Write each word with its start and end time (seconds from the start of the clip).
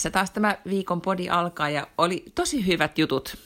Tässä 0.00 0.10
taas 0.10 0.30
tämä 0.30 0.56
viikon 0.68 1.00
podi 1.00 1.28
alkaa 1.28 1.70
ja 1.70 1.86
oli 1.98 2.24
tosi 2.34 2.66
hyvät 2.66 2.98
jutut 2.98 3.36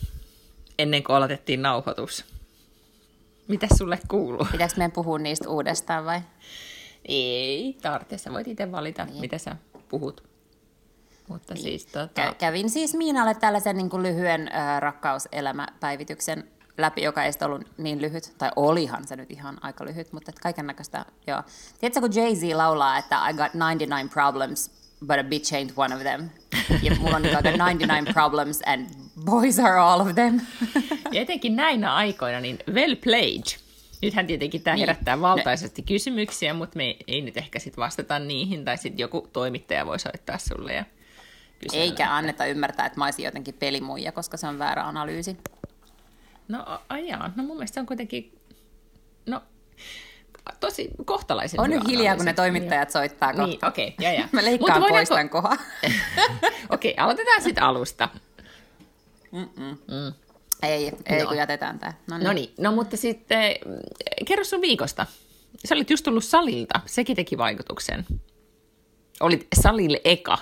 ennen 0.79 1.05
kuin 1.05 1.17
aloitettiin 1.17 1.63
nauhoitus. 1.63 2.25
Mitä 3.49 3.67
sulle 3.79 3.99
kuuluu? 4.09 4.47
Pitääkö 4.53 4.75
meidän 4.77 4.93
puhua 4.93 5.19
niistä 5.19 5.49
uudestaan 5.49 6.05
vai? 6.05 6.21
Ei 7.09 7.79
tarvitse, 7.83 8.19
sä 8.19 8.33
voit 8.33 8.49
itse 8.49 8.73
valita, 8.73 9.05
niin. 9.05 9.21
mitä 9.21 9.39
sä 9.39 9.57
puhut. 9.89 10.25
Mutta 11.29 11.57
siis 11.57 11.87
tota... 11.87 12.31
Kä- 12.31 12.35
kävin 12.35 12.71
siis 12.71 12.95
Miinalle 12.95 13.35
tällaisen 13.35 13.77
niin 13.77 13.91
kuin 13.91 14.03
lyhyen 14.03 14.51
äh, 14.55 14.81
rakkauselämäpäivityksen 14.81 16.49
läpi, 16.79 17.03
joka 17.03 17.25
ei 17.25 17.33
ollut 17.45 17.79
niin 17.79 18.03
lyhyt, 18.03 18.35
tai 18.39 18.51
olihan 18.57 19.07
se 19.07 19.17
nyt 19.17 19.31
ihan 19.31 19.59
aika 19.61 19.85
lyhyt, 19.85 20.13
mutta 20.13 20.33
kaiken 20.43 20.67
näköistä, 20.67 21.05
joo. 21.27 21.43
Tiedätkö, 21.81 22.01
kun 22.01 22.15
Jay-Z 22.15 22.57
laulaa, 22.57 22.99
että 22.99 23.29
I 23.29 23.33
got 23.33 23.55
99 23.55 24.09
problems, 24.09 24.84
but 25.07 25.19
a 25.19 25.25
bitch 25.25 25.53
ain't 25.53 25.73
one 25.77 25.95
of 25.95 26.03
them. 26.03 26.29
Ja 26.83 26.95
mulla 26.95 27.17
on 27.17 27.23
niin 27.23 27.33
99 27.33 28.05
problems 28.15 28.63
and 28.67 28.87
boys 29.25 29.59
are 29.59 29.79
all 29.79 30.01
of 30.01 30.15
them. 30.15 30.41
ja 31.13 31.21
etenkin 31.21 31.57
näinä 31.57 31.95
aikoina, 31.95 32.41
niin 32.41 32.59
well 32.73 32.97
played. 32.97 33.65
Nythän 34.03 34.27
tietenkin 34.27 34.63
tämä 34.63 34.75
niin. 34.75 34.81
herättää 34.81 35.21
valtaisesti 35.21 35.83
ne. 35.83 35.87
kysymyksiä, 35.87 36.55
mutta 36.55 36.77
me 36.77 36.97
ei 37.07 37.23
nyt 37.23 37.37
ehkä 37.37 37.59
sitten 37.59 37.83
vastata 37.83 38.19
niihin, 38.19 38.65
tai 38.65 38.79
sitten 38.79 38.99
joku 38.99 39.29
toimittaja 39.33 39.87
voi 39.87 39.99
soittaa 39.99 40.39
sulle 40.39 40.73
ja 40.73 40.85
kysellä. 41.59 41.85
Eikä 41.85 42.05
että... 42.05 42.17
anneta 42.17 42.47
ymmärtää, 42.47 42.87
että 42.87 42.99
mä 42.99 43.05
olisin 43.05 43.25
jotenkin 43.25 43.55
pelimuija, 43.55 44.13
koska 44.13 44.37
se 44.37 44.47
on 44.47 44.59
väärä 44.59 44.87
analyysi. 44.87 45.37
No 46.49 46.81
ajaa, 46.89 47.33
no 47.37 47.43
mun 47.43 47.57
mielestä 47.57 47.75
se 47.75 47.81
on 47.81 47.87
kuitenkin, 47.87 48.39
no 49.27 49.43
tosi 50.61 50.91
kohtalaisen 51.05 51.61
On 51.61 51.71
nyt 51.71 51.89
hiljaa, 51.89 52.17
kun 52.17 52.25
ne 52.25 52.33
toimittajat 52.33 52.91
soittaa 52.91 53.33
kohta. 53.33 53.47
Niin, 53.47 53.65
okei, 53.67 53.89
okay, 53.89 54.07
ja, 54.07 54.13
ja. 54.21 54.29
Mä 54.33 54.45
leikkaan 54.45 54.81
Mut 54.81 54.89
pois 54.89 55.09
tämän 55.09 55.29
kohan. 55.29 55.59
okei, 56.71 56.93
okay, 56.93 57.05
aloitetaan 57.05 57.43
sitten 57.43 57.65
alusta. 57.65 58.09
Mm. 59.33 60.13
Ei, 60.63 60.93
ei 61.07 61.23
no. 61.23 61.29
kun 61.29 61.37
jätetään 61.37 61.79
tämä. 61.79 61.93
No 62.11 62.19
niin. 62.19 62.27
no 62.27 62.33
niin, 62.33 62.55
no 62.59 62.73
mutta 62.73 62.97
sitten 62.97 63.55
kerro 64.27 64.45
sun 64.45 64.61
viikosta. 64.61 65.07
Sä 65.69 65.75
olit 65.75 65.91
just 65.91 66.05
tullut 66.05 66.25
salilta, 66.25 66.81
sekin 66.87 67.17
teki 67.17 67.39
vaikutuksen. 67.39 68.07
Olit 69.21 69.47
salille 69.63 70.01
eka. 70.05 70.39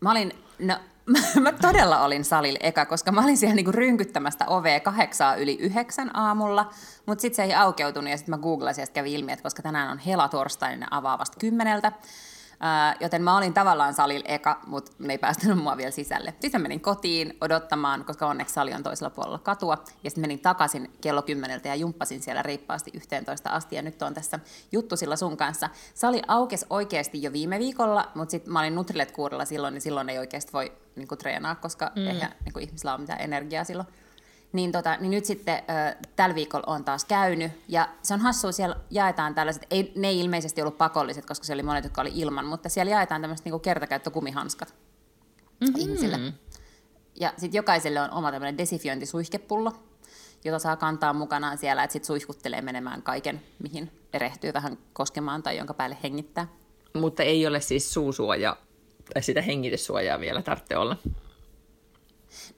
Mä 0.00 0.10
olin, 0.10 0.32
no 0.58 0.78
mä 1.40 1.52
todella 1.52 2.00
olin 2.00 2.24
salilla 2.24 2.58
eka, 2.62 2.86
koska 2.86 3.12
mä 3.12 3.24
olin 3.24 3.36
siellä 3.36 3.54
niinku 3.54 3.72
rynkyttämästä 3.72 4.46
ovea 4.46 4.80
kahdeksaa 4.80 5.34
yli 5.34 5.58
yhdeksän 5.60 6.16
aamulla, 6.16 6.70
mutta 7.06 7.22
sitten 7.22 7.36
se 7.36 7.42
ei 7.42 7.54
aukeutunut 7.54 8.10
ja 8.10 8.16
sitten 8.16 8.32
mä 8.32 8.38
googlasin 8.38 8.82
ja 8.82 8.86
kävi 8.86 9.14
ilmi, 9.14 9.32
että 9.32 9.42
koska 9.42 9.62
tänään 9.62 9.90
on 9.90 9.98
helatorstai, 9.98 10.70
niin 10.70 10.80
ne 10.80 10.86
avaa 10.90 11.18
vasta 11.18 11.36
kymmeneltä. 11.40 11.92
Joten 13.00 13.22
mä 13.22 13.36
olin 13.36 13.54
tavallaan 13.54 13.94
salilla 13.94 14.24
eka, 14.28 14.60
mutta 14.66 14.92
ne 14.98 15.12
ei 15.12 15.18
päästänyt 15.18 15.58
mua 15.58 15.76
vielä 15.76 15.90
sisälle. 15.90 16.34
Sitten 16.40 16.62
menin 16.62 16.80
kotiin 16.80 17.36
odottamaan, 17.40 18.04
koska 18.04 18.26
onneksi 18.26 18.54
sali 18.54 18.72
on 18.72 18.82
toisella 18.82 19.10
puolella 19.10 19.38
katua. 19.38 19.78
Ja 20.04 20.10
sitten 20.10 20.22
menin 20.22 20.38
takaisin 20.38 20.90
kello 21.00 21.22
kymmeneltä 21.22 21.68
ja 21.68 21.74
jumppasin 21.74 22.22
siellä 22.22 22.42
reippaasti 22.42 22.90
11 22.94 23.50
asti. 23.50 23.76
Ja 23.76 23.82
nyt 23.82 24.02
on 24.02 24.14
tässä 24.14 24.38
juttu 24.72 24.96
sillä 24.96 25.16
sun 25.16 25.36
kanssa. 25.36 25.70
Sali 25.94 26.22
aukesi 26.28 26.66
oikeasti 26.70 27.22
jo 27.22 27.32
viime 27.32 27.58
viikolla, 27.58 28.10
mutta 28.14 28.30
sitten 28.30 28.52
mä 28.52 28.60
olin 28.60 28.74
Nutrilet 28.74 29.12
kuudella 29.12 29.44
silloin, 29.44 29.74
niin 29.74 29.82
silloin 29.82 30.08
ei 30.08 30.18
oikeasti 30.18 30.52
voi 30.52 30.72
niin 30.96 31.08
kuin, 31.08 31.18
treenaa, 31.18 31.54
koska 31.54 31.92
mm. 31.96 32.06
eihän 32.06 32.32
niin 32.44 32.52
kuin, 32.52 32.64
ihmisillä 32.64 32.92
ole 32.92 33.00
mitään 33.00 33.20
energiaa 33.20 33.64
silloin. 33.64 33.88
Niin, 34.52 34.72
tota, 34.72 34.96
niin 34.96 35.10
nyt 35.10 35.24
sitten 35.24 35.54
äh, 35.54 35.96
tällä 36.16 36.34
viikolla 36.34 36.64
on 36.66 36.84
taas 36.84 37.04
käynyt, 37.04 37.52
ja 37.68 37.88
se 38.02 38.14
on 38.14 38.20
hassua, 38.20 38.52
siellä 38.52 38.76
jaetaan 38.90 39.34
tällaiset, 39.34 39.66
ei, 39.70 39.92
ne 39.96 40.08
ei 40.08 40.20
ilmeisesti 40.20 40.62
ollut 40.62 40.78
pakolliset, 40.78 41.26
koska 41.26 41.44
siellä 41.44 41.60
oli 41.60 41.66
monet, 41.66 41.84
jotka 41.84 42.00
oli 42.00 42.12
ilman, 42.14 42.46
mutta 42.46 42.68
siellä 42.68 42.90
jaetaan 42.90 43.20
tämmöiset 43.20 43.44
niin 43.44 43.60
kertakäyttökumihanskat 43.60 44.74
mm-hmm. 45.60 45.74
ihmisille. 45.76 46.18
Ja 47.20 47.32
sitten 47.36 47.58
jokaiselle 47.58 48.00
on 48.00 48.10
oma 48.10 48.32
tämmöinen 48.32 48.58
desifiointisuihkepullo, 48.58 49.72
jota 50.44 50.58
saa 50.58 50.76
kantaa 50.76 51.12
mukanaan 51.12 51.58
siellä, 51.58 51.84
että 51.84 51.92
sitten 51.92 52.06
suihkuttelee 52.06 52.62
menemään 52.62 53.02
kaiken, 53.02 53.42
mihin 53.62 53.90
erehtyy 54.12 54.52
vähän 54.52 54.78
koskemaan 54.92 55.42
tai 55.42 55.56
jonka 55.56 55.74
päälle 55.74 55.96
hengittää. 56.02 56.48
Mutta 56.94 57.22
ei 57.22 57.46
ole 57.46 57.60
siis 57.60 57.92
suusuoja 57.94 58.56
tai 59.14 59.22
sitä 59.22 59.42
hengityssuojaa 59.42 60.20
vielä 60.20 60.42
tarvitse 60.42 60.76
olla. 60.76 60.96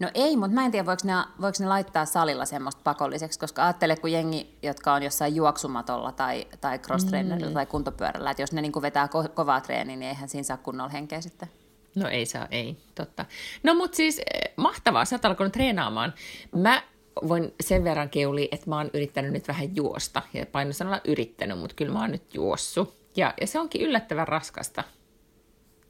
No 0.01 0.11
ei, 0.15 0.37
mutta 0.37 0.55
mä 0.55 0.65
en 0.65 0.71
tiedä, 0.71 0.87
voiko 0.87 1.03
ne, 1.05 1.13
voiko 1.41 1.57
ne 1.61 1.67
laittaa 1.67 2.05
salilla 2.05 2.45
semmoista 2.45 2.81
pakolliseksi, 2.85 3.39
koska 3.39 3.65
ajattele, 3.65 3.97
kun 3.97 4.13
jengi, 4.13 4.59
jotka 4.63 4.95
on 4.95 5.03
jossain 5.03 5.35
juoksumatolla 5.35 6.13
tai, 6.13 6.47
tai 6.61 6.79
cross 6.79 7.05
mm. 7.05 7.53
tai 7.55 7.67
kuntopyörällä, 7.67 8.31
että 8.31 8.43
jos 8.43 8.53
ne 8.53 8.63
niin 8.63 8.73
vetää 8.83 9.07
ko- 9.07 9.29
kovaa 9.29 9.61
treeniä, 9.61 9.97
niin 9.97 10.09
eihän 10.09 10.29
siinä 10.29 10.43
saa 10.43 10.57
kunnolla 10.57 10.91
henkeä 10.91 11.21
sitten. 11.21 11.49
No 11.95 12.09
ei 12.09 12.27
saa, 12.27 12.47
ei, 12.51 12.77
totta. 12.95 13.25
No 13.63 13.75
mutta 13.75 13.97
siis 13.97 14.19
eh, 14.19 14.53
mahtavaa, 14.57 15.05
sä 15.05 15.17
oot 15.17 15.25
alkanut 15.25 15.53
treenaamaan. 15.53 16.15
Mä 16.57 16.83
voin 17.29 17.55
sen 17.61 17.85
verran 17.85 18.11
keuli, 18.11 18.49
että 18.53 18.71
mä 18.71 18.77
oon 18.77 18.91
yrittänyt 18.95 19.33
nyt 19.33 19.49
vähän 19.49 19.77
juosta. 19.77 20.23
Ja 20.35 20.47
painosanalla 20.47 21.01
yrittänyt, 21.05 21.59
mutta 21.59 21.77
kyllä 21.77 21.93
mä 21.93 22.01
oon 22.01 22.11
nyt 22.11 22.35
juossut. 22.35 22.95
Ja, 23.17 23.35
ja 23.41 23.47
se 23.47 23.59
onkin 23.59 23.83
yllättävän 23.83 24.29
raskasta. 24.29 24.85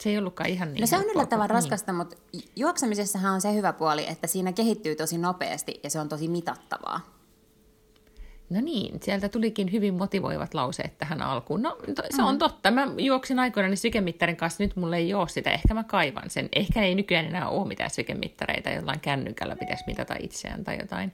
Se 0.00 0.10
ei 0.10 0.18
ollutkaan 0.18 0.50
ihan 0.50 0.72
niin 0.72 0.80
No 0.80 0.86
se 0.86 0.96
on 0.96 1.04
yllättävän 1.04 1.44
niin. 1.44 1.50
raskasta, 1.50 1.92
mutta 1.92 2.16
juoksemisessahan 2.56 3.34
on 3.34 3.40
se 3.40 3.54
hyvä 3.54 3.72
puoli, 3.72 4.06
että 4.08 4.26
siinä 4.26 4.52
kehittyy 4.52 4.96
tosi 4.96 5.18
nopeasti 5.18 5.80
ja 5.84 5.90
se 5.90 6.00
on 6.00 6.08
tosi 6.08 6.28
mitattavaa. 6.28 7.18
No 8.50 8.60
niin, 8.60 9.00
sieltä 9.02 9.28
tulikin 9.28 9.72
hyvin 9.72 9.94
motivoivat 9.94 10.54
lauseet 10.54 10.98
tähän 10.98 11.22
alkuun. 11.22 11.62
No 11.62 11.76
to, 11.94 12.02
se 12.10 12.22
mm. 12.22 12.28
on 12.28 12.38
totta. 12.38 12.70
Mä 12.70 12.88
juoksin 12.98 13.38
aikoinaan 13.38 13.76
sykemittarin 13.76 14.36
kanssa, 14.36 14.62
nyt 14.62 14.76
mulla 14.76 14.96
ei 14.96 15.14
ole 15.14 15.28
sitä. 15.28 15.50
Ehkä 15.50 15.74
mä 15.74 15.84
kaivan 15.84 16.30
sen. 16.30 16.48
Ehkä 16.52 16.82
ei 16.82 16.94
nykyään 16.94 17.26
enää 17.26 17.48
ole 17.48 17.68
mitään 17.68 17.90
sykemittareita, 17.90 18.70
jollain 18.70 19.00
kännykällä 19.00 19.56
pitäisi 19.56 19.84
mitata 19.86 20.14
itseään 20.20 20.64
tai 20.64 20.78
jotain. 20.80 21.12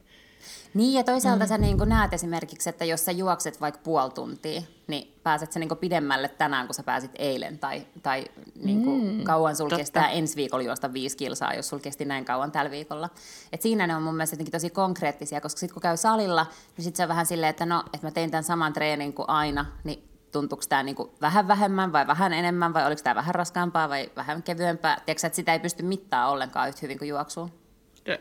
Niin 0.75 0.93
ja 0.93 1.03
toisaalta 1.03 1.45
mm. 1.45 1.49
sä 1.49 1.57
niin 1.57 1.77
näet 1.85 2.13
esimerkiksi, 2.13 2.69
että 2.69 2.85
jos 2.85 3.05
sä 3.05 3.11
juokset 3.11 3.61
vaikka 3.61 3.81
puoli 3.83 4.11
tuntia, 4.11 4.61
niin 4.87 5.19
pääset 5.23 5.51
sä 5.51 5.59
niin 5.59 5.77
pidemmälle 5.79 6.27
tänään, 6.27 6.67
kun 6.67 6.75
sä 6.75 6.83
pääsit 6.83 7.11
eilen, 7.15 7.59
tai, 7.59 7.87
tai 8.03 8.25
niin 8.63 8.85
mm, 8.87 9.23
kauan 9.23 9.55
sul 9.55 9.69
kestää 9.69 10.09
ensi 10.09 10.35
viikolla 10.35 10.63
juosta 10.63 10.93
viisi 10.93 11.17
kilsaa, 11.17 11.53
jos 11.53 11.69
sul 11.69 11.79
kesti 11.79 12.05
näin 12.05 12.25
kauan 12.25 12.51
tällä 12.51 12.71
viikolla. 12.71 13.09
Et 13.53 13.61
siinä 13.61 13.87
ne 13.87 13.95
on 13.95 14.03
mun 14.03 14.15
mielestä 14.15 14.33
jotenkin 14.33 14.51
tosi 14.51 14.69
konkreettisia, 14.69 15.41
koska 15.41 15.59
sitten 15.59 15.73
kun 15.73 15.81
käy 15.81 15.97
salilla, 15.97 16.45
niin 16.77 16.83
sitten 16.83 16.97
se 16.97 17.03
on 17.03 17.09
vähän 17.09 17.25
silleen, 17.25 17.49
että 17.49 17.65
no, 17.65 17.83
että 17.93 18.07
mä 18.07 18.11
tein 18.11 18.31
tämän 18.31 18.43
saman 18.43 18.73
treenin 18.73 19.13
kuin 19.13 19.29
aina, 19.29 19.65
niin 19.83 20.09
tuntuuko 20.31 20.63
tämä 20.69 20.83
niin 20.83 20.95
vähän 21.21 21.47
vähemmän 21.47 21.91
vai 21.93 22.07
vähän 22.07 22.33
enemmän, 22.33 22.73
vai 22.73 22.87
oliko 22.87 23.01
tämä 23.03 23.15
vähän 23.15 23.35
raskaampaa 23.35 23.89
vai 23.89 24.11
vähän 24.15 24.43
kevyempää. 24.43 25.01
Tiedätkö, 25.05 25.27
että 25.27 25.35
sitä 25.35 25.53
ei 25.53 25.59
pysty 25.59 25.83
mittaa 25.83 26.29
ollenkaan 26.29 26.69
yhtä 26.69 26.79
hyvin 26.81 26.97
kuin 26.97 27.09
juoksua? 27.09 27.49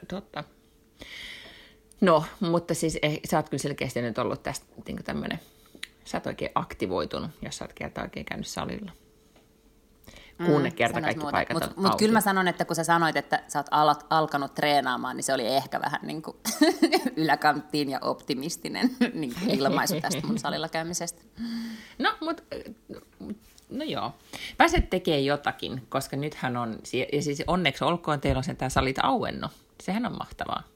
Totta. 0.09 0.44
No, 2.04 2.25
mutta 2.41 2.75
siis 2.75 2.98
eh, 3.03 3.20
sä 3.31 3.37
oot 3.37 3.48
kyllä 3.48 3.62
selkeästi 3.62 4.03
nyt 4.03 4.19
ollut 4.19 4.42
tästä 4.42 4.66
niin 4.87 5.04
tämmöinen, 5.04 5.41
sä 6.04 6.16
oot 6.16 6.26
oikein 6.26 6.50
aktivoitunut, 6.54 7.31
jos 7.42 7.56
sä 7.56 7.65
oot 7.65 7.72
kerta 7.72 8.03
oikein 8.03 8.27
käynyt 8.27 8.47
salilla. 8.47 8.92
Kun 10.47 10.62
mm, 10.62 10.72
kerta 10.72 11.01
kaikki 11.01 11.21
muuta. 11.21 11.33
paikat 11.33 11.54
Mutta 11.54 11.80
mut 11.80 11.98
kyllä 11.98 12.12
mä 12.12 12.21
sanon, 12.21 12.48
että 12.48 12.65
kun 12.65 12.77
sä 12.77 12.84
sanoit, 12.84 13.16
että 13.16 13.42
sä 13.48 13.59
oot 13.59 13.66
al- 13.71 13.95
alkanut 14.10 14.54
treenaamaan, 14.54 15.16
niin 15.16 15.24
se 15.24 15.34
oli 15.34 15.47
ehkä 15.47 15.80
vähän 15.80 16.01
niin 16.03 16.22
kuin 16.22 16.36
yläkanttiin 17.16 17.91
ja 17.91 17.98
optimistinen 18.03 18.91
niin 19.15 19.34
ilmaisu 19.48 20.01
tästä 20.01 20.27
mun 20.27 20.39
salilla 20.39 20.68
käymisestä. 20.68 21.22
No, 21.98 22.15
mutta 22.21 22.42
no 23.71 23.84
joo. 23.84 24.12
Pääset 24.56 24.91
tekemään 24.91 25.24
jotakin, 25.24 25.83
koska 25.89 26.16
nythän 26.16 26.56
on, 26.56 26.78
ja 27.12 27.22
siis 27.22 27.42
onneksi 27.47 27.84
olkoon 27.84 28.21
teillä 28.21 28.39
on 28.39 28.45
sen 28.45 28.56
tämä 28.56 28.68
salit 28.68 28.98
auennut. 29.03 29.51
Sehän 29.83 30.06
on 30.06 30.18
mahtavaa. 30.18 30.73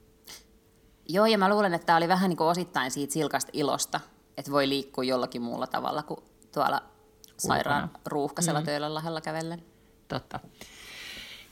Joo, 1.08 1.26
ja 1.26 1.38
mä 1.38 1.48
luulen, 1.48 1.74
että 1.74 1.86
tämä 1.86 1.96
oli 1.96 2.08
vähän 2.08 2.28
niin 2.28 2.36
kuin 2.36 2.48
osittain 2.48 2.90
siitä 2.90 3.12
silkasta 3.12 3.50
ilosta, 3.52 4.00
että 4.36 4.50
voi 4.50 4.68
liikkua 4.68 5.04
jollakin 5.04 5.42
muulla 5.42 5.66
tavalla 5.66 6.02
kuin 6.02 6.20
tuolla 6.54 6.82
sairaan 7.36 7.84
Ulkona. 7.84 8.00
ruuhkaisella 8.06 8.60
mm. 8.60 8.66
töillä 8.66 8.94
lahella 8.94 9.20
kävellen. 9.20 9.62
Totta. 10.08 10.40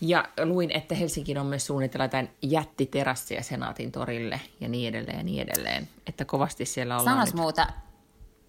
Ja 0.01 0.29
luin, 0.45 0.71
että 0.71 0.95
Helsinkiin 0.95 1.39
on 1.39 1.47
myös 1.47 1.67
suunnitella 1.67 2.05
jotain 2.05 2.31
jättiterassia 2.43 3.43
Senaatin 3.43 3.93
torille 3.93 4.41
ja 4.61 4.69
niin 4.69 4.89
edelleen 4.89 5.19
ja 5.19 5.25
niin 5.25 5.49
edelleen. 5.49 5.89
Että 6.07 6.25
kovasti 6.25 6.65
siellä 6.65 6.99
ollaan 6.99 7.17
Sanos 7.17 7.35
muuta. 7.35 7.67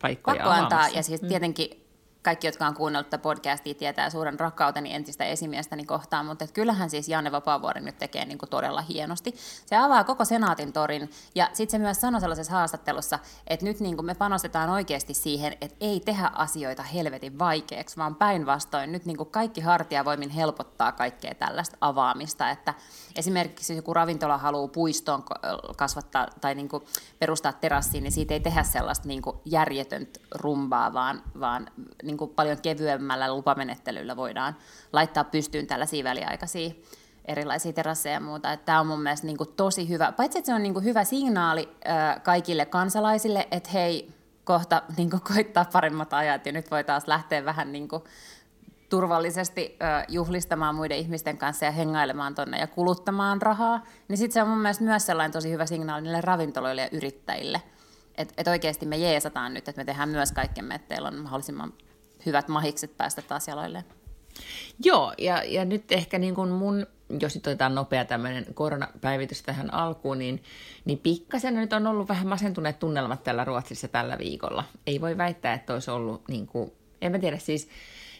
Paikkoja 0.01 0.35
Pakko 0.35 0.49
antaa, 0.49 0.87
ja 0.87 1.03
siis 1.03 1.21
mm. 1.21 1.27
tietenkin 1.27 1.86
kaikki, 2.27 2.47
jotka 2.47 2.67
on 2.67 2.73
kuunnellut 2.73 3.09
tätä 3.09 3.21
podcastia, 3.21 3.73
tietää 3.73 4.09
suuren 4.09 4.39
rakkauteni 4.39 4.93
entistä 4.93 5.25
esimiestäni 5.25 5.85
kohtaan, 5.85 6.25
mutta 6.25 6.43
et 6.43 6.51
kyllähän 6.51 6.89
siis 6.89 7.09
Janne 7.09 7.31
Vapaavuori 7.31 7.81
nyt 7.81 7.97
tekee 7.97 8.25
niin 8.25 8.37
kuin 8.37 8.49
todella 8.49 8.81
hienosti. 8.81 9.35
Se 9.65 9.75
avaa 9.75 10.03
koko 10.03 10.25
Senaatin 10.25 10.73
torin, 10.73 11.09
ja 11.35 11.49
sitten 11.53 11.71
se 11.71 11.83
myös 11.83 12.01
sanoi 12.01 12.21
sellaisessa 12.21 12.53
haastattelussa, 12.53 13.19
että 13.47 13.65
nyt 13.65 13.79
niin 13.79 13.95
kuin 13.95 14.05
me 14.05 14.15
panostetaan 14.15 14.69
oikeasti 14.69 15.13
siihen, 15.13 15.57
että 15.61 15.77
ei 15.79 15.99
tehdä 15.99 16.31
asioita 16.33 16.83
helvetin 16.83 17.39
vaikeaksi, 17.39 17.97
vaan 17.97 18.15
päinvastoin 18.15 18.91
nyt 18.91 19.05
niin 19.05 19.17
kuin 19.17 19.29
kaikki 19.29 19.61
hartiavoimin 19.61 20.29
helpottaa 20.29 20.91
kaikkea 20.91 21.35
tällaista 21.35 21.77
avaamista, 21.81 22.49
että 22.49 22.73
esimerkiksi 23.15 23.75
joku 23.75 23.93
ravintola 23.93 24.37
haluaa 24.37 24.67
puistoon 24.67 25.23
kasvattaa 25.77 26.27
tai 26.41 26.55
niin 26.55 26.69
kuin 26.69 26.83
perustaa 27.19 27.53
terassiin, 27.53 28.03
niin 28.03 28.11
siitä 28.11 28.33
ei 28.33 28.39
tehdä 28.39 28.63
sellaista 28.63 29.07
niin 29.07 29.21
kuin 29.21 29.37
järjetöntä 29.45 30.19
rumbaa, 30.31 30.93
vaan, 30.93 31.23
vaan 31.39 31.67
niin 32.03 32.16
kuin 32.17 32.31
paljon 32.31 32.61
kevyemmällä 32.61 33.33
lupamenettelyllä 33.33 34.15
voidaan 34.15 34.55
laittaa 34.93 35.23
pystyyn 35.23 35.67
tällaisia 35.67 36.03
väliaikaisia 36.03 36.71
erilaisia 37.25 37.73
terasseja 37.73 38.13
ja 38.13 38.19
muuta. 38.19 38.57
Tämä 38.57 38.79
on 38.79 38.87
mun 38.87 39.01
mielestä 39.01 39.27
niin 39.27 39.37
kuin 39.37 39.49
tosi 39.55 39.89
hyvä, 39.89 40.11
paitsi 40.11 40.37
että 40.37 40.45
se 40.45 40.53
on 40.53 40.63
niin 40.63 40.73
kuin 40.73 40.85
hyvä 40.85 41.03
signaali 41.03 41.69
kaikille 42.23 42.65
kansalaisille, 42.65 43.47
että 43.51 43.69
hei, 43.69 44.13
kohta 44.43 44.81
niin 44.97 45.09
kuin 45.09 45.21
koittaa 45.21 45.65
paremmat 45.73 46.13
ajat 46.13 46.45
ja 46.45 46.51
nyt 46.51 46.71
voi 46.71 46.83
taas 46.83 47.07
lähteä 47.07 47.45
vähän 47.45 47.71
niin 47.71 47.87
kuin 47.87 48.03
turvallisesti 48.89 49.77
juhlistamaan 50.07 50.75
muiden 50.75 50.97
ihmisten 50.97 51.37
kanssa 51.37 51.65
ja 51.65 51.71
hengailemaan 51.71 52.35
tonne 52.35 52.59
ja 52.59 52.67
kuluttamaan 52.67 53.41
rahaa, 53.41 53.83
niin 54.07 54.17
sitten 54.17 54.33
se 54.33 54.41
on 54.41 54.49
mun 54.49 54.57
mielestä 54.57 54.83
myös 54.83 55.05
sellainen 55.05 55.31
tosi 55.31 55.51
hyvä 55.51 55.65
signaali 55.65 56.01
niille 56.01 56.21
ravintoloille 56.21 56.81
ja 56.81 56.89
yrittäjille, 56.91 57.61
että 58.15 58.33
et 58.37 58.47
oikeasti 58.47 58.85
me 58.85 58.97
jeesataan 58.97 59.53
nyt, 59.53 59.67
että 59.67 59.81
me 59.81 59.85
tehdään 59.85 60.09
myös 60.09 60.31
kaikkemme, 60.31 60.75
että 60.75 60.87
teillä 60.87 61.07
on 61.07 61.15
mahdollisimman 61.15 61.73
hyvät 62.27 62.47
mahikset 62.47 62.97
päästä 62.97 63.21
taas 63.21 63.47
jaloilleen. 63.47 63.83
Joo, 64.83 65.13
ja, 65.17 65.43
ja 65.43 65.65
nyt 65.65 65.91
ehkä 65.91 66.19
niin 66.19 66.35
kuin 66.35 66.49
mun, 66.49 66.87
jos 67.19 67.35
nyt 67.35 67.47
otetaan 67.47 67.75
nopea 67.75 68.05
tämmöinen 68.05 68.45
koronapäivitys 68.53 69.43
tähän 69.43 69.73
alkuun, 69.73 70.19
niin, 70.19 70.43
niin 70.85 70.99
pikkasen 70.99 71.55
nyt 71.55 71.73
on 71.73 71.87
ollut 71.87 72.09
vähän 72.09 72.27
masentuneet 72.27 72.79
tunnelmat 72.79 73.23
tällä 73.23 73.45
Ruotsissa 73.45 73.87
tällä 73.87 74.17
viikolla. 74.17 74.63
Ei 74.87 75.01
voi 75.01 75.17
väittää, 75.17 75.53
että 75.53 75.73
olisi 75.73 75.91
ollut, 75.91 76.27
niin 76.27 76.47
kuin, 76.47 76.71
en 77.01 77.11
mä 77.11 77.19
tiedä, 77.19 77.37
siis 77.37 77.69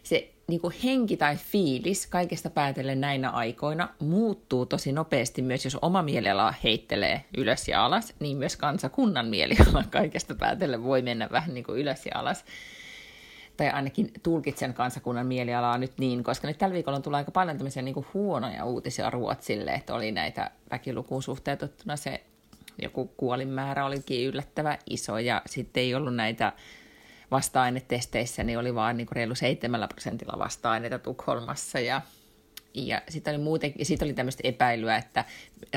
se 0.03 0.33
niin 0.47 0.61
kuin 0.61 0.73
henki 0.83 1.17
tai 1.17 1.35
fiilis 1.35 2.07
kaikesta 2.07 2.49
päätellen 2.49 3.01
näinä 3.01 3.29
aikoina 3.29 3.89
muuttuu 3.99 4.65
tosi 4.65 4.91
nopeasti 4.91 5.41
myös, 5.41 5.65
jos 5.65 5.77
oma 5.81 6.01
mieliala 6.01 6.53
heittelee 6.63 7.25
ylös 7.37 7.67
ja 7.67 7.85
alas, 7.85 8.13
niin 8.19 8.37
myös 8.37 8.57
kansakunnan 8.57 9.27
mieliala 9.27 9.83
kaikesta 9.91 10.35
päätellen 10.35 10.83
voi 10.83 11.01
mennä 11.01 11.27
vähän 11.31 11.53
niin 11.53 11.63
kuin 11.63 11.79
ylös 11.79 12.05
ja 12.05 12.11
alas. 12.19 12.45
Tai 13.57 13.69
ainakin 13.69 14.11
tulkitsen 14.23 14.73
kansakunnan 14.73 15.27
mielialaa 15.27 15.77
nyt 15.77 15.93
niin, 15.97 16.23
koska 16.23 16.47
nyt 16.47 16.57
tällä 16.57 16.73
viikolla 16.73 16.95
on 16.95 17.01
tullut 17.01 17.17
aika 17.17 17.31
paljon 17.31 17.57
tämmöisiä 17.57 17.81
niin 17.81 17.93
kuin 17.93 18.05
huonoja 18.13 18.65
uutisia 18.65 19.09
Ruotsille, 19.09 19.71
että 19.71 19.93
oli 19.93 20.11
näitä 20.11 20.51
väkilukuun 20.71 21.23
suhteutettuna 21.23 21.95
se 21.95 22.23
joku 22.81 23.07
kuolinmäärä 23.17 23.85
olikin 23.85 24.27
yllättävä 24.27 24.77
iso 24.89 25.17
ja 25.17 25.41
sitten 25.45 25.83
ei 25.83 25.95
ollut 25.95 26.15
näitä 26.15 26.53
vasta-ainetesteissä 27.31 28.43
niin 28.43 28.59
oli 28.59 28.75
vain 28.75 28.97
niin 28.97 29.07
reilu 29.11 29.35
7 29.35 29.89
prosentilla 29.89 30.39
vasta-aineita 30.39 30.99
Tukholmassa 30.99 31.79
ja 31.79 32.01
ja 32.73 33.01
sitten 33.09 33.35
oli, 33.35 33.43
muuten, 33.43 33.73
sit 33.81 34.01
oli 34.01 34.13
tämmöistä 34.13 34.41
epäilyä, 34.43 34.97
että 34.97 35.25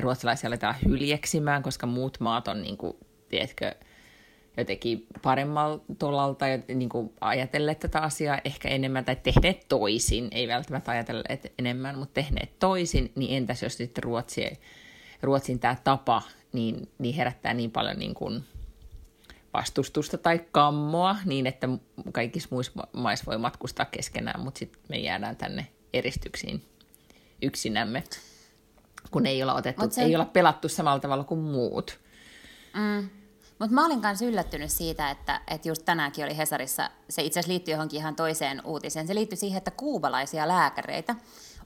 ruotsalaisia 0.00 0.48
aletaan 0.48 0.74
hyljeksimään, 0.88 1.62
koska 1.62 1.86
muut 1.86 2.20
maat 2.20 2.48
on, 2.48 2.62
niin 2.62 2.76
kuin, 2.76 2.96
tiedätkö, 3.28 3.74
jotenkin 4.56 5.06
paremmalta 5.22 5.84
tolalta 5.98 6.48
ja 6.48 6.58
niin 6.74 6.88
kuin 6.88 7.12
ajatelleet 7.20 7.78
tätä 7.78 8.00
asiaa 8.00 8.38
ehkä 8.44 8.68
enemmän 8.68 9.04
tai 9.04 9.16
tehneet 9.16 9.68
toisin, 9.68 10.28
ei 10.30 10.48
välttämättä 10.48 10.90
ajatelleet 10.90 11.52
enemmän, 11.58 11.98
mutta 11.98 12.14
tehneet 12.14 12.58
toisin, 12.58 13.12
niin 13.14 13.36
entäs 13.36 13.62
jos 13.62 13.76
sitten 13.76 14.04
Ruotsi, 14.04 14.60
Ruotsin 15.22 15.58
tämä 15.58 15.76
tapa 15.84 16.22
niin, 16.52 16.88
niin 16.98 17.14
herättää 17.14 17.54
niin 17.54 17.70
paljon 17.70 17.98
niin 17.98 18.14
kuin, 18.14 18.44
vastustusta 19.54 20.18
tai 20.18 20.40
kammoa 20.52 21.16
niin, 21.24 21.46
että 21.46 21.68
kaikissa 22.12 22.48
muissa 22.52 22.88
maissa 22.92 23.26
voi 23.26 23.38
matkustaa 23.38 23.86
keskenään, 23.86 24.40
mutta 24.40 24.58
sitten 24.58 24.80
me 24.88 24.98
jäädään 24.98 25.36
tänne 25.36 25.66
eristyksiin 25.92 26.64
yksinämme, 27.42 28.04
kun 29.10 29.26
ei 29.26 29.42
olla, 29.42 29.54
otettu, 29.54 29.90
se... 29.90 30.02
ei 30.02 30.14
olla 30.14 30.24
pelattu 30.24 30.68
samalla 30.68 31.00
tavalla 31.00 31.24
kuin 31.24 31.40
muut. 31.40 32.00
Mm. 32.74 33.10
Mutta 33.60 33.74
mä 33.74 33.86
olin 33.86 34.00
myös 34.00 34.22
yllättynyt 34.22 34.70
siitä, 34.70 35.10
että, 35.10 35.40
että 35.48 35.68
just 35.68 35.84
tänäänkin 35.84 36.24
oli 36.24 36.36
Hesarissa, 36.36 36.90
se 37.10 37.22
itse 37.22 37.40
asiassa 37.40 37.52
liittyy 37.52 37.72
johonkin 37.74 37.98
ihan 37.98 38.16
toiseen 38.16 38.62
uutiseen, 38.64 39.06
se 39.06 39.14
liittyy 39.14 39.38
siihen, 39.38 39.58
että 39.58 39.70
kuubalaisia 39.70 40.48
lääkäreitä 40.48 41.14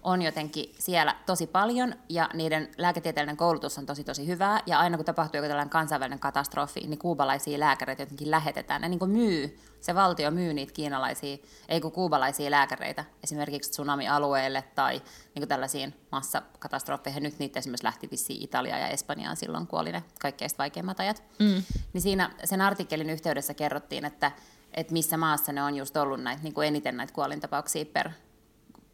on 0.04 0.22
jotenkin 0.22 0.74
siellä 0.78 1.16
tosi 1.26 1.46
paljon 1.46 1.94
ja 2.08 2.30
niiden 2.34 2.68
lääketieteellinen 2.78 3.36
koulutus 3.36 3.78
on 3.78 3.86
tosi 3.86 4.04
tosi 4.04 4.26
hyvää 4.26 4.60
ja 4.66 4.78
aina 4.78 4.96
kun 4.96 5.06
tapahtuu 5.06 5.38
joku 5.38 5.48
tällainen 5.48 5.70
kansainvälinen 5.70 6.18
katastrofi, 6.18 6.80
niin 6.80 6.98
kuubalaisia 6.98 7.60
lääkäreitä 7.60 8.02
jotenkin 8.02 8.30
lähetetään. 8.30 8.80
Ne 8.80 8.88
niin 8.88 8.98
kuin 8.98 9.10
myy, 9.10 9.58
se 9.80 9.94
valtio 9.94 10.30
myy 10.30 10.54
niitä 10.54 10.72
kiinalaisia, 10.72 11.36
ei 11.68 11.80
kun 11.80 11.92
kuubalaisia 11.92 12.50
lääkäreitä 12.50 13.04
esimerkiksi 13.22 13.70
tsunami-alueelle 13.70 14.64
tai 14.74 14.92
niin 14.92 15.40
kuin 15.40 15.48
tällaisiin 15.48 15.94
massakatastrofeihin. 16.12 17.22
Nyt 17.22 17.38
niitä 17.38 17.58
esimerkiksi 17.58 17.84
lähti 17.84 18.08
vissiin 18.10 18.42
Italiaan 18.42 18.80
ja 18.80 18.88
Espanjaan 18.88 19.36
silloin, 19.36 19.66
kun 19.66 19.80
oli 19.80 19.92
ne 19.92 20.04
kaikkein 20.20 20.50
vaikeimmat 20.58 21.00
ajat. 21.00 21.22
Mm. 21.38 21.62
Niin 21.92 22.02
siinä 22.02 22.30
sen 22.44 22.60
artikkelin 22.60 23.10
yhteydessä 23.10 23.54
kerrottiin, 23.54 24.04
että, 24.04 24.32
että 24.74 24.92
missä 24.92 25.16
maassa 25.16 25.52
ne 25.52 25.62
on 25.62 25.74
just 25.74 25.96
ollut 25.96 26.22
näitä, 26.22 26.42
niin 26.42 26.54
kuin 26.54 26.68
eniten 26.68 26.96
näitä 26.96 27.12
kuolintapauksia 27.12 27.84
per 27.84 28.10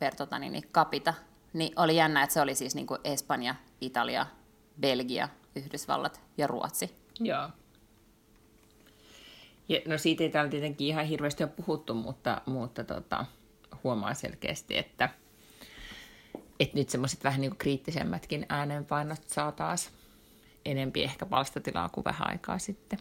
per 0.00 0.14
tota, 0.14 0.38
niin, 0.38 0.52
niin, 0.52 0.68
kapita, 0.72 1.14
niin 1.52 1.72
oli 1.76 1.96
jännä, 1.96 2.22
että 2.22 2.34
se 2.34 2.40
oli 2.40 2.54
siis 2.54 2.74
niin 2.74 2.86
kuin 2.86 3.00
Espanja, 3.04 3.54
Italia, 3.80 4.26
Belgia, 4.80 5.28
Yhdysvallat 5.56 6.20
ja 6.36 6.46
Ruotsi. 6.46 6.94
Joo. 7.20 7.48
Ja, 9.68 9.80
no 9.86 9.98
siitä 9.98 10.22
ei 10.22 10.30
täällä 10.30 10.50
tietenkin 10.50 10.86
ihan 10.86 11.04
hirveästi 11.04 11.44
ole 11.44 11.52
puhuttu, 11.56 11.94
mutta, 11.94 12.42
mutta 12.46 12.84
tota, 12.84 13.26
huomaa 13.84 14.14
selkeästi, 14.14 14.78
että, 14.78 15.08
että 16.60 16.78
nyt 16.78 16.90
semmoiset 16.90 17.24
vähän 17.24 17.40
niin 17.40 17.50
kuin 17.50 17.58
kriittisemmätkin 17.58 18.46
äänenpainot 18.48 19.28
saa 19.28 19.52
taas 19.52 19.90
enempi 20.64 21.02
ehkä 21.02 21.26
palstatilaa 21.26 21.88
kuin 21.88 22.04
vähän 22.04 22.28
aikaa 22.30 22.58
sitten. 22.58 22.98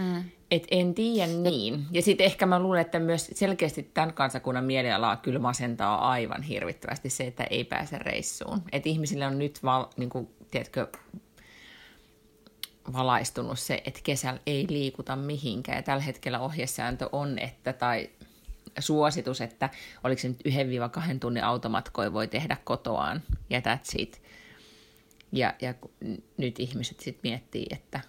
Mm. 0.00 0.24
Et 0.50 0.66
en 0.70 0.94
tiedä 0.94 1.32
niin. 1.32 1.86
Ja 1.90 2.02
sitten 2.02 2.26
ehkä 2.26 2.46
mä 2.46 2.60
luulen, 2.60 2.80
että 2.80 2.98
myös 2.98 3.30
selkeästi 3.34 3.82
tämän 3.82 4.14
kansakunnan 4.14 4.64
mielialaa 4.64 5.16
kyllä 5.16 5.38
masentaa 5.38 6.10
aivan 6.10 6.42
hirvittävästi 6.42 7.10
se, 7.10 7.26
että 7.26 7.44
ei 7.44 7.64
pääse 7.64 7.98
reissuun. 7.98 8.62
Että 8.72 8.88
ihmisille 8.88 9.26
on 9.26 9.38
nyt, 9.38 9.62
val, 9.62 9.86
niin 9.96 10.10
kuin, 10.10 10.28
tiedätkö, 10.50 10.86
valaistunut 12.92 13.58
se, 13.58 13.82
että 13.84 14.00
kesällä 14.04 14.40
ei 14.46 14.66
liikuta 14.68 15.16
mihinkään. 15.16 15.78
Ja 15.78 15.82
tällä 15.82 16.02
hetkellä 16.02 16.40
ohjesääntö 16.40 17.08
on, 17.12 17.38
että 17.38 17.72
tai 17.72 18.10
suositus, 18.78 19.40
että 19.40 19.70
oliko 20.04 20.20
se 20.20 20.28
nyt 20.28 20.42
1-2 20.46 21.18
tunnin 21.20 21.44
automatkoja 21.44 22.12
voi 22.12 22.28
tehdä 22.28 22.56
kotoaan 22.64 23.22
ja 23.50 23.60
that's 23.60 23.94
it. 23.98 24.22
Ja, 25.32 25.54
ja 25.60 25.74
nyt 26.36 26.58
ihmiset 26.60 27.00
sitten 27.00 27.30
miettii, 27.30 27.66
että 27.70 28.00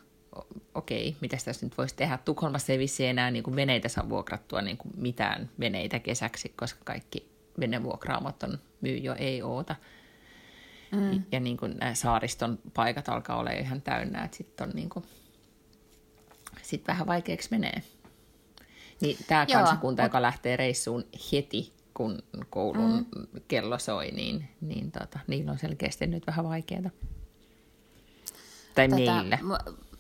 okei, 0.75 1.15
mitä 1.21 1.38
tässä 1.45 1.65
nyt 1.65 1.77
voisi 1.77 1.95
tehdä. 1.95 2.17
Tukholmassa 2.17 2.71
ei 2.71 2.79
vissi 2.79 3.05
enää 3.05 3.31
niin 3.31 3.43
kuin 3.43 3.55
veneitä 3.55 3.89
saa 3.89 4.09
vuokrattua 4.09 4.61
niin 4.61 4.77
kuin 4.77 4.91
mitään 4.97 5.50
veneitä 5.59 6.00
kesäksi, 6.00 6.50
koska 6.50 6.79
kaikki 6.85 7.31
venevuokraamat 7.59 8.43
on 8.43 8.59
myy 8.81 8.97
jo 8.97 9.15
ei 9.19 9.41
oota. 9.41 9.75
Mm. 10.91 11.23
Ja 11.31 11.39
niin 11.39 11.57
kuin 11.57 11.77
nämä 11.77 11.93
saariston 11.93 12.59
paikat 12.73 13.09
alkaa 13.09 13.38
olla 13.38 13.51
ihan 13.51 13.81
täynnä, 13.81 14.23
että 14.23 14.38
sitten 14.38 14.69
on 14.69 14.75
niin 14.75 14.89
kuin, 14.89 15.05
sit 16.61 16.88
vähän 16.88 17.07
vaikeaksi 17.07 17.47
menee. 17.51 17.81
Niin 19.01 19.17
tämä 19.27 19.45
Joo, 19.50 19.59
kansakunta, 19.59 20.03
mut... 20.03 20.09
joka 20.09 20.21
lähtee 20.21 20.57
reissuun 20.57 21.03
heti, 21.31 21.73
kun 21.93 22.23
koulun 22.50 22.91
mm. 23.15 23.41
kello 23.47 23.79
soi, 23.79 24.11
niin, 24.11 24.50
niin 24.61 24.91
tota, 24.91 25.19
niillä 25.27 25.51
on 25.51 25.59
selkeästi 25.59 26.07
nyt 26.07 26.27
vähän 26.27 26.45
vaikeaa. 26.45 26.89
Tai 28.75 28.89
Tätä, 28.89 28.95
meillä. 28.95 29.39
M- 29.41 29.90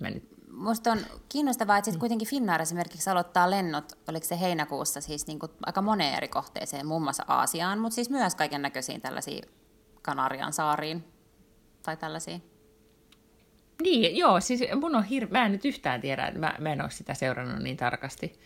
Mä 0.00 0.10
nyt... 0.10 0.28
Musta 0.50 0.92
on 0.92 0.98
kiinnostavaa, 1.28 1.78
että 1.78 1.84
sitten 1.84 2.00
kuitenkin 2.00 2.28
Finnair 2.28 2.62
esimerkiksi 2.62 3.10
aloittaa 3.10 3.50
lennot, 3.50 3.92
oliko 4.08 4.26
se 4.26 4.40
heinäkuussa 4.40 5.00
siis 5.00 5.26
niin 5.26 5.38
kuin 5.38 5.52
aika 5.66 5.82
moneen 5.82 6.14
eri 6.14 6.28
kohteeseen, 6.28 6.86
muun 6.86 7.02
muassa 7.02 7.24
Aasiaan, 7.28 7.78
mutta 7.78 7.94
siis 7.94 8.10
myös 8.10 8.34
kaiken 8.34 8.62
näköisiin 8.62 9.00
tällaisiin 9.00 9.44
Kanarian 10.02 10.52
saariin 10.52 11.04
tai 11.82 11.96
tällaisiin. 11.96 12.42
Niin, 13.82 14.16
joo, 14.16 14.40
siis 14.40 14.60
mun 14.80 14.96
on 14.96 15.04
hir... 15.04 15.28
mä 15.30 15.46
en 15.46 15.52
nyt 15.52 15.64
yhtään 15.64 16.00
tiedä, 16.00 16.26
että 16.26 16.40
mä, 16.40 16.54
mä 16.58 16.72
en 16.72 16.82
ole 16.82 16.90
sitä 16.90 17.14
seurannut 17.14 17.62
niin 17.62 17.76
tarkasti. 17.76 18.38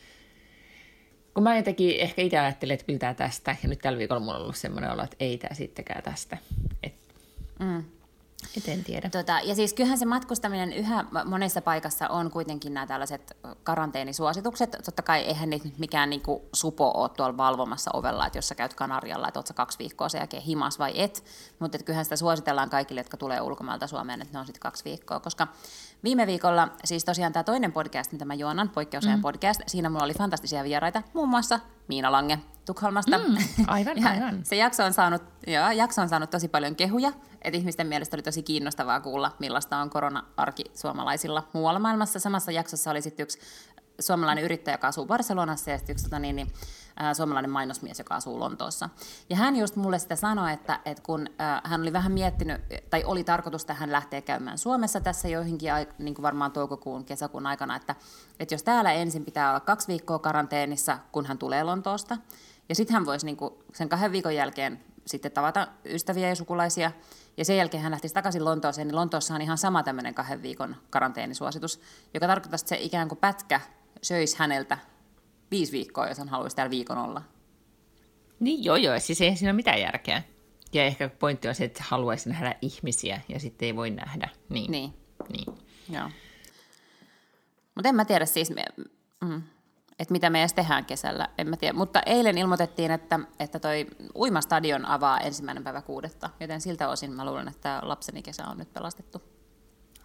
Kun 1.34 1.42
mä 1.42 1.56
jotenkin 1.56 2.00
ehkä 2.00 2.22
itse 2.22 2.38
ajattelin, 2.38 2.74
että 2.74 2.86
kyllä 2.86 3.14
tästä, 3.14 3.56
ja 3.62 3.68
nyt 3.68 3.78
tällä 3.78 3.98
viikolla 3.98 4.20
mulla 4.20 4.34
on 4.34 4.42
ollut 4.42 4.56
semmoinen 4.56 4.90
olo, 4.90 5.02
että 5.02 5.16
ei 5.20 5.38
tämä 5.38 5.54
sittenkään 5.54 6.02
tästä. 6.02 6.38
Et... 6.82 6.94
Mm. 7.58 7.84
Et 8.56 8.68
en 8.68 8.84
tiedä. 8.84 9.10
Tota, 9.10 9.40
ja 9.44 9.54
siis 9.54 9.74
kyllähän 9.74 9.98
se 9.98 10.04
matkustaminen 10.04 10.72
yhä 10.72 11.04
monessa 11.24 11.62
paikassa 11.62 12.08
on 12.08 12.30
kuitenkin 12.30 12.74
nämä 12.74 12.86
tällaiset 12.86 13.36
karanteenisuositukset. 13.62 14.76
Totta 14.84 15.02
kai 15.02 15.20
eihän 15.20 15.50
niitä 15.50 15.64
nyt 15.64 15.78
mikään 15.78 16.10
niinku 16.10 16.48
supo 16.52 16.92
ole 16.94 17.08
tuolla 17.08 17.36
valvomassa 17.36 17.90
ovella, 17.94 18.26
että 18.26 18.38
jos 18.38 18.48
sä 18.48 18.54
käyt 18.54 18.74
Kanarialla, 18.74 19.28
että 19.28 19.40
oot 19.40 19.46
sä 19.46 19.54
kaksi 19.54 19.78
viikkoa 19.78 20.08
sen 20.08 20.18
jälkeen 20.18 20.42
himas 20.42 20.78
vai 20.78 21.00
et. 21.00 21.24
Mutta 21.58 21.78
kyllähän 21.78 22.04
sitä 22.04 22.16
suositellaan 22.16 22.70
kaikille, 22.70 23.00
jotka 23.00 23.16
tulee 23.16 23.40
ulkomailta 23.40 23.86
Suomeen, 23.86 24.22
että 24.22 24.34
ne 24.34 24.40
on 24.40 24.46
sitten 24.46 24.60
kaksi 24.60 24.84
viikkoa. 24.84 25.20
Koska 25.20 25.48
viime 26.04 26.26
viikolla, 26.26 26.68
siis 26.84 27.04
tosiaan 27.04 27.32
tämä 27.32 27.44
toinen 27.44 27.72
podcast, 27.72 28.12
mitä 28.12 28.24
mä 28.24 28.34
juonan, 28.34 28.68
poikkeusajan 28.68 29.18
mm. 29.18 29.22
podcast, 29.22 29.60
siinä 29.66 29.90
mulla 29.90 30.04
oli 30.04 30.14
fantastisia 30.14 30.64
vieraita, 30.64 31.02
muun 31.12 31.28
muassa 31.28 31.60
Miina 31.88 32.12
Lange 32.12 32.38
Tukholmasta. 32.66 33.18
Mm, 33.18 33.36
aivan, 33.66 34.06
aivan. 34.06 34.44
se 34.44 34.56
jakso 34.56 34.84
on, 34.84 34.92
saanut, 34.92 35.22
joo, 35.46 35.70
jakso 35.70 36.02
on 36.02 36.08
saanut 36.08 36.30
tosi 36.30 36.48
paljon 36.48 36.76
kehuja, 36.76 37.12
että 37.42 37.58
ihmisten 37.58 37.86
mielestä 37.86 38.16
oli 38.16 38.22
tosi 38.22 38.42
kiinnostavaa 38.42 39.00
kuulla, 39.00 39.36
millaista 39.38 39.76
on 39.76 39.90
korona-arki 39.90 40.64
suomalaisilla 40.74 41.48
muualla 41.52 41.78
maailmassa. 41.78 42.18
Samassa 42.18 42.52
jaksossa 42.52 42.90
oli 42.90 43.02
sitten 43.02 43.24
yksi 43.24 43.38
suomalainen 44.00 44.44
yrittäjä, 44.44 44.74
joka 44.74 44.88
asuu 44.88 45.06
Barcelonassa, 45.06 45.70
ja 45.70 45.78
sitten 45.78 45.94
yksi 45.94 46.04
tota, 46.04 46.18
niin, 46.18 46.36
niin, 46.36 46.52
ä, 47.00 47.14
suomalainen 47.14 47.50
mainosmies, 47.50 47.98
joka 47.98 48.14
asuu 48.14 48.40
Lontoossa. 48.40 48.88
Ja 49.30 49.36
hän 49.36 49.56
just 49.56 49.76
mulle 49.76 49.98
sitä 49.98 50.16
sanoi, 50.16 50.52
että, 50.52 50.80
että 50.84 51.02
kun 51.02 51.26
hän 51.64 51.80
oli 51.80 51.92
vähän 51.92 52.12
miettinyt, 52.12 52.60
tai 52.90 53.04
oli 53.04 53.24
tarkoitus, 53.24 53.62
että 53.62 53.74
hän 53.74 53.92
lähtee 53.92 54.22
käymään 54.22 54.58
Suomessa 54.58 55.00
tässä 55.00 55.28
joihinkin, 55.28 55.70
niin 55.98 56.14
kuin 56.14 56.22
varmaan 56.22 56.52
toukokuun, 56.52 57.04
kesäkuun 57.04 57.46
aikana, 57.46 57.76
että, 57.76 57.94
että 58.40 58.54
jos 58.54 58.62
täällä 58.62 58.92
ensin 58.92 59.24
pitää 59.24 59.50
olla 59.50 59.60
kaksi 59.60 59.88
viikkoa 59.88 60.18
karanteenissa, 60.18 60.98
kun 61.12 61.26
hän 61.26 61.38
tulee 61.38 61.62
Lontoosta, 61.62 62.16
ja 62.68 62.74
sitten 62.74 62.94
hän 62.94 63.06
voisi 63.06 63.26
niin 63.26 63.36
kuin 63.36 63.54
sen 63.74 63.88
kahden 63.88 64.12
viikon 64.12 64.34
jälkeen 64.34 64.80
sitten 65.06 65.32
tavata 65.32 65.68
ystäviä 65.84 66.28
ja 66.28 66.36
sukulaisia, 66.36 66.92
ja 67.36 67.44
sen 67.44 67.56
jälkeen 67.56 67.82
hän 67.82 67.92
lähtisi 67.92 68.14
takaisin 68.14 68.44
Lontooseen, 68.44 68.88
niin 68.88 68.96
Lontoossa 68.96 69.34
on 69.34 69.42
ihan 69.42 69.58
sama 69.58 69.82
tämmöinen 69.82 70.14
kahden 70.14 70.42
viikon 70.42 70.76
karanteenisuositus, 70.90 71.80
joka 72.14 72.26
tarkoittaa, 72.26 72.56
että 72.56 72.68
se 72.68 72.76
ikään 72.76 73.08
kuin 73.08 73.18
pätkä 73.18 73.60
söisi 74.02 74.38
häneltä 74.38 74.78
viisi 75.50 75.72
viikkoa, 75.72 76.08
jos 76.08 76.18
hän 76.18 76.28
haluaisi 76.28 76.56
täällä 76.56 76.70
viikon 76.70 76.98
olla. 76.98 77.22
Niin 78.40 78.64
joo 78.64 78.76
joo, 78.76 78.98
siis 78.98 79.20
ei 79.20 79.36
siinä 79.36 79.50
ole 79.50 79.56
mitään 79.56 79.80
järkeä. 79.80 80.22
Ja 80.72 80.84
ehkä 80.84 81.08
pointti 81.08 81.48
on 81.48 81.54
se, 81.54 81.64
että 81.64 81.84
haluaisi 81.88 82.28
nähdä 82.28 82.54
ihmisiä 82.62 83.20
ja 83.28 83.40
sitten 83.40 83.66
ei 83.66 83.76
voi 83.76 83.90
nähdä. 83.90 84.28
Niin. 84.48 84.70
Niin. 84.70 84.94
niin. 85.28 85.58
Joo. 85.90 86.10
Mutta 87.74 87.88
en 87.88 87.94
mä 87.94 88.04
tiedä 88.04 88.26
siis, 88.26 88.50
me, 88.50 88.64
mm, 89.20 89.42
että 89.98 90.12
mitä 90.12 90.30
me 90.30 90.40
edes 90.40 90.52
tehdään 90.52 90.84
kesällä, 90.84 91.28
en 91.38 91.48
mä 91.48 91.56
tiedä. 91.56 91.78
Mutta 91.78 92.02
eilen 92.06 92.38
ilmoitettiin, 92.38 92.90
että, 92.90 93.20
että 93.40 93.58
toi 93.58 93.86
uimastadion 94.14 94.86
avaa 94.86 95.20
ensimmäinen 95.20 95.64
päivä 95.64 95.82
kuudetta, 95.82 96.30
joten 96.40 96.60
siltä 96.60 96.88
osin 96.88 97.12
mä 97.12 97.24
luulen, 97.24 97.48
että 97.48 97.80
lapseni 97.82 98.22
kesä 98.22 98.46
on 98.46 98.58
nyt 98.58 98.72
pelastettu. 98.72 99.22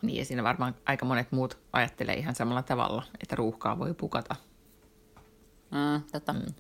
Niin, 0.01 0.19
ja 0.19 0.25
siinä 0.25 0.43
varmaan 0.43 0.75
aika 0.85 1.05
monet 1.05 1.31
muut 1.31 1.57
ajattelee 1.73 2.15
ihan 2.15 2.35
samalla 2.35 2.63
tavalla, 2.63 3.03
että 3.21 3.35
ruuhkaa 3.35 3.79
voi 3.79 3.93
pukata. 3.93 4.35
Mm, 5.73 6.01
totta. 6.11 6.33
Mm. 6.33 6.53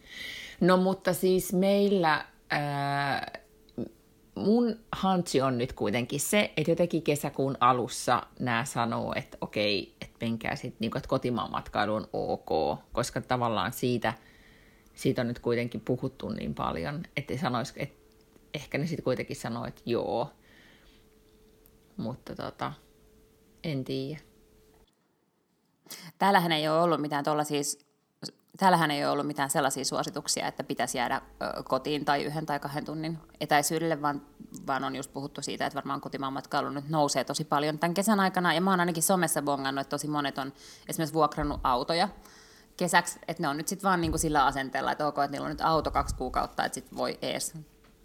No 0.61 0.77
mutta 0.77 1.13
siis 1.13 1.53
meillä, 1.53 2.25
ää, 2.49 3.39
mun 4.35 4.79
hansi 4.91 5.41
on 5.41 5.57
nyt 5.57 5.73
kuitenkin 5.73 6.19
se, 6.19 6.53
että 6.57 6.71
jotenkin 6.71 7.03
kesäkuun 7.03 7.57
alussa 7.59 8.23
nämä 8.39 8.65
sanoo, 8.65 9.13
että 9.15 9.37
okei, 9.41 9.95
että 10.01 10.17
menkää 10.21 10.55
sitten, 10.55 10.77
niin 10.79 10.97
että 10.97 11.09
kotimaan 11.09 11.51
matkailu 11.51 11.95
on 11.95 12.07
ok, 12.13 12.79
koska 12.91 13.21
tavallaan 13.21 13.73
siitä, 13.73 14.13
siitä 14.93 15.21
on 15.21 15.27
nyt 15.27 15.39
kuitenkin 15.39 15.81
puhuttu 15.81 16.29
niin 16.29 16.55
paljon, 16.55 17.03
että 17.17 17.37
sanois, 17.37 17.73
että 17.75 18.03
ehkä 18.53 18.77
ne 18.77 18.87
sitten 18.87 19.03
kuitenkin 19.03 19.35
sanoo, 19.35 19.65
että 19.65 19.81
joo, 19.85 20.29
mutta 21.97 22.35
tota, 22.35 22.73
en 23.63 23.83
tiedä. 23.83 24.19
Täällähän 26.17 26.51
ei 26.51 26.67
ole 26.67 26.81
ollut 26.81 27.01
mitään 27.01 27.23
tuolla 27.23 27.43
siis, 27.43 27.85
täällähän 28.57 28.91
ei 28.91 29.05
ole 29.05 29.11
ollut 29.11 29.27
mitään 29.27 29.49
sellaisia 29.49 29.85
suosituksia, 29.85 30.47
että 30.47 30.63
pitäisi 30.63 30.97
jäädä 30.97 31.21
kotiin 31.63 32.05
tai 32.05 32.23
yhden 32.23 32.45
tai 32.45 32.59
kahden 32.59 32.85
tunnin 32.85 33.17
etäisyydelle, 33.41 34.01
vaan, 34.01 34.21
vaan 34.67 34.83
on 34.83 34.95
just 34.95 35.13
puhuttu 35.13 35.41
siitä, 35.41 35.65
että 35.65 35.75
varmaan 35.75 36.01
kotimaan 36.01 36.33
matkailu 36.33 36.69
nyt 36.69 36.89
nousee 36.89 37.23
tosi 37.23 37.43
paljon 37.43 37.79
tämän 37.79 37.93
kesän 37.93 38.19
aikana. 38.19 38.53
Ja 38.53 38.61
mä 38.61 38.69
oon 38.69 38.79
ainakin 38.79 39.03
somessa 39.03 39.41
bongannut, 39.41 39.81
että 39.81 39.89
tosi 39.89 40.07
monet 40.07 40.37
on 40.37 40.53
esimerkiksi 40.89 41.13
vuokrannut 41.13 41.59
autoja 41.63 42.09
kesäksi, 42.77 43.19
että 43.27 43.43
ne 43.43 43.47
on 43.47 43.57
nyt 43.57 43.67
sitten 43.67 43.87
vaan 43.87 44.01
niin 44.01 44.11
kuin 44.11 44.19
sillä 44.19 44.45
asenteella, 44.45 44.91
että 44.91 45.07
ok, 45.07 45.17
että 45.17 45.31
niillä 45.31 45.45
on 45.45 45.51
nyt 45.51 45.61
auto 45.61 45.91
kaksi 45.91 46.15
kuukautta, 46.15 46.65
että 46.65 46.75
sitten 46.75 46.97
voi 46.97 47.17
ees 47.21 47.53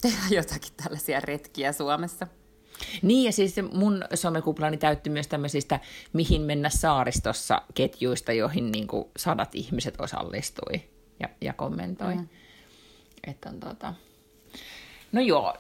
tehdä 0.01 0.23
jotakin 0.39 0.73
tällaisia 0.83 1.21
retkiä 1.21 1.73
Suomessa. 1.73 2.27
Niin, 3.03 3.25
ja 3.25 3.33
siis 3.33 3.57
mun 3.73 4.05
somekuplani 4.15 4.77
täytti 4.77 5.11
myös 5.11 5.29
tämmöisistä 5.29 5.81
mihin 6.13 6.43
mennä 6.43 6.71
saaristossa 6.71 7.63
ketjuista, 7.75 8.33
joihin 8.33 8.73
niin 8.73 8.87
kuin 8.87 9.05
sadat 9.17 9.55
ihmiset 9.55 10.01
osallistui 10.01 10.83
ja, 11.21 11.29
ja 11.41 11.53
kommentoi. 11.53 12.15
Mm. 12.15 12.29
Että 13.27 13.51
on 13.51 13.61
tota... 13.61 13.95
No 15.13 15.21
joo, 15.21 15.55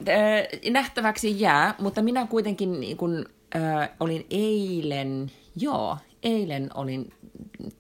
nähtäväksi 0.70 1.40
jää, 1.40 1.75
mutta 1.78 2.02
minä 2.02 2.26
kuitenkin 2.26 2.80
niin 2.80 2.96
kun, 2.96 3.26
äh, 3.56 3.90
olin 4.00 4.26
eilen, 4.30 5.30
joo, 5.56 5.96
eilen 6.22 6.70
olin 6.75 7.12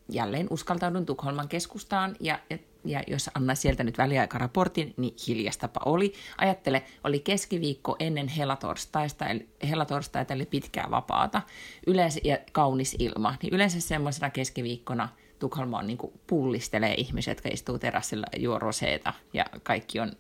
jälleen 0.08 0.46
uskaltaudun 0.50 1.06
Tukholman 1.06 1.48
keskustaan 1.48 2.16
ja, 2.20 2.38
ja 2.50 2.58
ja 2.84 3.02
jos 3.06 3.30
anna 3.34 3.54
sieltä 3.54 3.84
nyt 3.84 3.98
väliaikaraportin, 3.98 4.94
niin 4.96 5.14
hiljastapa 5.26 5.80
oli. 5.84 6.12
Ajattele, 6.38 6.82
oli 7.04 7.20
keskiviikko 7.20 7.96
ennen 7.98 8.28
helatorstaista, 8.28 9.26
eli, 9.26 9.48
helatorstaita, 9.70 10.34
eli 10.34 10.46
pitkää 10.46 10.86
vapaata, 10.90 11.42
yleensä 11.86 12.20
ja 12.24 12.38
kaunis 12.52 12.96
ilma. 12.98 13.34
Niin 13.42 13.54
yleensä 13.54 13.80
semmoisena 13.80 14.30
keskiviikkona 14.30 15.08
Tukholma 15.38 15.78
on 15.78 15.86
niin 15.86 15.98
kuin 15.98 16.12
pullistelee 16.26 16.94
ihmiset, 16.94 17.38
jotka 17.38 17.48
istuu 17.52 17.78
terassilla 17.78 18.26
ja 18.32 18.42
juo 18.42 18.58
roseeta, 18.58 19.14
ja 19.32 19.44
kaikki 19.62 20.00
on 20.00 20.12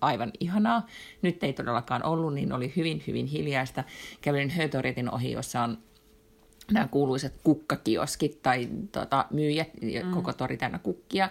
aivan 0.00 0.30
ihanaa. 0.40 0.86
Nyt 1.22 1.44
ei 1.44 1.52
todellakaan 1.52 2.04
ollut, 2.04 2.34
niin 2.34 2.52
oli 2.52 2.72
hyvin, 2.76 3.02
hyvin 3.06 3.26
hiljaista. 3.26 3.84
Kävelin 4.20 4.50
Hötoritin 4.50 5.10
ohi, 5.10 5.32
jossa 5.32 5.62
on 5.62 5.78
nämä 6.72 6.88
kuuluisat 6.88 7.32
kukkakioskit 7.44 8.42
tai 8.42 8.68
tota, 8.92 9.26
myyjät, 9.30 9.68
mm. 9.82 10.10
koko 10.10 10.32
tori 10.32 10.56
täynnä 10.56 10.78
kukkia 10.78 11.28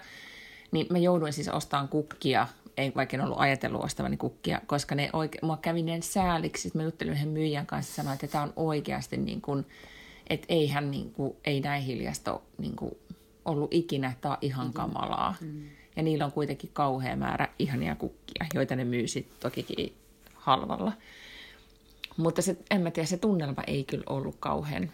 niin 0.74 0.86
mä 0.90 0.98
jouduin 0.98 1.32
siis 1.32 1.48
ostamaan 1.48 1.88
kukkia, 1.88 2.46
ei 2.76 2.92
vaikka 2.96 3.16
en 3.16 3.20
ollut 3.24 3.40
ajatellut 3.40 3.84
ostavani 3.84 4.16
kukkia, 4.16 4.60
koska 4.66 4.94
ne 4.94 5.10
oike- 5.12 5.38
mua 5.42 5.56
kävi 5.56 5.82
niin 5.82 6.02
sääliksi. 6.02 6.70
Mä 6.74 6.82
juttelin 6.82 7.12
yhden 7.12 7.28
myyjän 7.28 7.66
kanssa 7.66 7.90
ja 7.90 7.96
sanoin, 7.96 8.14
että 8.14 8.26
tämä 8.26 8.44
on 8.44 8.52
oikeasti 8.56 9.16
niin 9.16 9.40
kuin, 9.40 9.66
että 10.30 10.46
eihän 10.48 10.90
niin 10.90 11.10
kuin, 11.12 11.36
ei 11.44 11.60
näin 11.60 11.82
hiljasta 11.82 12.40
niin 12.58 12.76
kuin, 12.76 12.94
ollut 13.44 13.74
ikinä, 13.74 14.12
tämä 14.20 14.34
on 14.34 14.38
ihan 14.40 14.72
kamalaa. 14.72 15.34
Mm. 15.40 15.64
Ja 15.96 16.02
niillä 16.02 16.24
on 16.24 16.32
kuitenkin 16.32 16.70
kauhea 16.72 17.16
määrä 17.16 17.48
ihania 17.58 17.94
kukkia, 17.94 18.46
joita 18.54 18.76
ne 18.76 18.84
myy 18.84 19.08
sitten 19.08 19.36
tokikin 19.40 19.94
halvalla. 20.34 20.92
Mutta 22.16 22.42
se, 22.42 22.56
en 22.70 22.80
mä 22.80 22.90
tiedä, 22.90 23.06
se 23.06 23.16
tunnelma 23.16 23.62
ei 23.66 23.84
kyllä 23.84 24.04
ollut 24.08 24.36
kauhean, 24.40 24.90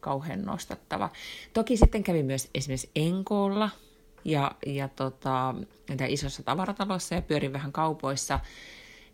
kauhean 0.00 0.42
nostattava. 0.42 1.10
Toki 1.52 1.76
sitten 1.76 2.02
kävi 2.02 2.22
myös 2.22 2.50
esimerkiksi 2.54 2.90
Enkoolla, 2.96 3.70
ja, 4.30 4.52
ja 4.66 4.88
tota, 4.88 5.54
isossa 6.08 6.42
tavaratalossa 6.42 7.14
ja 7.14 7.22
pyörin 7.22 7.52
vähän 7.52 7.72
kaupoissa, 7.72 8.40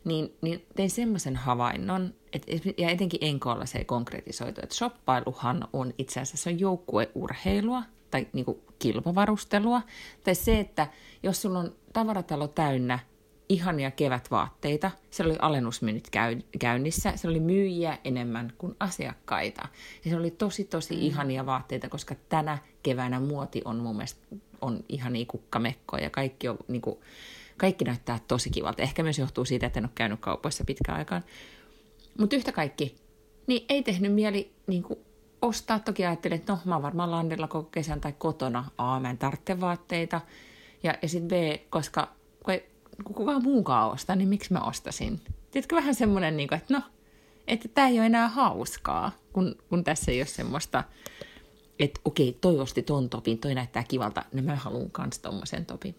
niin, 0.05 0.35
niin 0.43 0.67
tein 0.77 0.91
semmoisen 0.91 1.37
havainnon, 1.37 2.15
että, 2.33 2.53
ja 2.79 2.91
etenkin 2.91 3.25
Enkoolla 3.25 3.67
se 3.67 3.85
konkretisoitu, 3.85 4.61
että 4.63 4.75
shoppailuhan 4.75 5.69
on 5.73 5.95
itse 5.99 6.21
asiassa 6.21 6.51
on 6.51 6.61
joukkueurheilua 6.61 7.83
tai 8.11 8.27
niin 8.33 8.45
kuin 8.45 8.61
kilpavarustelua, 8.79 9.83
tai 10.25 10.35
se, 10.35 10.61
että 10.61 10.87
jos 11.23 11.43
sulla 11.43 11.59
on 11.59 11.75
tavaratalo 11.93 12.49
täynnä 12.49 12.99
ihania 13.49 13.91
kevätvaatteita. 13.91 14.91
Siellä 15.11 15.31
oli 15.31 15.39
alennusmyynnit 15.43 16.09
käynnissä. 16.59 17.13
Siellä 17.17 17.33
oli 17.33 17.45
myyjiä 17.45 17.99
enemmän 18.05 18.53
kuin 18.59 18.77
asiakkaita. 18.81 19.69
Ja 20.05 20.11
se 20.11 20.17
oli 20.17 20.31
tosi, 20.31 20.65
tosi 20.65 20.95
mm. 20.95 21.03
ihania 21.03 21.47
vaatteita, 21.47 21.89
koska 21.89 22.15
tänä 22.29 22.59
keväänä 22.83 23.21
muoti 23.21 23.63
on 23.65 23.77
mun 23.77 23.97
mielestä 23.97 24.21
on 24.65 24.85
ihania 24.89 25.27
kukkamekkoja 25.29 26.03
ja 26.03 26.11
kaikki, 26.11 26.49
on, 26.49 26.59
niin 26.69 26.83
kuin, 26.83 26.99
kaikki 27.57 27.85
näyttää 27.85 28.19
tosi 28.29 28.51
kivalta. 28.51 28.83
Ehkä 28.83 29.03
myös 29.03 29.19
johtuu 29.19 29.45
siitä, 29.45 29.67
että 29.67 29.81
en 29.81 29.85
ole 29.85 29.91
käynyt 29.95 30.21
kaupoissa 30.21 30.65
pitkään 30.65 30.99
aikaan. 30.99 31.25
Mutta 32.19 32.37
yhtä 32.37 32.53
kaikki, 32.53 32.97
niin 33.47 33.65
ei 33.69 33.83
tehnyt 33.83 34.13
mieli 34.13 34.53
niin 34.67 34.83
kuin, 34.83 34.99
ostaa. 35.43 35.79
Toki 35.79 36.07
ajattelin, 36.07 36.37
että 36.37 36.53
no 36.53 36.59
mä 36.65 36.75
oon 36.75 36.83
varmaan 36.83 37.11
landilla 37.11 37.49
koko 37.49 37.69
kesän 37.71 38.01
tai 38.01 38.15
kotona. 38.19 38.65
A, 38.79 39.01
mä 39.01 39.11
en 39.11 39.19
tarvitse 39.19 39.61
vaatteita. 39.61 40.21
Ja, 40.83 40.95
ja 41.03 41.09
sitten 41.09 41.29
B, 41.29 41.63
koska 41.71 42.09
kun 42.45 42.55
ei 42.55 42.69
kukaan 43.05 43.43
muukaan 43.43 43.91
osta, 43.91 44.17
niin 44.17 44.29
miksi 44.29 44.53
mä 44.53 44.61
ostasin? 44.61 45.21
Tiedätkö 45.51 45.77
vähän 45.77 45.95
semmoinen, 45.95 46.37
niin 46.37 46.49
kuin, 46.49 46.57
että 46.57 46.75
no, 46.75 46.83
että 47.47 47.69
tämä 47.69 47.89
ei 47.89 47.99
ole 47.99 48.07
enää 48.07 48.29
hauskaa, 48.29 49.13
kun, 49.33 49.57
kun 49.69 49.85
tässä 49.85 50.13
ei 50.13 50.21
ole 50.21 50.27
semmoista, 50.27 50.85
että 51.79 52.01
okei, 52.05 52.39
toi 52.41 52.59
osti 52.59 52.83
ton 52.83 53.11
topin, 53.11 53.39
toi 53.39 53.55
näyttää 53.55 53.85
kivalta, 53.85 54.25
niin 54.33 54.45
mä 54.45 54.57
haluan 54.57 54.91
kans 54.91 55.19
tommosen 55.19 55.67
topin. 55.67 55.95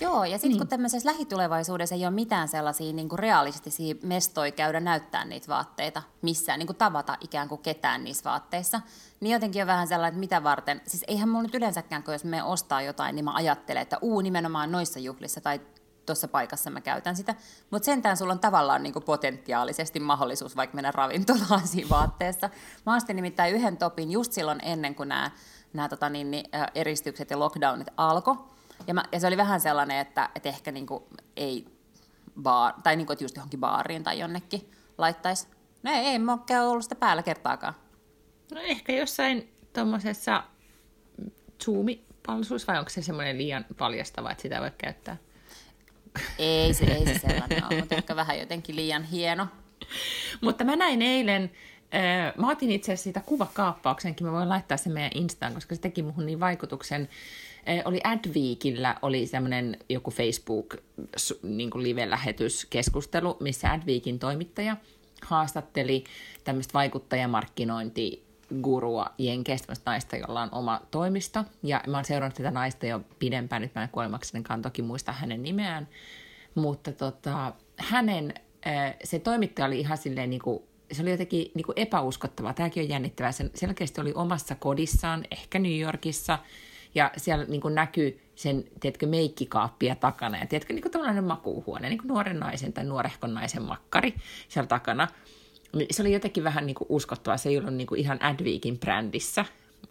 Joo, 0.00 0.24
ja 0.24 0.38
sitten 0.38 0.50
niin. 0.50 0.58
kun 0.58 0.68
tämmöisessä 0.68 1.10
lähitulevaisuudessa 1.10 1.94
ei 1.94 2.04
ole 2.04 2.10
mitään 2.10 2.48
sellaisia 2.48 2.92
niin 2.92 3.08
kuin 3.08 3.18
realistisia 3.18 3.94
mestoja 4.02 4.52
käydä 4.52 4.80
näyttää 4.80 5.24
niitä 5.24 5.48
vaatteita 5.48 6.02
missään, 6.22 6.58
niin 6.58 6.66
kuin 6.66 6.76
tavata 6.76 7.16
ikään 7.20 7.48
kuin 7.48 7.62
ketään 7.62 8.04
niissä 8.04 8.30
vaatteissa, 8.30 8.80
niin 9.20 9.32
jotenkin 9.32 9.62
on 9.62 9.66
vähän 9.66 9.88
sellainen, 9.88 10.08
että 10.08 10.20
mitä 10.20 10.42
varten, 10.42 10.80
siis 10.86 11.04
eihän 11.08 11.28
mulla 11.28 11.42
nyt 11.42 11.54
yleensäkään, 11.54 12.02
kun 12.02 12.14
jos 12.14 12.24
me 12.24 12.42
ostaa 12.42 12.82
jotain, 12.82 13.14
niin 13.14 13.24
mä 13.24 13.34
ajattelen, 13.34 13.82
että 13.82 13.98
uu, 14.00 14.20
nimenomaan 14.20 14.72
noissa 14.72 14.98
juhlissa 14.98 15.40
tai 15.40 15.60
tuossa 16.06 16.28
paikassa 16.28 16.70
mä 16.70 16.80
käytän 16.80 17.16
sitä. 17.16 17.34
Mutta 17.70 17.86
sentään 17.86 18.16
sulla 18.16 18.32
on 18.32 18.38
tavallaan 18.38 18.82
niin 18.82 18.94
potentiaalisesti 19.06 20.00
mahdollisuus 20.00 20.56
vaikka 20.56 20.74
mennä 20.74 20.90
ravintolaan 20.90 21.68
siinä 21.68 21.88
vaatteessa. 21.88 22.50
Mä 22.86 22.96
ostin 22.96 23.16
nimittäin 23.16 23.54
yhden 23.54 23.76
topin 23.76 24.10
just 24.10 24.32
silloin 24.32 24.60
ennen 24.62 24.94
kuin 24.94 25.08
nämä, 25.08 25.88
tota 25.88 26.08
niin, 26.08 26.30
niin, 26.30 26.44
eristykset 26.74 27.30
ja 27.30 27.38
lockdownit 27.38 27.88
alkoi. 27.96 28.36
Ja, 28.86 28.94
ja 29.12 29.20
se 29.20 29.26
oli 29.26 29.36
vähän 29.36 29.60
sellainen, 29.60 29.98
että, 29.98 30.30
että 30.34 30.48
ehkä 30.48 30.72
niin 30.72 30.86
kuin 30.86 31.04
ei 31.36 31.66
baar, 32.42 32.74
tai 32.82 32.96
niin 32.96 33.06
kuin, 33.06 33.14
että 33.14 33.24
just 33.24 33.36
johonkin 33.36 33.60
baariin 33.60 34.04
tai 34.04 34.18
jonnekin 34.18 34.70
laittaisi. 34.98 35.48
No 35.82 35.90
ei, 35.90 36.06
ei 36.06 36.18
mä 36.18 36.38
ole 36.50 36.60
ollut 36.60 36.82
sitä 36.82 36.94
päällä 36.94 37.22
kertaakaan. 37.22 37.74
No 38.54 38.60
ehkä 38.60 38.92
jossain 38.92 39.54
tuommoisessa 39.72 40.42
Zoom-palsuus, 41.64 42.66
vai 42.68 42.78
onko 42.78 42.90
se 42.90 43.02
semmoinen 43.02 43.38
liian 43.38 43.66
paljastava, 43.78 44.30
että 44.30 44.42
sitä 44.42 44.60
voi 44.60 44.70
käyttää? 44.78 45.16
Ei 46.38 46.74
se, 46.74 46.84
ei 46.84 47.04
se 47.06 47.18
sellainen 47.18 47.64
ole, 47.64 47.80
mutta 47.80 47.94
ehkä 47.94 48.16
vähän 48.16 48.38
jotenkin 48.38 48.76
liian 48.76 49.04
hieno. 49.04 49.46
mutta 50.40 50.64
mä 50.64 50.76
näin 50.76 51.02
eilen, 51.02 51.50
äh, 51.94 52.32
mä 52.36 52.50
otin 52.50 52.70
itse 52.70 52.92
asiassa 52.92 53.04
siitä 53.04 53.20
kuvakaappauksenkin, 53.20 54.26
mä 54.26 54.32
voin 54.32 54.48
laittaa 54.48 54.76
sen 54.76 54.92
meidän 54.92 55.10
Instaan, 55.14 55.54
koska 55.54 55.74
se 55.74 55.80
teki 55.80 56.02
muhun 56.02 56.26
niin 56.26 56.40
vaikutuksen. 56.40 57.08
Äh, 57.68 57.82
oli 57.84 58.00
Adweekillä, 58.04 58.96
oli 59.02 59.26
semmoinen 59.26 59.76
joku 59.88 60.10
Facebook 60.10 60.76
niin 61.42 61.70
live-lähetyskeskustelu, 61.74 63.36
missä 63.40 63.72
Adweekin 63.72 64.18
toimittaja 64.18 64.76
haastatteli 65.22 66.04
tämmöistä 66.44 66.72
vaikuttajamarkkinointi 66.72 68.31
gurua 68.62 69.06
Jenkeistä, 69.18 69.72
naista, 69.86 70.16
jolla 70.16 70.42
on 70.42 70.48
oma 70.52 70.80
toimisto. 70.90 71.44
Ja 71.62 71.80
mä 71.86 71.96
oon 71.96 72.04
seurannut 72.04 72.36
tätä 72.36 72.50
naista 72.50 72.86
jo 72.86 73.00
pidempään, 73.18 73.62
nyt 73.62 73.74
mä 73.74 73.82
en 73.82 73.88
kuolemaksenikaan 73.88 74.62
toki 74.62 74.82
muista 74.82 75.12
hänen 75.12 75.42
nimeään. 75.42 75.88
Mutta 76.54 76.92
tota, 76.92 77.52
hänen, 77.76 78.34
se 79.04 79.18
toimittaja 79.18 79.66
oli 79.66 79.80
ihan 79.80 79.98
silleen 79.98 80.30
niin 80.30 80.42
kuin, 80.42 80.62
se 80.92 81.02
oli 81.02 81.10
jotenkin 81.10 81.50
niin 81.54 81.66
kuin 81.66 81.78
epäuskottavaa. 81.78 82.54
Tämäkin 82.54 82.82
on 82.82 82.88
jännittävää. 82.88 83.32
Se 83.32 83.50
selkeästi 83.54 84.00
oli 84.00 84.12
omassa 84.14 84.54
kodissaan, 84.54 85.24
ehkä 85.30 85.58
New 85.58 85.80
Yorkissa, 85.80 86.38
ja 86.94 87.10
siellä 87.16 87.44
niin 87.44 87.60
kuin 87.60 87.74
näkyy 87.74 88.20
sen, 88.34 88.64
tiedätkö, 88.80 89.06
meikkikaappia 89.06 89.94
takana, 89.94 90.38
ja 90.38 90.46
tiedätkö, 90.46 90.72
niin 90.72 90.82
kuin 90.82 90.92
tällainen 90.92 91.24
makuuhuone, 91.24 91.88
niin 91.88 91.98
kuin 91.98 92.08
nuoren 92.08 92.40
naisen 92.40 92.72
tai 92.72 92.84
nuorehkon 92.84 93.34
naisen 93.34 93.62
makkari 93.62 94.14
siellä 94.48 94.68
takana. 94.68 95.08
Se 95.90 96.02
oli 96.02 96.12
jotenkin 96.12 96.44
vähän 96.44 96.66
niin 96.66 96.74
kuin 96.74 96.86
uskottavaa. 96.88 97.36
Se 97.36 97.48
ei 97.48 97.58
ollut 97.58 97.74
niin 97.74 97.86
kuin 97.86 98.00
ihan 98.00 98.22
Adweekin 98.22 98.78
brändissä 98.78 99.44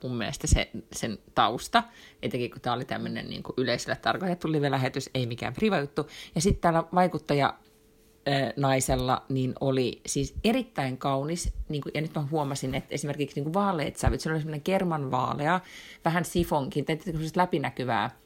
mun 0.04 0.18
mielestä 0.18 0.48
se, 0.48 0.70
sen 0.92 1.18
tausta, 1.36 1.84
etenkin 2.22 2.52
kun 2.52 2.62
tämä 2.62 2.74
oli 2.74 2.86
tämmöinen 2.86 3.30
niin 3.30 3.44
yleisölle 3.58 3.96
tarkoitettu 3.96 4.52
live-lähetys, 4.52 5.10
ei 5.14 5.26
mikään 5.26 5.54
priva 5.54 5.80
juttu. 5.80 6.08
Ja 6.36 6.42
sitten 6.42 6.62
täällä 6.62 6.84
vaikuttaja 6.96 7.54
naisella 8.56 9.26
niin 9.30 9.54
oli 9.60 10.02
siis 10.06 10.36
erittäin 10.44 10.98
kaunis, 10.98 11.54
niin 11.70 11.82
kuin, 11.82 11.92
ja 11.96 12.02
nyt 12.02 12.16
mä 12.16 12.28
huomasin, 12.32 12.76
että 12.76 12.96
esimerkiksi 12.96 13.36
niin 13.36 13.44
kuin 13.44 13.54
vaaleet 13.54 13.98
sävyt, 13.98 14.22
se 14.22 14.30
oli 14.30 14.38
semmoinen 14.38 14.62
kerman 14.62 15.12
vaalea, 15.12 15.60
vähän 16.06 16.26
sifonkin, 16.26 16.86
tai 16.86 16.98
läpinäkyvää 17.36 18.20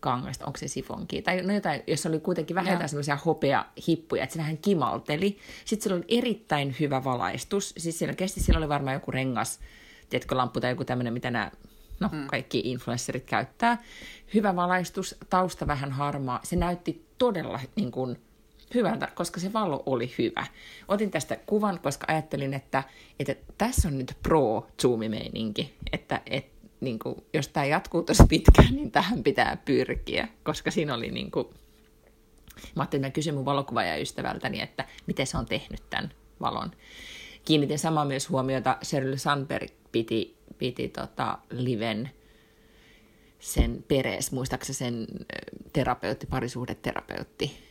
kangasta, 0.00 0.46
onko 0.46 0.58
se 0.58 0.68
sifonki, 0.68 1.22
tai 1.22 1.42
no 1.42 1.54
jotain, 1.54 1.82
jos 1.86 2.06
oli 2.06 2.20
kuitenkin 2.20 2.54
vähän 2.54 2.72
jotain 2.72 2.88
semmoisia 2.88 3.16
hopeahippuja, 3.16 4.22
että 4.22 4.32
se 4.32 4.38
vähän 4.38 4.58
kimalteli. 4.58 5.38
Sitten 5.64 5.82
sillä 5.82 5.96
oli 5.96 6.04
erittäin 6.08 6.76
hyvä 6.80 7.04
valaistus, 7.04 7.74
siis 7.78 7.98
selkeästi 7.98 8.40
sillä 8.40 8.58
oli 8.58 8.68
varmaan 8.68 8.94
joku 8.94 9.10
rengas, 9.10 9.60
tiedätkö, 10.08 10.36
lamppu 10.36 10.60
tai 10.60 10.70
joku 10.70 10.84
tämmöinen, 10.84 11.12
mitä 11.12 11.30
nämä 11.30 11.50
no, 12.00 12.08
mm. 12.12 12.26
kaikki 12.26 12.62
influencerit 12.64 13.24
käyttää. 13.24 13.78
Hyvä 14.34 14.56
valaistus, 14.56 15.16
tausta 15.30 15.66
vähän 15.66 15.92
harmaa, 15.92 16.40
se 16.42 16.56
näytti 16.56 17.06
todella 17.18 17.60
niin 17.76 17.90
kuin, 17.90 18.16
hyvältä, 18.74 19.08
koska 19.14 19.40
se 19.40 19.52
valo 19.52 19.82
oli 19.86 20.14
hyvä. 20.18 20.46
Otin 20.88 21.10
tästä 21.10 21.36
kuvan, 21.46 21.80
koska 21.80 22.04
ajattelin, 22.08 22.54
että, 22.54 22.82
että 23.18 23.36
tässä 23.58 23.88
on 23.88 23.98
nyt 23.98 24.16
pro-zoomimeininki, 24.22 25.74
että, 25.92 26.20
että 26.26 26.59
niin 26.80 26.98
kuin, 26.98 27.14
jos 27.34 27.48
tämä 27.48 27.66
jatkuu 27.66 28.02
tosi 28.02 28.22
pitkään, 28.28 28.74
niin 28.76 28.90
tähän 28.90 29.22
pitää 29.22 29.56
pyrkiä, 29.64 30.28
koska 30.44 30.70
siinä 30.70 30.94
oli 30.94 31.10
niin 31.10 31.30
kuin, 31.30 31.46
mä 32.76 32.82
ajattelin, 32.82 33.04
että 33.04 33.14
kysyin 33.14 33.34
mun 33.34 33.44
valokuvaajaystävältäni, 33.44 34.60
että 34.60 34.84
miten 35.06 35.26
se 35.26 35.38
on 35.38 35.46
tehnyt 35.46 35.82
tämän 35.90 36.12
valon. 36.40 36.70
Kiinnitin 37.44 37.78
samaa 37.78 38.04
myös 38.04 38.28
huomiota, 38.28 38.76
Sheryl 38.82 39.16
Sandberg 39.16 39.70
piti, 39.92 40.36
piti 40.58 40.88
tota 40.88 41.38
liven 41.50 42.10
sen 43.40 43.84
perees, 43.88 44.32
muistaakseni 44.32 44.76
sen 44.76 45.06
terapeutti, 45.72 46.26
parisuhdeterapeutti, 46.26 47.69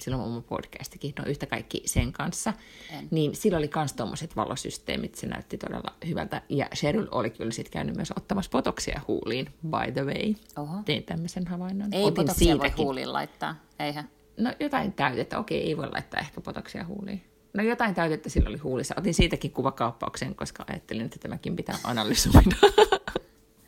silloin 0.00 0.22
oma 0.22 0.40
podcastikin, 0.40 1.12
no 1.18 1.24
yhtä 1.26 1.46
kaikki 1.46 1.82
sen 1.84 2.12
kanssa, 2.12 2.52
en. 2.90 3.08
niin 3.10 3.36
sillä 3.36 3.58
oli 3.58 3.70
myös 3.76 3.92
tuommoiset 3.92 4.36
valosysteemit, 4.36 5.14
se 5.14 5.26
näytti 5.26 5.58
todella 5.58 5.92
hyvältä. 6.08 6.42
Ja 6.48 6.66
Cheryl 6.74 7.08
oli 7.10 7.30
kyllä 7.30 7.50
sitten 7.50 7.72
käynyt 7.72 7.96
myös 7.96 8.12
ottamassa 8.16 8.50
potoksia 8.50 9.00
huuliin, 9.08 9.46
by 9.46 9.92
the 9.92 10.04
way. 10.04 10.34
Oho. 10.56 10.82
Tein 10.84 11.02
tämmöisen 11.02 11.46
havainnon. 11.46 11.94
Ei 11.94 12.02
Otin 12.02 12.14
potoksia 12.14 12.46
siitäkin. 12.46 12.76
voi 12.76 12.84
huuliin 12.84 13.12
laittaa, 13.12 13.54
eihän? 13.78 14.10
No 14.36 14.52
jotain 14.60 14.92
täytettä, 14.92 15.38
okei, 15.38 15.62
ei 15.62 15.76
voi 15.76 15.88
laittaa 15.92 16.20
ehkä 16.20 16.40
potoksia 16.40 16.84
huuliin. 16.84 17.22
No 17.54 17.62
jotain 17.62 17.94
täytettä 17.94 18.28
sillä 18.28 18.48
oli 18.48 18.58
huulissa. 18.58 18.94
Otin 18.98 19.14
siitäkin 19.14 19.50
kuvakaappauksen, 19.50 20.34
koska 20.34 20.64
ajattelin, 20.70 21.04
että 21.04 21.18
tämäkin 21.18 21.56
pitää 21.56 21.78
analysoida. 21.84 22.56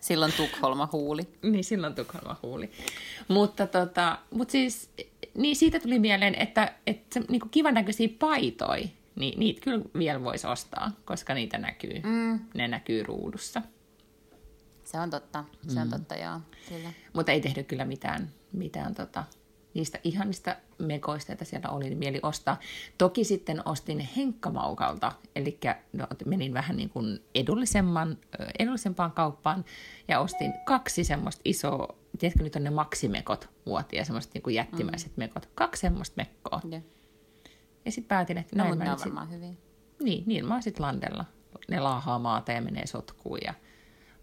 Silloin 0.01 0.33
Tukholma 0.33 0.89
huuli. 0.93 1.23
Niin, 1.43 1.65
silloin 1.65 1.95
Tukholma 1.95 2.37
huuli. 2.43 2.71
Mutta, 3.29 3.67
tota, 3.67 4.19
mutta 4.31 4.53
siis, 4.53 4.91
niin 5.35 5.57
siitä 5.57 5.81
tuli 5.81 5.99
mieleen, 5.99 6.35
että, 6.35 6.75
että 6.87 7.21
niin 7.29 7.51
kivan 7.51 7.75
näköisiä 7.75 8.09
paitoja, 8.19 8.89
niin 9.17 9.41
niitä 9.41 9.61
kyllä 9.61 9.85
vielä 9.99 10.25
voisi 10.25 10.47
ostaa, 10.47 10.93
koska 11.05 11.35
niitä 11.35 11.59
näkyy, 11.59 12.01
mm. 12.05 12.41
ne 12.55 12.69
näkyy 12.69 13.03
ruudussa. 13.03 13.63
Se 14.85 15.01
on 15.01 15.11
totta, 15.11 15.45
se 15.69 15.81
on 15.81 15.87
mm. 15.87 15.91
totta, 15.91 16.15
joo, 16.15 16.41
kyllä. 16.69 16.91
Mutta 17.13 17.33
ei 17.33 17.41
tehnyt 17.41 17.67
kyllä 17.67 17.85
mitään, 17.85 18.31
mitään 18.53 18.95
tota, 18.95 19.25
niistä 19.75 19.99
ihanista 20.05 20.57
mekoista, 20.79 21.33
joita 21.33 21.45
siellä 21.45 21.69
oli, 21.69 21.85
niin 21.85 21.99
mieli 21.99 22.21
ostaa. 22.23 22.61
Toki 22.99 23.25
sitten 23.25 23.63
ostin 23.65 24.09
henkkamaukalta, 24.17 25.13
eli 25.37 25.59
no, 25.93 26.07
menin 26.27 26.55
vähän 26.55 26.77
niin 26.77 26.91
kuin 26.91 27.23
edullisemman, 27.35 28.19
edullisempaan 28.59 29.13
kauppaan 29.13 29.65
ja 30.09 30.21
ostin 30.21 30.53
kaksi 30.65 31.05
semmoista 31.05 31.43
isoa, 31.45 31.97
tiedätkö 32.19 32.43
nyt 32.43 32.57
on 32.57 32.65
ne 32.65 32.71
maksimekot 32.71 33.49
muotia, 33.65 34.05
semmoiset 34.05 34.35
niin 34.35 34.43
kuin 34.43 34.55
jättimäiset 34.55 35.17
mm. 35.17 35.21
mekot, 35.21 35.49
kaksi 35.55 35.81
semmoista 35.81 36.15
mekkoa. 36.17 36.61
Yeah. 36.71 36.83
Ja 37.85 37.93
sitten 37.93 38.09
päätin, 38.09 38.39
että 38.39 38.57
näin 38.57 38.71
no, 38.71 38.77
mä 38.77 38.85
ne 38.85 38.93
on 38.93 38.99
varmaan 38.99 39.27
sit... 39.27 39.37
hyviä. 39.37 39.53
Niin, 40.03 40.25
niin 40.27 40.47
mä 40.47 40.55
oon 40.55 40.63
sitten 40.63 40.87
landella. 40.87 41.25
Ne 41.71 41.81
laahaa 41.81 42.19
maata 42.19 42.53
ja 42.53 42.63
menee 42.63 42.87
sotkuun 42.87 43.39
ja 43.45 43.55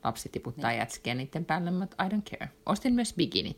lapsi 0.03 0.29
tiputtaa 0.29 0.69
niin. 0.69 0.79
jätskiä 0.79 1.15
niiden 1.15 1.45
päälle, 1.45 1.71
mutta 1.71 2.05
I 2.05 2.09
don't 2.09 2.21
care. 2.31 2.51
Ostin 2.65 2.93
myös 2.93 3.13
bikinit. 3.13 3.57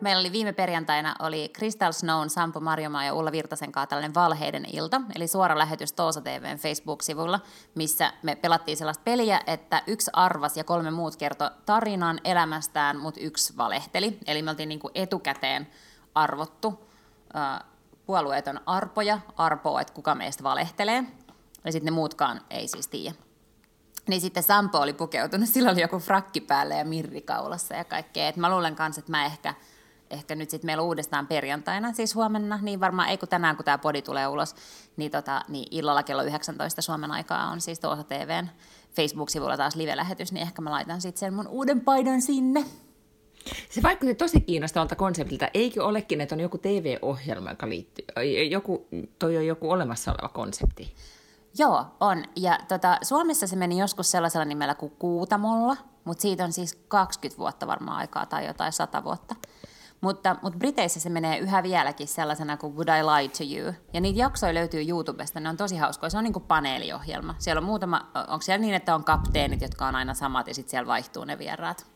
Meillä 0.00 0.20
oli 0.20 0.32
viime 0.32 0.52
perjantaina 0.52 1.14
oli 1.18 1.50
Crystal 1.56 1.92
Snown, 1.92 2.30
Sampo 2.30 2.60
Marjomaa 2.60 3.04
ja 3.04 3.14
Ulla 3.14 3.32
Virtasen 3.32 3.72
kanssa 3.72 3.86
tällainen 3.86 4.14
valheiden 4.14 4.64
ilta, 4.72 5.00
eli 5.14 5.28
suora 5.28 5.58
lähetys 5.58 5.92
Toosa 5.92 6.20
TVn 6.20 6.58
Facebook-sivulla, 6.58 7.40
missä 7.74 8.12
me 8.22 8.36
pelattiin 8.36 8.76
sellaista 8.76 9.02
peliä, 9.04 9.40
että 9.46 9.82
yksi 9.86 10.10
arvas 10.12 10.56
ja 10.56 10.64
kolme 10.64 10.90
muut 10.90 11.16
kertoi 11.16 11.50
tarinan 11.66 12.20
elämästään, 12.24 12.98
mutta 12.98 13.20
yksi 13.20 13.56
valehteli. 13.56 14.18
Eli 14.26 14.42
me 14.42 14.50
oltiin 14.50 14.68
niin 14.68 14.80
kuin 14.80 14.92
etukäteen 14.94 15.68
arvottu 16.14 16.88
puolueeton 18.06 18.60
arpoja, 18.66 19.18
arpoa, 19.36 19.80
että 19.80 19.94
kuka 19.94 20.14
meistä 20.14 20.42
valehtelee. 20.42 21.04
Ja 21.64 21.72
sitten 21.72 21.92
ne 21.92 21.96
muutkaan 21.96 22.40
ei 22.50 22.68
siis 22.68 22.88
tiedä. 22.88 23.14
Niin 24.08 24.20
sitten 24.20 24.42
Sampo 24.42 24.78
oli 24.78 24.92
pukeutunut, 24.92 25.48
sillä 25.48 25.70
oli 25.70 25.80
joku 25.80 25.98
frakki 25.98 26.40
päällä 26.40 26.74
ja 26.74 26.84
mirrikaulassa 26.84 27.74
ja 27.74 27.84
kaikkea. 27.84 28.28
Et 28.28 28.36
mä 28.36 28.50
luulen 28.50 28.76
kanssa, 28.76 28.98
että 28.98 29.10
mä 29.10 29.24
ehkä, 29.24 29.54
ehkä 30.10 30.34
nyt 30.34 30.50
sitten 30.50 30.68
meillä 30.68 30.82
uudestaan 30.82 31.26
perjantaina, 31.26 31.92
siis 31.92 32.14
huomenna, 32.14 32.58
niin 32.62 32.80
varmaan 32.80 33.08
ei 33.08 33.18
kun 33.18 33.28
tänään, 33.28 33.56
kun 33.56 33.64
tämä 33.64 33.78
podi 33.78 34.02
tulee 34.02 34.28
ulos, 34.28 34.54
niin, 34.96 35.10
tota, 35.10 35.42
niin 35.48 35.68
illalla 35.70 36.02
kello 36.02 36.22
19 36.22 36.82
Suomen 36.82 37.10
aikaa 37.10 37.48
on 37.48 37.60
siis 37.60 37.80
tuossa 37.80 38.04
TVn 38.04 38.48
Facebook-sivulla 38.96 39.56
taas 39.56 39.76
live-lähetys, 39.76 40.32
niin 40.32 40.42
ehkä 40.42 40.62
mä 40.62 40.70
laitan 40.70 41.00
sitten 41.00 41.20
sen 41.20 41.34
mun 41.34 41.48
uuden 41.48 41.80
paidan 41.80 42.22
sinne. 42.22 42.64
Se 43.68 43.82
vaikutti 43.82 44.14
tosi 44.14 44.40
kiinnostavalta 44.40 44.96
konseptilta. 44.96 45.48
Eikö 45.54 45.84
olekin, 45.84 46.20
että 46.20 46.34
on 46.34 46.40
joku 46.40 46.58
TV-ohjelma, 46.58 47.50
joka 47.50 47.68
liittyy, 47.68 48.04
joku, 48.50 48.86
toi 49.18 49.36
on 49.36 49.46
joku 49.46 49.70
olemassa 49.70 50.12
oleva 50.12 50.28
konsepti? 50.28 50.94
Joo, 51.58 51.84
on. 52.00 52.24
Ja 52.36 52.58
tota, 52.68 52.98
Suomessa 53.02 53.46
se 53.46 53.56
meni 53.56 53.78
joskus 53.78 54.10
sellaisella 54.10 54.44
nimellä 54.44 54.74
kuin 54.74 54.92
Kuutamolla, 54.98 55.76
mutta 56.04 56.22
siitä 56.22 56.44
on 56.44 56.52
siis 56.52 56.78
20 56.88 57.38
vuotta 57.38 57.66
varmaan 57.66 57.98
aikaa 57.98 58.26
tai 58.26 58.46
jotain 58.46 58.72
100 58.72 59.04
vuotta. 59.04 59.34
Mutta, 60.00 60.36
mutta 60.42 60.58
Briteissä 60.58 61.00
se 61.00 61.08
menee 61.08 61.38
yhä 61.38 61.62
vieläkin 61.62 62.08
sellaisena 62.08 62.56
kuin 62.56 62.74
Would 62.74 62.88
I 62.88 63.02
Lie 63.02 63.28
to 63.28 63.44
You? 63.58 63.74
Ja 63.92 64.00
niitä 64.00 64.18
jaksoja 64.18 64.54
löytyy 64.54 64.88
YouTubesta, 64.88 65.40
ne 65.40 65.48
on 65.48 65.56
tosi 65.56 65.76
hauskoja. 65.76 66.10
Se 66.10 66.18
on 66.18 66.24
niin 66.24 66.32
kuin 66.32 66.44
paneeliohjelma. 66.44 67.34
Siellä 67.38 67.60
on 67.60 67.66
muutama, 67.66 68.10
onko 68.14 68.42
siellä 68.42 68.60
niin, 68.60 68.74
että 68.74 68.94
on 68.94 69.04
kapteenit, 69.04 69.60
jotka 69.60 69.86
on 69.86 69.94
aina 69.94 70.14
samat 70.14 70.46
ja 70.46 70.54
sitten 70.54 70.70
siellä 70.70 70.86
vaihtuu 70.86 71.24
ne 71.24 71.38
vieraat? 71.38 71.86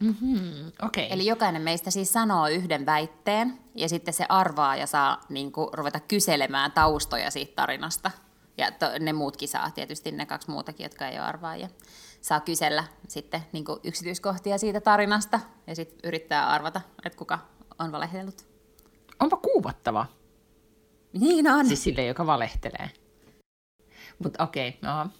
Mm-hmm, 0.00 0.72
okay. 0.82 1.06
Eli 1.10 1.26
jokainen 1.26 1.62
meistä 1.62 1.90
siis 1.90 2.12
sanoo 2.12 2.48
yhden 2.48 2.86
väitteen 2.86 3.58
ja 3.74 3.88
sitten 3.88 4.14
se 4.14 4.26
arvaa 4.28 4.76
ja 4.76 4.86
saa 4.86 5.20
niin 5.28 5.52
kuin, 5.52 5.68
ruveta 5.72 6.00
kyselemään 6.00 6.72
taustoja 6.72 7.30
siitä 7.30 7.52
tarinasta. 7.56 8.10
Ja 8.58 8.70
to, 8.70 8.86
ne 9.00 9.12
muutkin 9.12 9.48
saa 9.48 9.70
tietysti, 9.70 10.12
ne 10.12 10.26
kaksi 10.26 10.50
muutakin, 10.50 10.84
jotka 10.84 11.08
ei 11.08 11.18
ole 11.18 11.26
arvaajia, 11.26 11.68
saa 12.20 12.40
kysellä 12.40 12.84
sitten 13.08 13.40
niin 13.52 13.64
kuin 13.64 13.80
yksityiskohtia 13.84 14.58
siitä 14.58 14.80
tarinasta 14.80 15.40
ja 15.66 15.74
sitten 15.74 15.98
yrittää 16.04 16.48
arvata, 16.48 16.80
että 17.04 17.18
kuka 17.18 17.38
on 17.78 17.92
valehdellut. 17.92 18.46
Onpa 19.20 19.36
kuumottava. 19.36 20.06
Niin 21.12 21.48
on. 21.48 21.66
Siis 21.66 21.84
sille, 21.84 22.06
joka 22.06 22.26
valehtelee. 22.26 22.90
Mutta 24.18 24.44
okei, 24.44 24.68
okay, 24.68 24.80
no. 24.82 25.10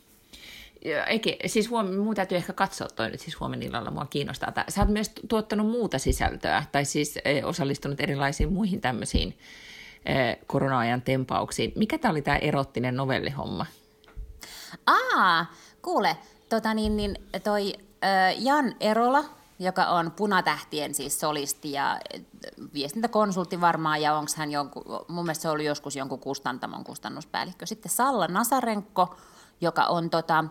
Eikä, 1.07 1.31
siis 1.47 1.71
huom, 1.71 1.95
mun 1.95 2.15
täytyy 2.15 2.37
ehkä 2.37 2.53
katsoa 2.53 2.89
toi 2.89 3.11
nyt 3.11 3.21
siis 3.21 3.41
huomenna 3.41 3.67
illalla, 3.67 3.91
mua 3.91 4.07
kiinnostaa. 4.07 4.53
Tää. 4.53 4.65
Sä 4.69 4.81
oot 4.81 4.91
myös 4.91 5.11
tuottanut 5.29 5.67
muuta 5.67 5.99
sisältöä, 5.99 6.65
tai 6.73 6.85
siis 6.85 7.19
e, 7.25 7.45
osallistunut 7.45 8.01
erilaisiin 8.01 8.53
muihin 8.53 8.81
tämmöisiin 8.81 9.39
e, 10.07 10.15
korona-ajan 10.47 11.03
tempauksiin. 11.03 11.73
Mikä 11.77 11.99
tämä 11.99 12.13
oli 12.13 12.23
tämä 12.23 12.37
erottinen 12.37 12.97
novellihomma? 12.97 13.67
Aa, 14.87 15.47
kuule, 15.83 16.17
tota 16.49 16.75
niin, 16.75 16.97
niin 16.97 17.19
toi 17.45 17.73
Jan 18.39 18.75
Erola, 18.81 19.25
joka 19.59 19.87
on 19.87 20.11
Punatähtien 20.11 20.95
siis 20.95 21.21
solisti 21.21 21.73
ja 21.73 22.01
viestintäkonsultti 22.75 23.61
varmaan, 23.61 24.03
ja 24.03 24.15
onko 24.15 24.31
hän 24.37 24.51
jonkun, 24.51 24.85
mun 25.09 25.25
mielestä 25.25 25.43
se 25.43 25.49
oli 25.49 25.65
joskus 25.65 25.97
jonkun 25.97 26.19
kustantamon 26.19 26.85
kustannuspäällikkö. 26.85 27.67
Sitten 27.67 27.93
Salla 27.93 28.29
Nasarenko, 28.29 29.17
joka 29.61 29.85
on 29.85 30.11
tota, 30.11 30.45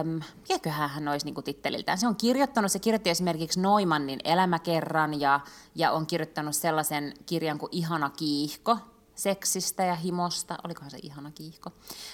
Öm, 0.00 0.20
mikäköhän 0.48 0.90
hän 0.90 1.08
olisi 1.08 1.26
niin 1.26 1.44
titteliltään? 1.44 1.98
Se 1.98 2.06
on 2.06 2.16
kirjoittanut, 2.16 2.72
se 2.72 2.78
kirjoitti 2.78 3.10
esimerkiksi 3.10 3.60
Noimannin 3.60 4.20
elämäkerran 4.24 5.20
ja, 5.20 5.40
ja 5.74 5.92
on 5.92 6.06
kirjoittanut 6.06 6.56
sellaisen 6.56 7.14
kirjan 7.26 7.58
kuin 7.58 7.68
Ihana 7.72 8.10
kiihko, 8.10 8.78
seksistä 9.14 9.84
ja 9.84 9.94
himosta, 9.94 10.58
olikohan 10.64 10.90
se 10.90 10.98
ihana 11.02 11.30
kiihko. 11.30 11.70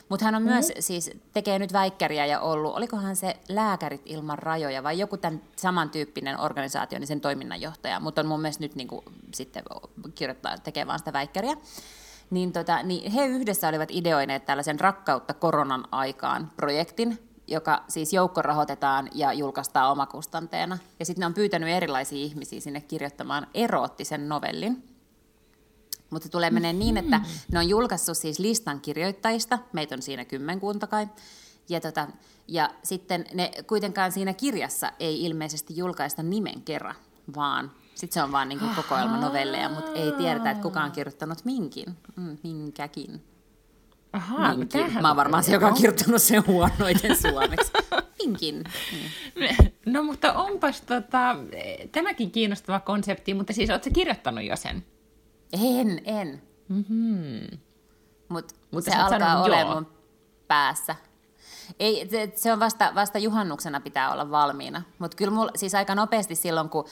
Mutta 0.09 0.25
hän 0.25 0.35
on 0.35 0.43
mm-hmm. 0.43 0.55
myös, 0.55 0.73
siis 0.81 1.11
tekee 1.33 1.59
nyt 1.59 1.73
väikkäriä 1.73 2.27
ja 2.27 2.41
ollut, 2.41 2.77
olikohan 2.77 3.17
se 3.17 3.37
Lääkärit 3.49 4.03
ilman 4.05 4.39
rajoja 4.39 4.83
vai 4.83 4.99
joku 4.99 5.17
tämän 5.17 5.43
samantyyppinen 5.57 6.41
organisaatio, 6.41 6.99
niin 6.99 7.07
sen 7.07 7.21
toiminnanjohtaja, 7.21 8.01
mutta 8.01 8.21
on 8.21 8.27
mun 8.27 8.41
mielestä 8.41 8.65
nyt 8.65 8.75
niin 8.75 8.89
kuin, 8.89 9.05
sitten 9.35 9.63
kirjoittaa, 10.15 10.59
tekee 10.59 10.87
vaan 10.87 10.99
sitä 10.99 11.13
väikkäriä. 11.13 11.57
Niin, 12.31 12.53
tota, 12.53 12.83
niin 12.83 13.13
he 13.13 13.27
yhdessä 13.27 13.69
olivat 13.69 13.89
ideoineet 13.93 14.45
tällaisen 14.45 14.81
Rakkautta 14.81 15.35
koronan 15.35 15.85
aikaan 15.93 16.51
projektin, 16.57 17.31
joka 17.47 17.85
siis 17.89 18.13
joukkorahoitetaan 18.13 19.09
ja 19.15 19.33
julkaistaan 19.33 19.91
omakustanteena. 19.93 20.79
Ja 20.99 21.05
sitten 21.05 21.21
ne 21.21 21.27
on 21.27 21.35
pyytänyt 21.35 21.69
erilaisia 21.69 22.19
ihmisiä 22.19 22.61
sinne 22.61 22.81
kirjoittamaan 22.81 23.47
eroottisen 23.55 24.29
novellin. 24.29 24.90
Mutta 26.11 26.27
se 26.27 26.31
tulee 26.31 26.51
menee 26.51 26.73
niin, 26.73 26.97
että 26.97 27.21
ne 27.53 27.59
on 27.59 27.69
julkaissut 27.69 28.19
siis 28.19 28.39
listan 28.39 28.81
kirjoittajista, 28.81 29.59
meitä 29.73 29.95
on 29.95 30.03
siinä 30.03 30.25
kymmenkunta 30.25 30.87
kai, 30.87 31.09
ja, 31.69 31.81
tota, 31.81 32.09
ja 32.49 32.71
sitten 32.83 33.25
ne 33.35 33.51
kuitenkaan 33.67 34.13
siinä 34.13 34.35
kirjassa 34.35 34.93
ei 35.01 35.25
ilmeisesti 35.25 35.77
julkaista 35.77 36.23
nimen 36.23 36.63
kerran, 36.63 36.95
vaan 37.35 37.71
sitten 37.95 38.15
se 38.15 38.23
on 38.23 38.33
vaan 38.33 38.49
niin 38.49 38.61
kokoelma 38.77 39.17
novelleja, 39.17 39.69
mutta 39.69 39.93
ei 39.93 40.13
tiedetä, 40.13 40.51
että 40.51 40.63
kuka 40.63 40.83
on 40.83 40.93
kirjoittanut 40.93 41.45
minkin, 41.45 41.97
mm, 42.17 42.39
minkäkin. 42.43 43.23
Aha, 44.13 44.55
minkin. 44.55 44.93
Mä 45.03 45.09
oon 45.09 45.17
varmaan 45.17 45.45
se, 45.45 45.53
joka 45.53 45.67
on 45.67 45.75
kirjoittanut 45.75 46.23
sen 46.23 46.47
huonoiten 46.47 47.17
suomeksi. 47.23 47.73
minkin. 48.23 48.65
Mm. 49.37 49.71
No 49.87 50.03
mutta 50.03 50.33
onpas 50.33 50.81
tota, 50.81 51.37
tämäkin 51.93 52.31
kiinnostava 52.31 52.81
konsepti, 52.81 53.35
mutta 53.35 53.53
siis 53.53 53.71
ootko 53.71 53.91
kirjoittanut 53.93 54.45
jo 54.45 54.57
sen? 54.57 54.85
En, 55.53 56.03
en. 56.05 56.43
Mm-hmm. 56.69 57.59
Mut 58.29 58.53
Mutta 58.71 58.91
se 58.91 58.97
alkaa 58.97 59.43
olemaan 59.43 59.77
mun 59.77 59.93
päässä. 60.49 60.97
Ei, 61.81 62.09
se, 62.11 62.33
se 62.35 62.53
on 62.53 62.61
vasta, 62.61 62.93
vasta 62.95 63.19
juhannuksena 63.19 63.81
pitää 63.81 64.13
olla 64.13 64.31
valmiina. 64.31 64.83
Mutta 64.99 65.17
kyllä 65.17 65.31
mulla, 65.31 65.51
siis 65.57 65.75
aika 65.75 65.95
nopeasti 65.95 66.35
silloin, 66.35 66.69
kun 66.69 66.85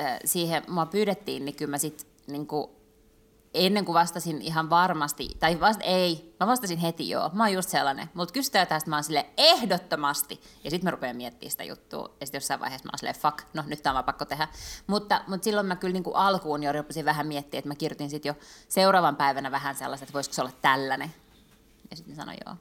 äh, 0.00 0.18
siihen 0.24 0.62
mua 0.68 0.86
pyydettiin, 0.86 1.44
niin 1.44 1.54
kyllä 1.54 1.70
mä 1.70 1.78
sit, 1.78 2.06
niin 2.26 2.46
ennen 3.54 3.84
kuin 3.84 3.94
vastasin 3.94 4.42
ihan 4.42 4.70
varmasti, 4.70 5.28
tai 5.40 5.60
vasta, 5.60 5.84
ei, 5.84 6.34
mä 6.40 6.46
vastasin 6.46 6.78
heti 6.78 7.08
joo, 7.08 7.30
mä 7.32 7.44
oon 7.44 7.52
just 7.52 7.68
sellainen, 7.68 8.08
mutta 8.14 8.32
kysytään 8.32 8.66
tästä, 8.66 8.90
mä 8.90 8.96
oon 8.96 9.04
sille 9.04 9.26
ehdottomasti, 9.36 10.40
ja 10.64 10.70
sitten 10.70 10.86
mä 10.86 10.90
rupean 10.90 11.16
miettimään 11.16 11.50
sitä 11.50 11.64
juttua, 11.64 12.16
ja 12.20 12.26
sitten 12.26 12.38
jossain 12.38 12.60
vaiheessa 12.60 12.86
mä 12.86 12.90
oon 12.90 12.98
silleen, 12.98 13.16
fuck, 13.16 13.38
no 13.54 13.64
nyt 13.66 13.82
tämä 13.82 13.98
on 13.98 14.04
pakko 14.04 14.24
tehdä, 14.24 14.48
mutta, 14.86 15.24
mutta 15.26 15.44
silloin 15.44 15.66
mä 15.66 15.76
kyllä 15.76 15.92
niin 15.92 16.02
kuin 16.02 16.16
alkuun 16.16 16.62
jo 16.62 16.72
rupesin 16.72 17.04
vähän 17.04 17.26
miettiä, 17.26 17.58
että 17.58 17.68
mä 17.68 17.74
kirjoitin 17.74 18.10
sitten 18.10 18.30
jo 18.30 18.34
seuraavan 18.68 19.16
päivänä 19.16 19.50
vähän 19.50 19.74
sellaiset, 19.74 20.02
että 20.02 20.14
voisiko 20.14 20.34
se 20.34 20.42
olla 20.42 20.52
tällainen, 20.62 21.14
ja 21.90 21.96
sitten 21.96 22.16
sanoin 22.16 22.38
joo. 22.46 22.56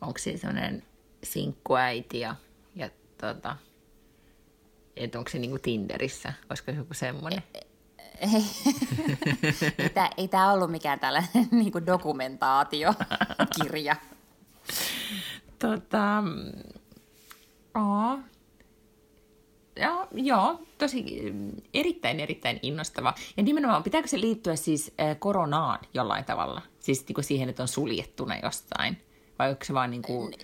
Onko 0.00 0.18
se 0.18 0.36
sellainen 0.36 0.82
sinkkuäiti 1.22 2.20
ja, 2.20 2.36
ja 2.74 2.90
tota, 3.20 3.56
että 4.96 5.18
onko 5.18 5.30
se 5.30 5.38
niinku 5.38 5.58
Tinderissä, 5.58 6.32
olisiko 6.50 6.70
joku 6.70 6.94
semmoinen? 6.94 7.42
E, 7.54 7.60
ei, 8.20 8.30
ei, 9.78 9.88
tämä, 9.88 10.10
ei 10.16 10.28
tämä 10.28 10.52
ollut 10.52 10.70
mikään 10.70 11.00
tällainen 11.00 11.48
niin 11.60 11.72
kuin 11.72 11.86
dokumentaatiokirja. 11.86 13.96
tota, 15.58 16.22
ja, 19.76 20.08
joo, 20.12 20.60
tosi 20.78 21.04
erittäin, 21.74 22.20
erittäin 22.20 22.58
innostava. 22.62 23.14
Ja 23.36 23.42
nimenomaan, 23.42 23.82
pitääkö 23.82 24.08
se 24.08 24.20
liittyä 24.20 24.56
siis 24.56 24.94
äh, 25.00 25.16
koronaan 25.18 25.78
jollain 25.94 26.24
tavalla? 26.24 26.62
Siis 26.80 27.08
niin 27.08 27.14
kuin 27.14 27.24
siihen, 27.24 27.48
että 27.48 27.62
on 27.62 27.68
suljettuna 27.68 28.38
jostain? 28.42 29.02
Vai 29.38 29.50
onko 29.50 29.64
se 29.64 29.74
vaan 29.74 29.90
niin 29.90 30.02
kuin, 30.02 30.34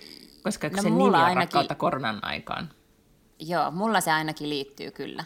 koska 0.43 0.69
no, 0.69 0.83
se 0.83 0.91
nimi 0.91 1.03
on 1.03 1.15
ainakin... 1.15 1.77
koronan 1.77 2.25
aikaan? 2.25 2.71
Joo, 3.39 3.71
mulla 3.71 4.01
se 4.01 4.13
ainakin 4.13 4.49
liittyy 4.49 4.91
kyllä. 4.91 5.25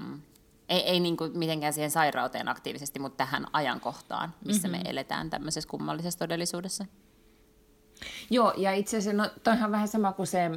Mm 0.00 0.20
ei, 0.68 0.80
ei 0.80 1.00
niin 1.00 1.16
kuin 1.16 1.38
mitenkään 1.38 1.72
siihen 1.72 1.90
sairauteen 1.90 2.48
aktiivisesti, 2.48 2.98
mutta 2.98 3.16
tähän 3.16 3.46
ajankohtaan, 3.52 4.34
missä 4.44 4.68
mm-hmm. 4.68 4.84
me 4.84 4.90
eletään 4.90 5.30
tämmöisessä 5.30 5.68
kummallisessa 5.70 6.18
todellisuudessa. 6.18 6.86
Joo, 8.30 8.54
ja 8.56 8.72
itse 8.72 8.96
asiassa 8.96 9.22
no, 9.22 9.30
toihan 9.44 9.72
vähän 9.72 9.88
sama 9.88 10.12
kuin 10.12 10.26
se 10.26 10.48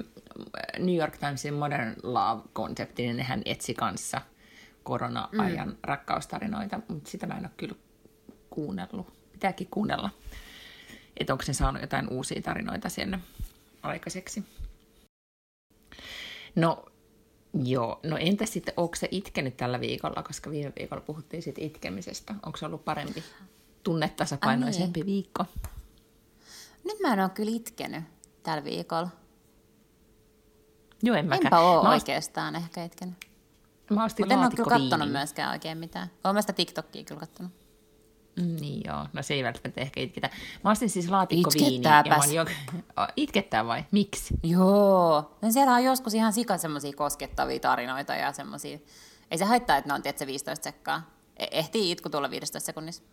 New 0.80 0.96
York 0.96 1.18
Timesin 1.18 1.54
Modern 1.54 1.96
Love-konsepti, 2.04 3.02
niin 3.04 3.18
nehän 3.18 3.42
etsi 3.46 3.74
kanssa 3.74 4.22
korona-ajan 4.84 5.68
mm. 5.68 5.76
rakkaustarinoita, 5.84 6.80
mutta 6.88 7.10
sitä 7.10 7.28
mä 7.28 7.34
en 7.34 7.46
ole 7.46 7.52
kyllä 7.58 7.76
kuunnellut. 8.50 9.14
Pitääkin 9.32 9.68
kuunnella, 9.72 10.10
että 11.18 11.34
onko 11.34 11.44
se 11.46 11.54
saanut 11.54 11.82
jotain 11.82 12.10
uusia 12.10 12.42
tarinoita 12.42 12.90
sinne 12.90 13.20
aikaiseksi. 13.84 14.44
No, 16.56 16.86
Joo, 17.54 18.00
no 18.04 18.18
entä 18.18 18.46
sitten, 18.46 18.74
onko 18.78 18.96
se 18.96 19.08
itkenyt 19.12 19.58
tällä 19.58 19.80
viikolla, 19.80 20.24
koska 20.24 20.52
viime 20.52 20.74
viikolla 20.80 21.02
puhuttiin 21.02 21.44
siitä 21.44 21.62
itkemisestä. 21.64 22.36
Onko 22.46 22.58
se 22.58 22.66
ollut 22.66 22.86
parempi, 22.86 23.24
tunnetasapainoisempi 23.84 25.00
niin. 25.00 25.06
viikko? 25.06 25.46
Nyt 26.84 27.00
mä 27.00 27.14
en 27.14 27.20
ole 27.20 27.30
kyllä 27.30 27.52
itkenyt 27.52 28.04
tällä 28.44 28.64
viikolla. 28.64 29.10
Joo, 31.04 31.16
en 31.16 31.26
mäkään. 31.26 31.46
Enpä 31.46 31.60
ole 31.60 31.84
mä 31.84 31.90
oikeastaan 31.90 32.56
ost... 32.56 32.66
ehkä 32.66 32.84
itkenyt. 32.84 33.16
Mä 33.90 34.06
ostin 34.06 34.24
Mutta 34.24 34.34
en 34.34 34.40
ole 34.40 34.52
kyllä 34.56 34.70
kattonut 34.70 35.12
myöskään 35.12 35.52
oikein 35.52 35.78
mitään. 35.78 36.12
Olen 36.24 36.36
mä 36.36 36.42
sitä 36.42 36.54
TikTokia 36.54 37.04
kyllä 37.04 37.20
kattonut. 37.20 37.52
Mm, 38.42 38.56
niin 38.62 38.82
joo, 38.86 39.06
no 39.14 39.24
se 39.24 39.34
ei 39.34 39.44
välttämättä 39.44 39.82
ehkä 39.82 40.02
itkitä. 40.02 40.30
Mä 40.64 40.72
ostin 40.72 40.90
siis 40.90 41.10
laatikkoviiniä. 41.10 42.04
Jo... 42.34 42.46
Itkettää 43.16 43.66
vai? 43.66 43.84
Miksi? 43.92 44.36
Joo, 44.44 45.38
no 45.42 45.52
siellä 45.52 45.74
on 45.74 45.84
joskus 45.84 46.14
ihan 46.14 46.34
sika 46.34 46.58
semmoisia 46.58 46.94
koskettavia 46.94 47.60
tarinoita 47.60 48.16
ja 48.16 48.32
semmoisia. 48.32 48.80
Ei 49.32 49.38
se 49.38 49.46
haittaa, 49.46 49.78
että 49.78 49.88
ne 49.88 49.94
on 49.94 50.02
tietysti 50.02 50.28
15 50.28 50.64
sekkaa. 50.64 51.10
E- 51.38 51.48
ehtii 51.52 51.92
itku 51.92 52.10
tulla 52.10 52.30
15 52.30 52.66
sekunnissa. 52.66 53.04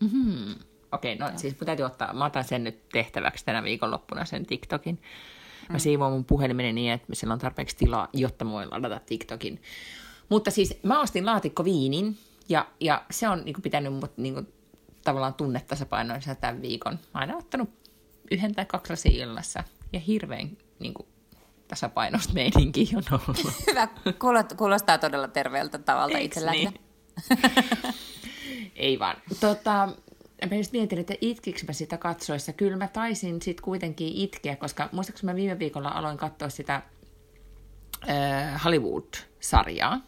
Mm-hmm. 0.00 0.54
Okei, 0.92 1.14
okay, 1.14 1.26
no 1.26 1.30
joo. 1.30 1.38
siis 1.38 1.60
mun 1.60 1.66
täytyy 1.66 1.86
ottaa, 1.86 2.12
mä 2.12 2.24
otan 2.24 2.44
sen 2.44 2.64
nyt 2.64 2.88
tehtäväksi 2.88 3.44
tänä 3.44 3.62
viikonloppuna 3.62 4.24
sen 4.24 4.46
TikTokin. 4.46 5.02
Mä 5.68 5.76
mm. 5.76 5.80
siivoan 5.80 6.12
mun 6.12 6.24
puhelimeni 6.24 6.72
niin, 6.72 6.92
että 6.92 7.06
sillä 7.12 7.32
on 7.32 7.38
tarpeeksi 7.38 7.76
tilaa, 7.76 8.08
jotta 8.12 8.44
mä 8.44 8.50
voin 8.50 8.68
ladata 8.70 9.00
TikTokin. 9.06 9.62
Mutta 10.28 10.50
siis 10.50 10.78
mä 10.82 11.00
ostin 11.00 11.26
laatikkoviinin, 11.26 12.18
ja, 12.48 12.66
ja 12.80 13.04
se 13.10 13.28
on 13.28 13.42
niin 13.44 13.54
kuin, 13.54 13.62
pitänyt 13.62 13.94
mut 13.94 14.12
niin 14.16 14.34
kuin, 14.34 14.48
tavallaan 15.08 15.34
tunnetasapainoissa 15.34 16.34
tämän 16.34 16.62
viikon. 16.62 16.98
Mä 17.14 17.20
oon 17.20 17.34
ottanut 17.34 17.70
yhden 18.30 18.54
tai 18.54 18.64
kaksi 18.64 18.92
lasia 18.92 19.24
illassa 19.24 19.64
ja 19.92 20.00
hirveän 20.00 20.50
niin 20.78 20.94
kuin, 20.94 21.08
tasapainosta 21.68 22.32
meininki 22.32 22.90
on 22.96 23.02
ollut. 23.12 23.36
Hyvä, 23.70 23.88
kuulostaa 24.56 24.98
todella 24.98 25.28
terveeltä 25.28 25.78
tavalta 25.78 26.18
itsellään. 26.18 26.56
Niin? 26.56 26.80
Ei 28.76 28.98
vaan. 28.98 29.16
Tota, 29.40 29.88
mä 30.50 30.56
just 30.56 30.72
mietin, 30.72 30.98
että 30.98 31.14
itkikö 31.20 31.60
mä 31.66 31.72
sitä 31.72 31.98
katsoessa. 31.98 32.52
Kyllä 32.52 32.76
mä 32.76 32.88
taisin 32.88 33.42
sitten 33.42 33.64
kuitenkin 33.64 34.12
itkeä, 34.14 34.56
koska 34.56 34.88
muistaakseni 34.92 35.32
mä 35.32 35.36
viime 35.36 35.58
viikolla 35.58 35.88
aloin 35.88 36.18
katsoa 36.18 36.48
sitä 36.48 36.82
äh, 38.08 38.64
Hollywood-sarjaa, 38.64 40.00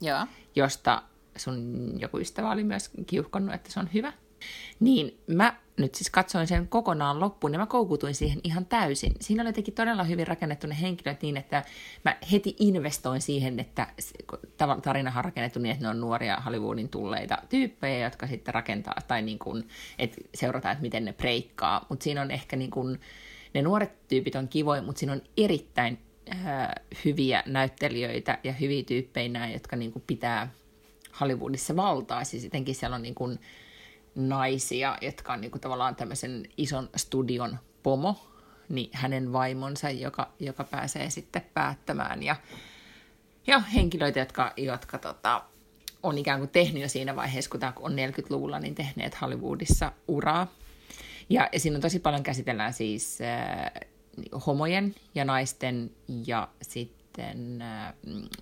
Joo. 0.00 0.26
josta 0.56 1.02
sun 1.36 1.90
joku 1.98 2.18
ystävä 2.18 2.50
oli 2.50 2.64
myös 2.64 2.90
kiuhkonnut, 3.06 3.54
että 3.54 3.72
se 3.72 3.80
on 3.80 3.88
hyvä. 3.94 4.12
Niin 4.80 5.18
mä 5.26 5.56
nyt 5.80 5.94
siis 5.94 6.10
katsoin 6.10 6.46
sen 6.46 6.68
kokonaan 6.68 7.20
loppuun 7.20 7.52
ja 7.52 7.58
mä 7.58 7.66
koukutuin 7.66 8.14
siihen 8.14 8.40
ihan 8.44 8.66
täysin. 8.66 9.12
Siinä 9.20 9.42
oli 9.42 9.48
jotenkin 9.48 9.74
todella 9.74 10.04
hyvin 10.04 10.26
rakennettu 10.26 10.66
ne 10.66 10.80
henkilöt 10.80 11.22
niin, 11.22 11.36
että 11.36 11.64
mä 12.04 12.16
heti 12.32 12.56
investoin 12.58 13.20
siihen, 13.20 13.60
että 13.60 13.86
tarina 14.82 15.12
on 15.16 15.24
rakennettu 15.24 15.58
niin, 15.58 15.72
että 15.72 15.84
ne 15.84 15.88
on 15.88 16.00
nuoria 16.00 16.36
Hollywoodin 16.36 16.88
tulleita 16.88 17.38
tyyppejä, 17.48 18.04
jotka 18.04 18.26
sitten 18.26 18.54
rakentaa 18.54 18.96
tai 19.08 19.22
niin 19.22 19.38
kuin, 19.38 19.68
että 19.98 20.16
seurataan, 20.34 20.72
että 20.72 20.82
miten 20.82 21.04
ne 21.04 21.12
breikkaa. 21.12 21.86
Mutta 21.88 22.04
siinä 22.04 22.22
on 22.22 22.30
ehkä 22.30 22.56
niin 22.56 22.70
kuin, 22.70 23.00
ne 23.54 23.62
nuoret 23.62 24.08
tyypit 24.08 24.34
on 24.34 24.48
kivoja, 24.48 24.82
mutta 24.82 24.98
siinä 24.98 25.12
on 25.12 25.22
erittäin 25.36 25.98
äh, 26.34 26.68
hyviä 27.04 27.42
näyttelijöitä 27.46 28.38
ja 28.44 28.52
hyviä 28.52 28.82
tyyppejä, 28.82 29.48
jotka 29.52 29.76
niin 29.76 29.92
kuin 29.92 30.04
pitää 30.06 30.52
Hollywoodissa 31.20 31.76
valtaa. 31.76 32.24
Siis 32.24 32.44
jotenkin 32.44 32.74
siellä 32.74 32.96
on 32.96 33.02
niin 33.02 33.14
kuin, 33.14 33.38
naisia, 34.14 34.98
jotka 35.00 35.32
on 35.32 35.40
niin 35.40 35.50
kuin 35.50 35.60
tavallaan 35.60 35.96
tämmöisen 35.96 36.46
ison 36.56 36.88
studion 36.96 37.58
pomo, 37.82 38.26
niin 38.68 38.90
hänen 38.92 39.32
vaimonsa, 39.32 39.90
joka, 39.90 40.32
joka 40.40 40.64
pääsee 40.64 41.10
sitten 41.10 41.46
päättämään. 41.54 42.22
Ja, 42.22 42.36
ja 43.46 43.58
henkilöitä, 43.58 44.20
jotka, 44.20 44.52
jotka 44.56 44.98
tota, 44.98 45.42
on 46.02 46.18
ikään 46.18 46.38
kuin 46.38 46.50
tehnyt 46.50 46.82
jo 46.82 46.88
siinä 46.88 47.16
vaiheessa, 47.16 47.50
kun 47.50 47.60
tämä 47.60 47.72
on 47.76 47.92
40-luvulla, 47.92 48.58
niin 48.58 48.74
tehneet 48.74 49.20
Hollywoodissa 49.20 49.92
uraa. 50.08 50.46
Ja, 51.28 51.48
ja 51.52 51.60
siinä 51.60 51.76
on 51.76 51.82
tosi 51.82 51.98
paljon 51.98 52.22
käsitellään 52.22 52.72
siis 52.72 53.18
äh, 53.20 53.70
homojen 54.46 54.94
ja 55.14 55.24
naisten 55.24 55.90
ja 56.26 56.48
sitten 56.62 56.99
sitten 57.10 57.62
äh, 57.62 57.94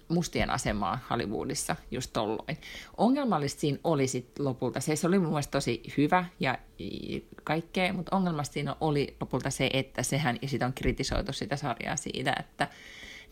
mustien 0.08 0.50
asemaa 0.50 0.98
Hollywoodissa 1.10 1.76
just 1.90 2.12
tolloin. 2.12 2.58
Ongelmallista 2.96 3.60
siinä 3.60 3.78
oli 3.84 4.06
sitten 4.06 4.44
lopulta 4.44 4.80
se, 4.80 4.96
se 4.96 5.06
oli 5.06 5.18
mun 5.18 5.28
mielestä 5.28 5.50
tosi 5.50 5.82
hyvä 5.96 6.24
ja 6.40 6.58
kaikkea, 7.44 7.92
mutta 7.92 8.16
ongelmallista 8.16 8.52
siinä 8.52 8.76
oli 8.80 9.16
lopulta 9.20 9.50
se, 9.50 9.70
että 9.72 10.02
sehän, 10.02 10.38
ja 10.42 10.48
sitä 10.48 10.66
on 10.66 10.72
kritisoitu 10.72 11.32
sitä 11.32 11.56
sarjaa 11.56 11.96
siitä, 11.96 12.34
että 12.40 12.68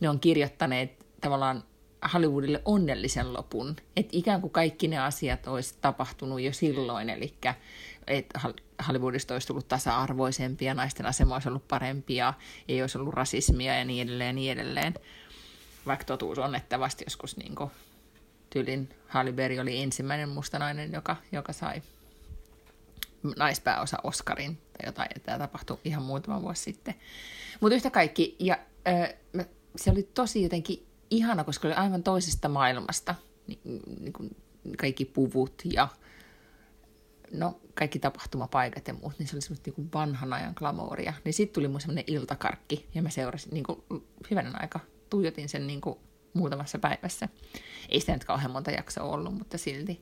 ne 0.01 0.09
on 0.09 0.21
kirjoittaneet 0.21 1.07
tavallaan 1.21 1.65
Hollywoodille 2.15 2.63
onnellisen 2.65 3.33
lopun, 3.33 3.77
että 3.97 4.17
ikään 4.17 4.41
kuin 4.41 4.51
kaikki 4.51 4.89
ne 4.89 4.99
asiat 4.99 5.47
olisi 5.47 5.75
tapahtunut 5.81 6.41
jo 6.41 6.53
silloin, 6.53 7.11
eli 7.11 7.35
että 8.07 8.41
Hollywoodista 8.89 9.35
olisi 9.35 9.47
tullut 9.47 9.69
tasa-arvoisempia, 9.69 10.75
naisten 10.75 11.07
asema 11.07 11.35
olisi 11.35 11.49
ollut 11.49 11.69
parempia, 11.69 12.35
ei 12.69 12.81
olisi 12.81 12.99
ollut 12.99 13.15
rasismia 13.15 13.79
ja 13.79 13.85
niin 13.85 14.09
edelleen 14.09 14.29
ja 14.29 14.33
niin 14.33 14.53
edelleen 14.53 14.95
vaikka 15.87 16.05
totuus 16.05 16.39
on, 16.39 16.55
että 16.55 16.81
vasta 16.81 17.05
joskus 17.07 17.37
niin 17.37 17.55
kuin, 17.55 17.71
tyylin 18.51 18.89
Halle 19.09 19.33
Berry 19.33 19.59
oli 19.59 19.83
ensimmäinen 19.83 20.29
mustanainen, 20.29 20.93
joka, 20.93 21.17
joka 21.33 21.53
sai 21.53 21.83
naispääosa 23.37 23.99
Oscarin 24.03 24.57
tai 24.57 24.87
jotain, 24.87 25.09
että 25.17 25.27
tämä 25.27 25.39
tapahtui 25.39 25.79
ihan 25.85 26.03
muutama 26.03 26.43
vuosi 26.43 26.63
sitten. 26.63 26.95
Mutta 27.61 27.75
yhtä 27.75 27.91
kaikki, 27.91 28.37
ja 28.39 28.59
äh, 28.89 29.15
se 29.77 29.91
oli 29.91 30.03
tosi 30.03 30.43
jotenkin 30.43 30.87
ihana, 31.11 31.45
koska 31.45 31.69
oli 31.69 31.75
aivan 31.75 32.03
toisesta 32.03 32.49
maailmasta. 32.49 33.15
Ni, 33.47 33.59
niin 34.01 34.13
kuin 34.13 34.37
kaikki 34.79 35.05
puvut 35.05 35.63
ja 35.65 35.89
no, 37.33 37.61
kaikki 37.75 37.99
tapahtumapaikat 37.99 38.89
ja 38.89 38.95
muut, 38.95 39.19
niin 39.19 39.29
se 39.29 39.37
oli 39.37 39.43
semmoista 39.43 39.71
niin 39.77 39.89
vanhan 39.95 40.33
ajan 40.33 40.53
glamouria. 40.57 41.13
Niin 41.25 41.35
sitten 41.35 41.55
tuli 41.55 41.69
mun 41.69 41.81
semmoinen 41.81 42.05
iltakarkki, 42.07 42.87
ja 42.95 43.03
mä 43.03 43.11
seurasin 43.11 43.55
niin 43.55 43.65
kuin, 43.65 43.83
hyvänä 44.31 44.51
aika 44.55 44.81
tuijotin 45.11 45.49
sen 45.49 45.67
niin 45.67 45.81
kuin 45.81 45.99
muutamassa 46.35 46.79
päivässä. 46.79 47.29
Ei 47.89 48.01
sitä 48.01 48.13
nyt 48.13 48.25
kauhean 48.25 48.51
monta 48.51 48.71
jaksoa 48.71 49.05
ollut, 49.05 49.35
mutta 49.35 49.59
silti. 49.59 50.01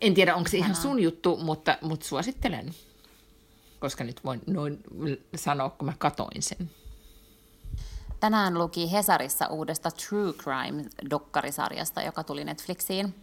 En 0.00 0.14
tiedä, 0.14 0.36
onko 0.36 0.50
se 0.50 0.56
ihan 0.56 0.76
sun 0.76 1.00
juttu, 1.02 1.36
mutta, 1.36 1.78
mutta 1.82 2.06
suosittelen. 2.06 2.74
Koska 3.80 4.04
nyt 4.04 4.24
voin 4.24 4.40
noin 4.46 4.84
sanoa, 5.36 5.70
kun 5.70 5.86
mä 5.86 5.94
katoin 5.98 6.42
sen. 6.42 6.70
Tänään 8.20 8.58
luki 8.58 8.92
Hesarissa 8.92 9.46
uudesta 9.46 9.90
True 9.90 10.32
Crime-dokkarisarjasta, 10.32 12.02
joka 12.02 12.24
tuli 12.24 12.44
Netflixiin. 12.44 13.14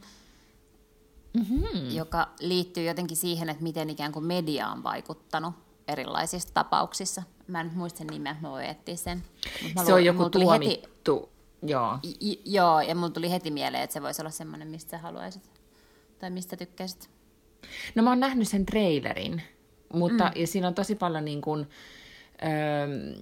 Mm-hmm. 1.34 1.90
Joka 1.90 2.30
liittyy 2.40 2.84
jotenkin 2.84 3.18
siihen, 3.18 3.50
että 3.50 3.64
miten 3.64 3.90
ikään 3.90 4.12
kuin 4.12 4.26
media 4.26 4.68
on 4.68 4.84
vaikuttanut 4.84 5.54
erilaisissa 5.88 6.54
tapauksissa. 6.54 7.24
Mä 7.52 7.60
en 7.60 7.66
nyt 7.68 7.76
muista 7.76 7.98
sen 7.98 8.08
nimeä, 8.08 8.36
mä 8.42 8.50
voin 8.50 8.66
etsiä 8.66 8.96
sen. 8.96 9.24
Mut 9.76 9.86
se 9.86 9.94
on 9.94 10.06
joku 10.06 10.30
tuomittu, 10.30 11.20
heti, 11.20 11.72
joo. 11.72 12.00
J- 12.20 12.42
joo, 12.46 12.82
ja 12.82 12.96
mulla 12.96 13.10
tuli 13.10 13.32
heti 13.32 13.52
mieleen, 13.52 13.84
että 13.84 13.94
se 13.94 14.02
voisi 14.02 14.22
olla 14.22 14.32
semmoinen, 14.32 14.68
mistä 14.68 14.98
haluaisit, 14.98 15.52
tai 16.20 16.30
mistä 16.30 16.58
tykkäisit. 16.58 17.10
No 17.96 18.04
mä 18.04 18.10
oon 18.10 18.20
nähnyt 18.20 18.48
sen 18.48 18.66
trailerin, 18.66 19.42
mutta 19.94 20.24
mm. 20.24 20.42
ja 20.42 20.48
siinä 20.48 20.68
on 20.68 20.74
tosi 20.74 20.96
paljon 20.96 21.26
niin 21.26 21.42
kuin, 21.42 21.68
öö, 22.44 23.16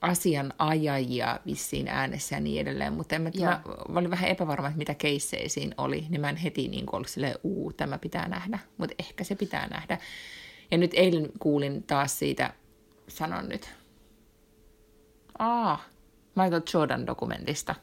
asianajajia 0.00 1.40
vissiin 1.46 1.88
äänessä 1.88 2.36
ja 2.36 2.40
niin 2.40 2.60
edelleen, 2.60 2.92
mutta 2.92 3.16
en 3.16 3.22
mä, 3.22 3.30
mä, 3.40 3.62
mä 3.88 3.98
olin 3.98 4.10
vähän 4.10 4.30
epävarma, 4.30 4.68
että 4.68 4.78
mitä 4.78 4.94
keissejä 4.94 5.48
siinä 5.48 5.74
oli, 5.78 6.06
niin 6.08 6.20
mä 6.20 6.30
en 6.30 6.36
heti 6.36 6.68
niin 6.68 6.84
ollut 6.92 7.08
silleen, 7.08 7.38
uu, 7.42 7.72
tämä 7.72 7.98
pitää 7.98 8.28
nähdä, 8.28 8.58
mutta 8.78 8.94
ehkä 8.98 9.24
se 9.24 9.34
pitää 9.34 9.68
nähdä. 9.68 9.98
Ja 10.70 10.78
nyt 10.78 10.90
eilen 10.94 11.28
kuulin 11.38 11.82
taas 11.82 12.18
siitä, 12.18 12.54
sanon 13.08 13.48
nyt, 13.48 13.70
Aa, 15.38 15.80
Michael 16.34 16.62
Jordan-dokumentista, 16.74 17.74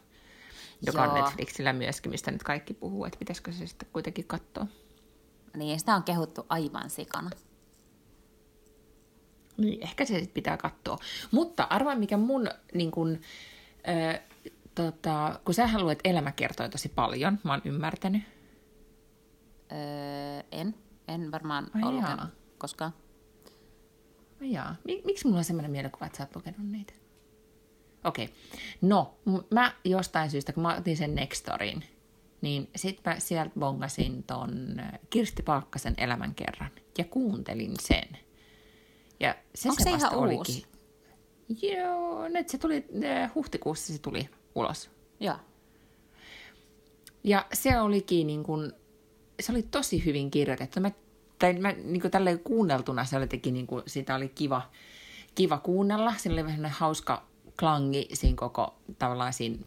joka 0.86 1.04
Joo. 1.04 1.14
on 1.14 1.22
Netflixillä 1.24 1.72
myöskin, 1.72 2.10
mistä 2.10 2.30
nyt 2.30 2.42
kaikki 2.42 2.74
puhuu, 2.74 3.04
että 3.04 3.18
pitäisikö 3.18 3.52
se 3.52 3.66
sitten 3.66 3.88
kuitenkin 3.92 4.26
katsoa. 4.26 4.66
Niin, 5.56 5.78
sitä 5.78 5.94
on 5.94 6.02
kehuttu 6.02 6.46
aivan 6.48 6.90
sikana. 6.90 7.30
Niin, 9.56 9.82
ehkä 9.82 10.04
se 10.04 10.14
sitten 10.14 10.34
pitää 10.34 10.56
katsoa. 10.56 10.98
Mutta 11.30 11.66
arvaa, 11.70 11.96
mikä 11.96 12.16
mun, 12.16 12.48
niin 12.74 12.90
kun, 12.90 13.20
äh, 13.88 14.20
tota, 14.74 15.40
kun 15.44 15.54
sä 15.54 15.68
luet 15.78 15.98
elämäkertoja 16.04 16.68
tosi 16.68 16.88
paljon, 16.88 17.38
mä 17.44 17.52
oon 17.52 17.62
ymmärtänyt. 17.64 18.22
Öö, 19.72 20.42
en, 20.52 20.74
en 21.08 21.32
varmaan 21.32 21.66
Ai 21.74 21.82
ollut 21.82 22.04
koskaan. 22.58 22.92
Ai 24.40 24.52
jaa. 24.52 24.76
Miksi 25.04 25.26
mulla 25.26 25.38
on 25.38 25.44
sellainen 25.44 25.70
mielikuva, 25.70 26.06
että 26.06 26.18
sä 26.18 26.24
oot 26.24 26.36
lukenut 26.36 26.68
niitä? 26.70 26.92
Okei. 28.04 28.24
Okay. 28.24 28.36
No, 28.80 29.14
mä 29.50 29.72
jostain 29.84 30.30
syystä, 30.30 30.52
kun 30.52 30.62
mä 30.62 30.76
otin 30.76 30.96
sen 30.96 31.14
Nextorin, 31.14 31.84
niin 32.40 32.70
sit 32.76 33.00
mä 33.04 33.18
sieltä 33.18 33.52
bongasin 33.58 34.22
ton 34.22 34.80
äh, 34.80 34.92
Kirsti 35.10 35.42
Palkkasen 35.42 35.94
elämän 35.98 36.34
kerran 36.34 36.70
ja 36.98 37.04
kuuntelin 37.04 37.74
sen. 37.80 38.08
Ja 39.20 39.34
se, 39.54 39.68
Onko 39.68 39.84
se, 39.84 39.90
se 39.90 39.96
ihan 39.96 40.14
olikin. 40.14 40.38
uusi? 40.38 40.66
Joo, 41.62 42.28
nyt 42.28 42.48
se 42.48 42.58
tuli, 42.58 42.86
äh, 43.04 43.34
huhtikuussa 43.34 43.92
se 43.92 43.98
tuli 43.98 44.28
ulos. 44.54 44.90
Joo. 45.20 45.36
Ja 47.24 47.46
se 47.52 47.80
olikin 47.80 48.26
niin 48.26 48.42
kuin, 48.42 48.72
se 49.40 49.52
oli 49.52 49.62
tosi 49.62 50.04
hyvin 50.04 50.30
kirjoitettu. 50.30 50.80
Mä 50.80 50.90
tai 51.38 51.52
mä, 51.52 51.72
niin 51.72 52.00
kuin 52.00 52.10
tälleen 52.10 52.38
kuunneltuna 52.38 53.04
se 53.04 53.16
oli 53.16 53.26
teki, 53.26 53.50
niin 53.50 53.66
kuin, 53.66 53.82
sitä 53.86 54.14
oli 54.14 54.28
kiva, 54.28 54.62
kiva 55.34 55.58
kuunnella. 55.58 56.14
Siinä 56.16 56.34
oli 56.34 56.44
vähän 56.44 56.66
hauska 56.66 57.22
klangi 57.58 58.08
siinä 58.12 58.36
koko 58.36 58.74
tavallaan 58.98 59.32
siinä 59.32 59.58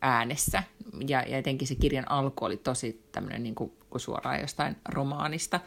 äänessä. 0.00 0.62
Ja, 1.08 1.22
ja 1.22 1.38
etenkin 1.38 1.68
se 1.68 1.74
kirjan 1.74 2.10
alku 2.10 2.44
oli 2.44 2.56
tosi 2.56 3.02
tämmöinen 3.12 3.42
niin 3.42 3.54
kuin, 3.54 3.72
kuin 3.90 4.00
suoraan 4.00 4.40
jostain 4.40 4.76
romaanista. 4.88 5.60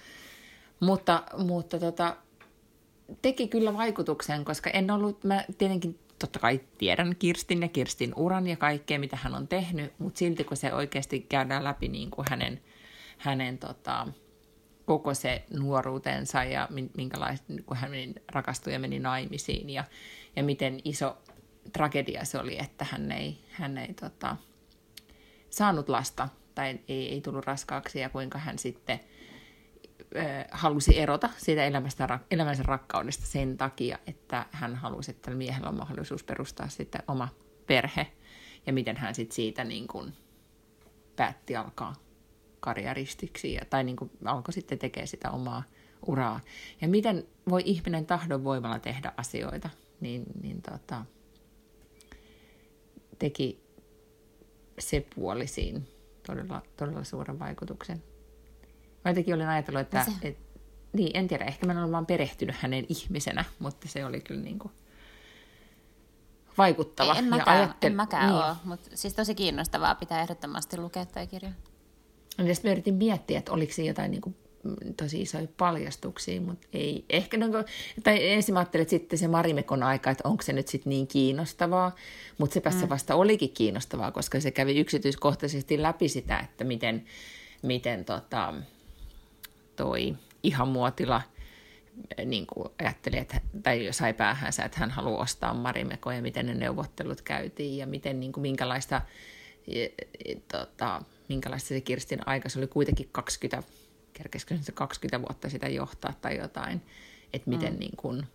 Mutta, 0.79 1.23
mutta 1.37 1.79
tota, 1.79 2.15
teki 3.21 3.47
kyllä 3.47 3.73
vaikutuksen, 3.73 4.45
koska 4.45 4.69
en 4.69 4.91
ollut, 4.91 5.23
mä 5.23 5.45
tietenkin 5.57 5.99
totta 6.19 6.39
kai 6.39 6.61
tiedän 6.77 7.15
Kirstin 7.19 7.61
ja 7.61 7.67
Kirstin 7.67 8.13
uran 8.15 8.47
ja 8.47 8.57
kaikkea, 8.57 8.99
mitä 8.99 9.17
hän 9.21 9.35
on 9.35 9.47
tehnyt, 9.47 9.93
mutta 9.99 10.17
silti 10.17 10.43
kun 10.43 10.57
se 10.57 10.73
oikeasti 10.73 11.19
käydään 11.19 11.63
läpi 11.63 11.87
niin 11.87 12.11
kuin 12.11 12.27
hänen, 12.29 12.61
hänen 13.17 13.57
tota, 13.57 14.07
koko 14.91 15.13
se 15.13 15.43
nuoruutensa 15.49 16.43
ja 16.43 16.67
minkälaista, 16.97 17.53
kun 17.65 17.77
hän 17.77 17.91
rakastui 18.31 18.73
ja 18.73 18.79
meni 18.79 18.99
naimisiin 18.99 19.69
ja, 19.69 19.83
ja 20.35 20.43
miten 20.43 20.79
iso 20.85 21.17
tragedia 21.73 22.25
se 22.25 22.39
oli, 22.39 22.59
että 22.59 22.85
hän 22.91 23.11
ei, 23.11 23.39
hän 23.51 23.77
ei 23.77 23.93
tota, 23.93 24.37
saanut 25.49 25.89
lasta 25.89 26.29
tai 26.55 26.79
ei, 26.87 27.09
ei 27.09 27.21
tullut 27.21 27.45
raskaaksi 27.45 27.99
ja 27.99 28.09
kuinka 28.09 28.37
hän 28.37 28.59
sitten 28.59 28.99
äh, 30.17 30.45
halusi 30.51 30.99
erota 30.99 31.29
siitä 31.37 31.65
elämästä, 31.65 32.19
elämänsä 32.31 32.63
rakkaudesta 32.63 33.25
sen 33.25 33.57
takia, 33.57 33.99
että 34.07 34.45
hän 34.51 34.75
halusi, 34.75 35.11
että 35.11 35.31
miehellä 35.31 35.69
on 35.69 35.77
mahdollisuus 35.77 36.23
perustaa 36.23 36.69
sitten 36.69 37.03
oma 37.07 37.27
perhe. 37.67 38.07
Ja 38.65 38.73
miten 38.73 38.97
hän 38.97 39.15
sitten 39.15 39.35
siitä 39.35 39.63
niin 39.63 39.87
kuin 39.87 40.13
päätti 41.15 41.55
alkaa 41.55 42.10
karjeristiksi 42.61 43.53
ja, 43.53 43.61
tai 43.69 43.83
niin 43.83 43.95
kuin 43.95 44.11
alkoi 44.25 44.53
sitten 44.53 44.79
tekemään 44.79 45.07
sitä 45.07 45.31
omaa 45.31 45.63
uraa. 46.07 46.39
Ja 46.81 46.87
miten 46.87 47.27
voi 47.49 47.61
ihminen 47.65 48.05
tahdon 48.05 48.43
voimalla 48.43 48.79
tehdä 48.79 49.13
asioita, 49.17 49.69
niin, 49.99 50.23
niin 50.41 50.61
tota, 50.61 51.05
teki 53.19 53.63
se 54.79 55.05
puoli 55.15 55.47
siinä 55.47 55.81
todella, 56.27 56.61
todella 56.77 57.03
suuren 57.03 57.39
vaikutuksen. 57.39 58.03
Mä 59.05 59.11
jotenkin 59.11 59.35
olin 59.35 59.47
ajatellut, 59.47 59.81
että... 59.81 60.05
No 60.07 60.13
et, 60.21 60.37
niin, 60.93 61.11
en 61.13 61.27
tiedä, 61.27 61.45
ehkä 61.45 61.67
mä 61.67 61.79
olen 61.79 61.91
vaan 61.91 62.05
perehtynyt 62.05 62.55
hänen 62.55 62.85
ihmisenä, 62.89 63.45
mutta 63.59 63.87
se 63.87 64.05
oli 64.05 64.21
kyllä 64.21 64.41
niin 64.41 64.59
kuin 64.59 64.71
vaikuttava. 66.57 67.13
Ei, 67.13 67.19
en 67.19 67.25
mäkään, 67.25 67.57
ja 67.57 67.63
ajattel... 67.63 67.89
en 67.89 67.95
mäkään 67.95 68.29
niin. 68.29 68.43
ole, 68.43 68.55
mutta 68.63 68.89
siis 68.93 69.13
tosi 69.13 69.35
kiinnostavaa 69.35 69.95
pitää 69.95 70.21
ehdottomasti 70.21 70.77
lukea 70.77 71.05
tämä 71.05 71.25
kirja. 71.25 71.51
Ja 72.47 72.55
sitten 72.55 72.69
mä 72.69 72.73
yritin 72.73 72.93
miettiä, 72.93 73.39
että 73.39 73.51
oliko 73.51 73.73
siinä 73.73 73.89
jotain 73.89 74.11
niin 74.11 74.21
kuin 74.21 74.35
mm, 74.63 74.93
tosi 74.97 75.21
isoja 75.21 75.47
paljastuksia, 75.57 76.41
mutta 76.41 76.67
ei. 76.73 77.05
Ehkä, 77.09 77.37
no, 77.37 77.45
tai 78.03 78.29
ensin 78.31 78.53
mä 78.53 78.59
ajattelin, 78.59 78.81
että 78.81 78.89
sitten 78.89 79.19
se 79.19 79.27
Marimekon 79.27 79.83
aika, 79.83 80.11
että 80.11 80.27
onko 80.27 80.43
se 80.43 80.53
nyt 80.53 80.67
sitten 80.67 80.89
niin 80.89 81.07
kiinnostavaa, 81.07 81.95
mutta 82.37 82.53
sepä 82.53 82.69
mm. 82.69 82.79
se 82.79 82.89
vasta 82.89 83.15
olikin 83.15 83.53
kiinnostavaa, 83.53 84.11
koska 84.11 84.39
se 84.39 84.51
kävi 84.51 84.79
yksityiskohtaisesti 84.79 85.81
läpi 85.81 86.09
sitä, 86.09 86.39
että 86.39 86.63
miten, 86.63 87.05
miten 87.61 88.05
tota, 88.05 88.53
toi 89.75 90.15
ihan 90.43 90.67
muotila 90.67 91.21
eh, 92.17 92.25
niin 92.25 92.47
kuin 92.47 92.69
ajatteli, 92.79 93.17
että, 93.17 93.41
tai 93.63 93.87
sai 93.91 94.13
päähänsä, 94.13 94.63
että 94.65 94.79
hän 94.79 94.91
haluaa 94.91 95.21
ostaa 95.21 95.53
Marimekon 95.53 96.15
ja 96.15 96.21
miten 96.21 96.45
ne 96.45 96.53
neuvottelut 96.53 97.21
käytiin 97.21 97.77
ja 97.77 97.87
miten, 97.87 98.19
niin 98.19 98.31
kuin, 98.31 98.41
minkälaista, 98.41 99.01
e, 99.67 99.83
e, 99.83 100.35
tota, 100.51 101.01
minkälaista 101.31 101.67
se 101.67 101.81
Kirstin 101.81 102.27
aika, 102.27 102.49
se 102.49 102.59
oli 102.59 102.67
kuitenkin 102.67 103.09
20, 103.11 103.63
kerkeskö 104.13 104.57
se 104.61 104.71
20 104.71 105.21
vuotta 105.21 105.49
sitä 105.49 105.67
johtaa 105.67 106.13
tai 106.21 106.37
jotain, 106.37 106.81
että 107.33 107.49
miten 107.49 107.73
mm. 107.73 107.79
niin 107.79 107.97
kuin, 107.97 108.27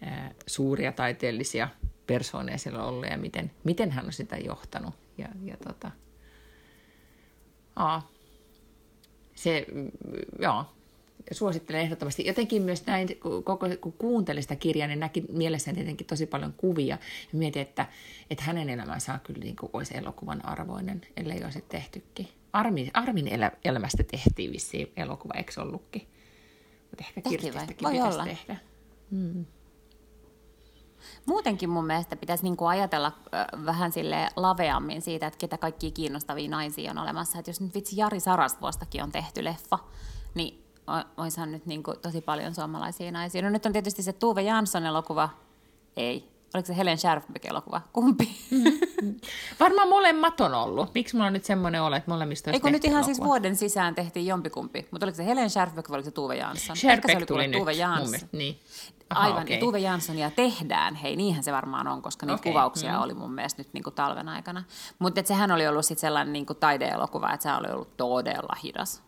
ää, 0.00 0.34
suuria 0.46 0.92
taiteellisia 0.92 1.68
persooneja 2.06 2.58
siellä 2.58 2.82
on 2.82 2.88
ollut 2.88 3.06
ja 3.10 3.18
miten, 3.18 3.50
miten 3.64 3.90
hän 3.90 4.06
on 4.06 4.12
sitä 4.12 4.36
johtanut. 4.36 4.94
Ja, 5.18 5.28
ja 5.44 5.56
tota, 5.56 5.90
aa, 7.76 8.10
se, 9.34 9.66
joo, 10.38 10.64
suosittelen 11.32 11.80
ehdottomasti. 11.80 12.26
Jotenkin 12.26 12.62
myös 12.62 12.86
näin, 12.86 13.08
koko, 13.44 13.66
kun 13.80 13.92
kuuntelin 13.92 14.42
sitä 14.42 14.56
kirjaa, 14.56 14.88
niin 14.88 15.00
näki 15.00 15.24
mielessäni 15.32 15.74
tietenkin 15.74 16.06
tosi 16.06 16.26
paljon 16.26 16.54
kuvia. 16.56 16.98
Ja 17.32 17.38
mietin, 17.38 17.62
että, 17.62 17.86
että 18.30 18.44
hänen 18.44 18.68
elämänsä 18.68 19.12
on 19.12 19.20
kyllä 19.20 19.40
niin 19.40 19.56
kuin 19.56 19.70
olisi 19.72 19.96
elokuvan 19.96 20.44
arvoinen, 20.44 21.00
ellei 21.16 21.44
olisi 21.44 21.64
tehtykin. 21.68 22.28
Armin, 22.52 22.90
Armin 22.94 23.28
elä, 23.28 23.52
elämästä 23.64 24.02
tehtiin 24.02 24.52
vissiin 24.52 24.92
elokuva, 24.96 25.34
eikö 25.36 25.62
ollutkin? 25.62 26.08
Mutta 26.90 27.04
ehkä 27.08 27.20
Kirstistäkin 27.30 27.76
pitäisi 27.76 28.00
olla. 28.00 28.24
tehdä. 28.24 28.56
Hmm. 29.10 29.46
Muutenkin 31.26 31.70
mun 31.70 31.86
mielestä 31.86 32.16
pitäisi 32.16 32.42
niinku 32.44 32.66
ajatella 32.66 33.12
vähän 33.64 33.92
sille 33.92 34.28
laveammin 34.36 35.02
siitä, 35.02 35.26
että 35.26 35.38
ketä 35.38 35.58
kaikki 35.58 35.90
kiinnostavia 35.90 36.50
naisia 36.50 36.90
on 36.90 36.98
olemassa. 36.98 37.38
Että 37.38 37.50
jos 37.50 37.60
nyt 37.60 37.74
vitsi 37.74 37.96
Jari 37.96 38.20
Sarastvuostakin 38.20 39.02
on 39.02 39.12
tehty 39.12 39.44
leffa, 39.44 39.78
niin 40.34 40.67
oishan 41.16 41.52
nyt 41.52 41.66
niinku 41.66 41.94
tosi 42.02 42.20
paljon 42.20 42.54
suomalaisia 42.54 43.12
naisia. 43.12 43.42
No 43.42 43.50
nyt 43.50 43.66
on 43.66 43.72
tietysti 43.72 44.02
se 44.02 44.12
Tuve 44.12 44.42
Jansson 44.42 44.86
elokuva, 44.86 45.28
ei. 45.96 46.38
Oliko 46.54 46.66
se 46.66 46.76
Helen 46.76 46.98
Scherfbeck 46.98 47.44
elokuva? 47.44 47.80
Kumpi? 47.92 48.38
Mm-hmm. 48.50 49.14
Varmaan 49.60 49.88
molemmat 49.88 50.40
on 50.40 50.54
ollut. 50.54 50.94
Miksi 50.94 51.16
mulla 51.16 51.26
on 51.26 51.32
nyt 51.32 51.44
semmoinen 51.44 51.82
ole, 51.82 51.96
että 51.96 52.10
molemmista 52.10 52.50
Eikö 52.50 52.70
nyt 52.70 52.84
ihan 52.84 52.96
elokuva? 52.96 53.14
siis 53.14 53.26
vuoden 53.26 53.56
sisään 53.56 53.94
tehtiin 53.94 54.26
jompikumpi? 54.26 54.88
Mutta 54.90 55.06
oliko 55.06 55.16
se 55.16 55.26
Helen 55.26 55.50
Scherfbeck 55.50 55.90
vai 55.90 55.96
oliko 55.96 56.04
se 56.04 56.10
Tuve 56.10 56.36
Jansson? 56.36 56.76
Scherfbeck 56.76 57.26
tuli 57.26 57.48
nyt 57.48 57.60
Tuve 57.60 57.72
Jansson. 57.72 58.28
niin. 58.32 58.60
Aha, 59.10 59.22
Aivan, 59.22 59.42
okay. 59.42 59.54
ja 59.54 59.60
Tuve 59.60 59.78
Janssonia 59.78 60.30
tehdään, 60.30 60.94
hei, 60.94 61.16
niinhän 61.16 61.44
se 61.44 61.52
varmaan 61.52 61.88
on, 61.88 62.02
koska 62.02 62.26
niitä 62.26 62.40
okay. 62.40 62.52
kuvauksia 62.52 62.92
mm. 62.92 63.02
oli 63.02 63.14
mun 63.14 63.32
mielestä 63.32 63.62
nyt 63.62 63.72
niin 63.72 63.84
kuin 63.84 63.94
talven 63.94 64.28
aikana. 64.28 64.64
Mutta 64.98 65.22
sehän 65.24 65.50
oli 65.50 65.68
ollut 65.68 65.84
sitten 65.84 66.00
sellainen 66.00 66.32
niin 66.32 66.46
kuin 66.46 66.56
taideelokuva, 66.56 67.32
että 67.32 67.42
se 67.42 67.52
oli 67.52 67.72
ollut 67.72 67.96
todella 67.96 68.56
hidas. 68.64 69.02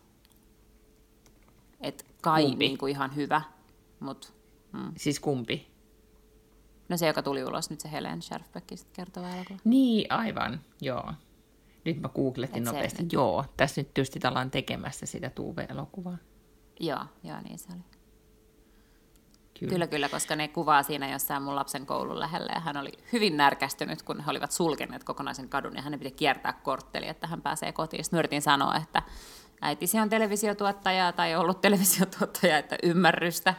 Et 1.81 2.05
kai 2.21 2.55
niin 2.55 2.77
kuin 2.77 2.91
ihan 2.91 3.15
hyvä, 3.15 3.41
mut, 3.99 4.33
mm. 4.71 4.91
Siis 4.97 5.19
kumpi? 5.19 5.71
No 6.89 6.97
se, 6.97 7.07
joka 7.07 7.23
tuli 7.23 7.43
ulos 7.43 7.69
nyt 7.69 7.79
se 7.79 7.91
Helen 7.91 8.21
Scherfbeckistä 8.21 8.89
kertova 8.93 9.29
elokuva. 9.29 9.59
Niin, 9.63 10.11
aivan, 10.11 10.61
joo. 10.81 11.13
Nyt 11.85 12.01
mä 12.01 12.09
googletin 12.09 12.57
Et 12.57 12.63
nopeasti. 12.63 13.03
Se... 13.03 13.09
Joo, 13.11 13.45
tässä 13.57 13.81
nyt 13.81 13.93
tietysti 13.93 14.19
ollaan 14.27 14.51
tekemässä 14.51 15.05
sitä 15.05 15.29
Tuve-elokuvaa. 15.29 16.17
Joo, 16.79 17.05
joo, 17.23 17.41
niin 17.41 17.59
se 17.59 17.67
oli. 17.73 17.83
Kyllä. 19.59 19.73
kyllä, 19.73 19.87
kyllä, 19.87 20.09
koska 20.09 20.35
ne 20.35 20.47
kuvaa 20.47 20.83
siinä 20.83 21.11
jossain 21.11 21.43
mun 21.43 21.55
lapsen 21.55 21.85
koulun 21.85 22.19
lähellä 22.19 22.51
ja 22.55 22.59
hän 22.59 22.77
oli 22.77 22.91
hyvin 23.13 23.37
närkästynyt, 23.37 24.01
kun 24.01 24.19
he 24.19 24.31
olivat 24.31 24.51
sulkeneet 24.51 25.03
kokonaisen 25.03 25.49
kadun 25.49 25.75
ja 25.75 25.81
hänen 25.81 25.99
piti 25.99 26.11
kiertää 26.11 26.53
kortteli, 26.53 27.07
että 27.07 27.27
hän 27.27 27.41
pääsee 27.41 27.71
kotiin. 27.71 28.03
Sitten 28.03 28.19
yritin 28.19 28.41
sanoa, 28.41 28.75
että 28.75 29.01
äitisi 29.61 29.99
on 29.99 30.09
televisiotuottaja 30.09 31.11
tai 31.11 31.35
ollut 31.35 31.61
televisiotuottaja, 31.61 32.57
että 32.57 32.77
ymmärrystä. 32.83 33.53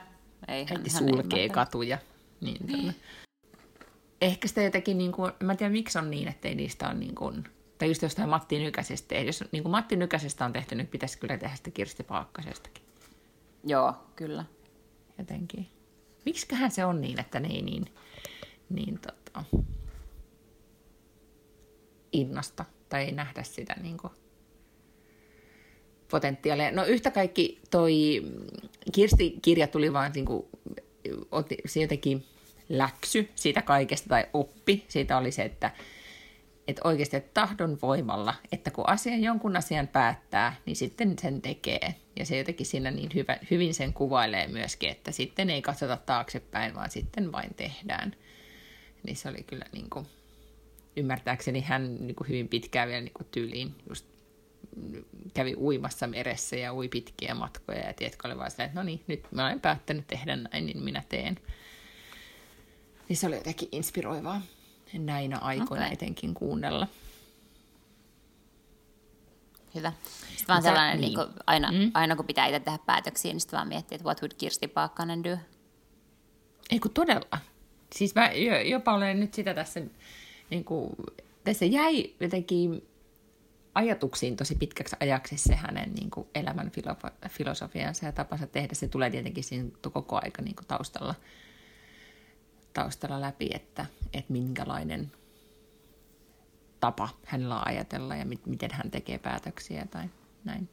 Ei, 0.48 0.60
Äiti 0.60 0.72
hän, 0.74 0.90
sulkee 0.90 1.48
hän 1.48 1.50
katuja. 1.50 1.98
Niin, 2.40 2.66
niin. 2.66 2.94
Ehkä 4.20 4.48
sitä 4.48 4.62
jotenkin, 4.62 4.98
niin 4.98 5.12
kuin, 5.12 5.32
mä 5.42 5.52
en 5.52 5.58
tiedä 5.58 5.72
miksi 5.72 5.98
on 5.98 6.10
niin, 6.10 6.28
että 6.28 6.48
ei 6.48 6.54
niistä 6.54 6.86
ole 6.86 6.94
niin 6.94 7.14
kuin, 7.14 7.44
tai 7.78 7.88
just 7.88 8.02
jostain 8.02 8.28
Matti 8.28 8.58
Nykäsestä. 8.58 9.14
Jos 9.14 9.44
niin 9.52 9.62
kuin 9.62 9.70
Matti 9.70 9.96
Nykäsestä 9.96 10.44
on 10.44 10.52
tehty, 10.52 10.74
niin 10.74 10.86
pitäisi 10.86 11.18
kyllä 11.18 11.38
tehdä 11.38 11.56
sitä 11.56 11.70
Kirsti 11.70 12.02
Paakkasestakin. 12.02 12.84
Joo, 13.64 13.94
kyllä. 14.16 14.44
Jotenkin. 15.18 15.68
Miksiköhän 16.24 16.70
se 16.70 16.84
on 16.84 17.00
niin, 17.00 17.20
että 17.20 17.40
ne 17.40 17.48
ei 17.48 17.62
niin, 17.62 17.84
niin 18.68 18.98
tota, 18.98 19.44
innosta 22.12 22.64
tai 22.88 23.02
ei 23.04 23.12
nähdä 23.12 23.42
sitä 23.42 23.74
niin 23.82 23.98
kuin 23.98 24.12
potentiaalia. 26.12 26.70
No 26.70 26.84
yhtä 26.84 27.10
kaikki 27.10 27.60
toi 27.70 28.22
Kirsti-kirja 28.92 29.66
tuli 29.66 29.92
vaan 29.92 30.12
niin 30.14 30.24
kuin, 30.24 30.46
otti, 31.30 31.56
se 31.66 31.80
jotenkin 31.80 32.24
läksy 32.68 33.28
siitä 33.34 33.62
kaikesta 33.62 34.08
tai 34.08 34.24
oppi. 34.32 34.84
Siitä 34.88 35.18
oli 35.18 35.32
se, 35.32 35.42
että, 35.42 35.70
että 36.68 36.82
oikeasti 36.84 37.16
että 37.16 37.30
tahdon 37.34 37.78
voimalla, 37.82 38.34
että 38.52 38.70
kun 38.70 38.88
asian 38.88 39.22
jonkun 39.22 39.56
asian 39.56 39.88
päättää, 39.88 40.56
niin 40.66 40.76
sitten 40.76 41.18
sen 41.18 41.42
tekee. 41.42 41.94
Ja 42.18 42.26
se 42.26 42.38
jotenkin 42.38 42.66
siinä 42.66 42.90
niin 42.90 43.10
hyvä, 43.14 43.38
hyvin 43.50 43.74
sen 43.74 43.92
kuvailee 43.92 44.48
myöskin, 44.48 44.90
että 44.90 45.12
sitten 45.12 45.50
ei 45.50 45.62
katsota 45.62 45.96
taaksepäin, 45.96 46.74
vaan 46.74 46.90
sitten 46.90 47.32
vain 47.32 47.54
tehdään. 47.54 48.16
Niin 49.02 49.16
se 49.16 49.28
oli 49.28 49.42
kyllä 49.42 49.64
niin 49.72 49.90
kuin, 49.90 50.06
ymmärtääkseni 50.96 51.60
hän 51.60 51.96
niin 52.06 52.14
kuin 52.14 52.28
hyvin 52.28 52.48
pitkään 52.48 52.88
vielä 52.88 53.00
niin 53.00 53.14
kuin 53.14 53.28
tyyliin 53.30 53.74
just 53.88 54.11
kävi 55.34 55.54
uimassa 55.54 56.06
meressä 56.06 56.56
ja 56.56 56.74
ui 56.74 56.88
pitkiä 56.88 57.34
matkoja 57.34 57.86
ja 57.86 57.92
tiedätkö, 57.92 58.28
oli 58.28 58.38
vaan 58.38 58.46
että 58.46 58.70
no 58.74 58.82
niin, 58.82 59.04
nyt 59.06 59.32
mä 59.32 59.46
olen 59.46 59.60
päättänyt 59.60 60.06
tehdä 60.06 60.36
näin, 60.36 60.66
niin 60.66 60.82
minä 60.82 61.02
teen. 61.08 61.38
Niin 63.08 63.16
se 63.16 63.26
oli 63.26 63.36
jotenkin 63.36 63.68
inspiroivaa 63.72 64.42
näinä 64.92 65.38
aikoina 65.38 65.84
okay. 65.84 65.92
etenkin 65.92 66.34
kuunnella. 66.34 66.86
Hyvä. 69.74 69.92
Sitten 70.28 70.48
vaan 70.48 70.62
sellainen, 70.62 71.00
niin. 71.00 71.18
Niin 71.18 71.28
aina, 71.46 71.72
mm. 71.72 71.90
aina 71.94 72.16
kun 72.16 72.26
pitää 72.26 72.46
itse 72.46 72.60
tehdä 72.60 72.78
päätöksiä, 72.86 73.32
niin 73.32 73.40
sitten 73.40 73.56
vaan 73.56 73.68
miettii, 73.68 73.96
että 73.96 74.04
what 74.04 74.22
would 74.22 74.32
Kirsti 74.38 74.68
Paakkanen 74.68 75.24
do? 75.24 75.36
Ei 76.70 76.80
kun 76.80 76.90
todella. 76.90 77.38
Siis 77.92 78.14
mä 78.14 78.30
jopa 78.64 78.94
olen 78.94 79.20
nyt 79.20 79.34
sitä 79.34 79.54
tässä, 79.54 79.80
niin 80.50 80.64
kuin, 80.64 80.90
tässä 81.44 81.64
jäi 81.64 82.14
jotenkin 82.20 82.91
ajatuksiin 83.74 84.36
tosi 84.36 84.54
pitkäksi 84.54 84.96
ajaksi 85.00 85.38
se 85.38 85.54
hänen 85.54 85.92
niin 85.92 86.10
kuin 86.10 86.28
elämän 86.34 86.70
filosofiansa 87.28 88.06
ja 88.06 88.12
tapansa 88.12 88.46
tehdä. 88.46 88.74
Se 88.74 88.88
tulee 88.88 89.10
tietenkin 89.10 89.44
siinä 89.44 89.70
koko 89.92 90.20
aika 90.22 90.42
niin 90.42 90.56
kuin 90.56 90.66
taustalla, 90.66 91.14
taustalla 92.72 93.20
läpi, 93.20 93.50
että, 93.54 93.86
että 94.12 94.32
minkälainen 94.32 95.12
tapa 96.80 97.08
hänellä 97.24 97.56
on 97.56 97.66
ajatella 97.66 98.16
ja 98.16 98.24
mit, 98.24 98.46
miten 98.46 98.70
hän 98.72 98.90
tekee 98.90 99.18
päätöksiä 99.18 99.86
tai 99.90 100.04
näin. 100.44 100.68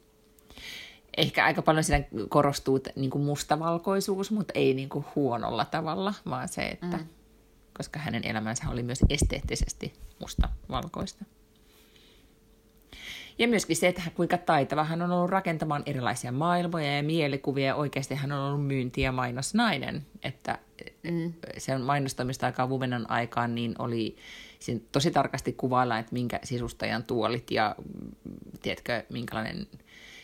Ehkä 1.16 1.44
aika 1.44 1.62
paljon 1.62 1.84
siinä 1.84 2.04
korostuu 2.28 2.80
niin 2.96 3.10
kuin 3.10 3.24
mustavalkoisuus, 3.24 4.30
mutta 4.30 4.52
ei 4.56 4.74
niin 4.74 4.88
kuin 4.88 5.04
huonolla 5.14 5.64
tavalla, 5.64 6.14
vaan 6.30 6.48
se, 6.48 6.62
että 6.62 6.96
mm. 6.96 7.06
koska 7.76 7.98
hänen 7.98 8.26
elämänsä 8.26 8.70
oli 8.70 8.82
myös 8.82 8.98
esteettisesti 9.08 9.92
mustavalkoista. 10.20 11.24
Ja 13.40 13.48
myöskin 13.48 13.76
se, 13.76 13.88
että 13.88 14.02
kuinka 14.14 14.38
taitava 14.38 14.84
hän 14.84 15.02
on 15.02 15.12
ollut 15.12 15.30
rakentamaan 15.30 15.82
erilaisia 15.86 16.32
maailmoja 16.32 16.96
ja 16.96 17.02
mielikuvia, 17.02 17.66
ja 17.66 17.74
oikeasti 17.74 18.14
hän 18.14 18.32
on 18.32 18.40
ollut 18.40 18.66
myynti- 18.66 19.00
ja 19.00 19.12
mainosnainen. 19.12 20.06
Että 20.22 20.58
mm. 21.02 21.32
se 21.58 21.74
on 21.74 21.82
mainostamista 21.82 22.46
aikaa 22.46 22.68
Vumenan 22.68 23.10
aikaan, 23.10 23.54
niin 23.54 23.74
oli 23.78 24.16
siinä 24.58 24.80
tosi 24.92 25.10
tarkasti 25.10 25.52
kuvailla, 25.52 25.98
että 25.98 26.12
minkä 26.12 26.40
sisustajan 26.44 27.04
tuolit 27.04 27.50
ja 27.50 27.76
tiedätkö, 28.62 29.02
minkälainen 29.08 29.66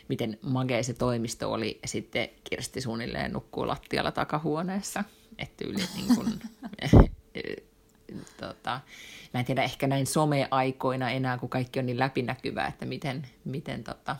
miten 0.09 0.39
magea 0.43 0.83
se 0.83 0.95
toimisto 0.95 1.53
oli. 1.53 1.79
Sitten 1.87 2.29
Kirsti 2.51 2.81
suunnilleen 2.81 3.33
nukkuu 3.33 3.67
lattialla 3.67 4.13
takahuoneessa. 4.13 5.05
Että 5.39 5.65
yli 5.65 5.83
niin 5.97 6.17
kuin, 6.17 6.33
tota, 8.41 8.81
mä 9.35 9.41
en 9.41 9.47
tiedä 9.47 9.63
ehkä 9.63 9.87
näin 9.87 10.07
some-aikoina 10.07 11.11
enää, 11.11 11.39
kun 11.39 11.49
kaikki 11.49 11.79
on 11.79 11.87
niin 11.87 11.99
läpinäkyvää, 11.99 12.67
että 12.67 12.87
miten, 12.87 13.27
miten 13.45 13.85
tota, 13.85 14.17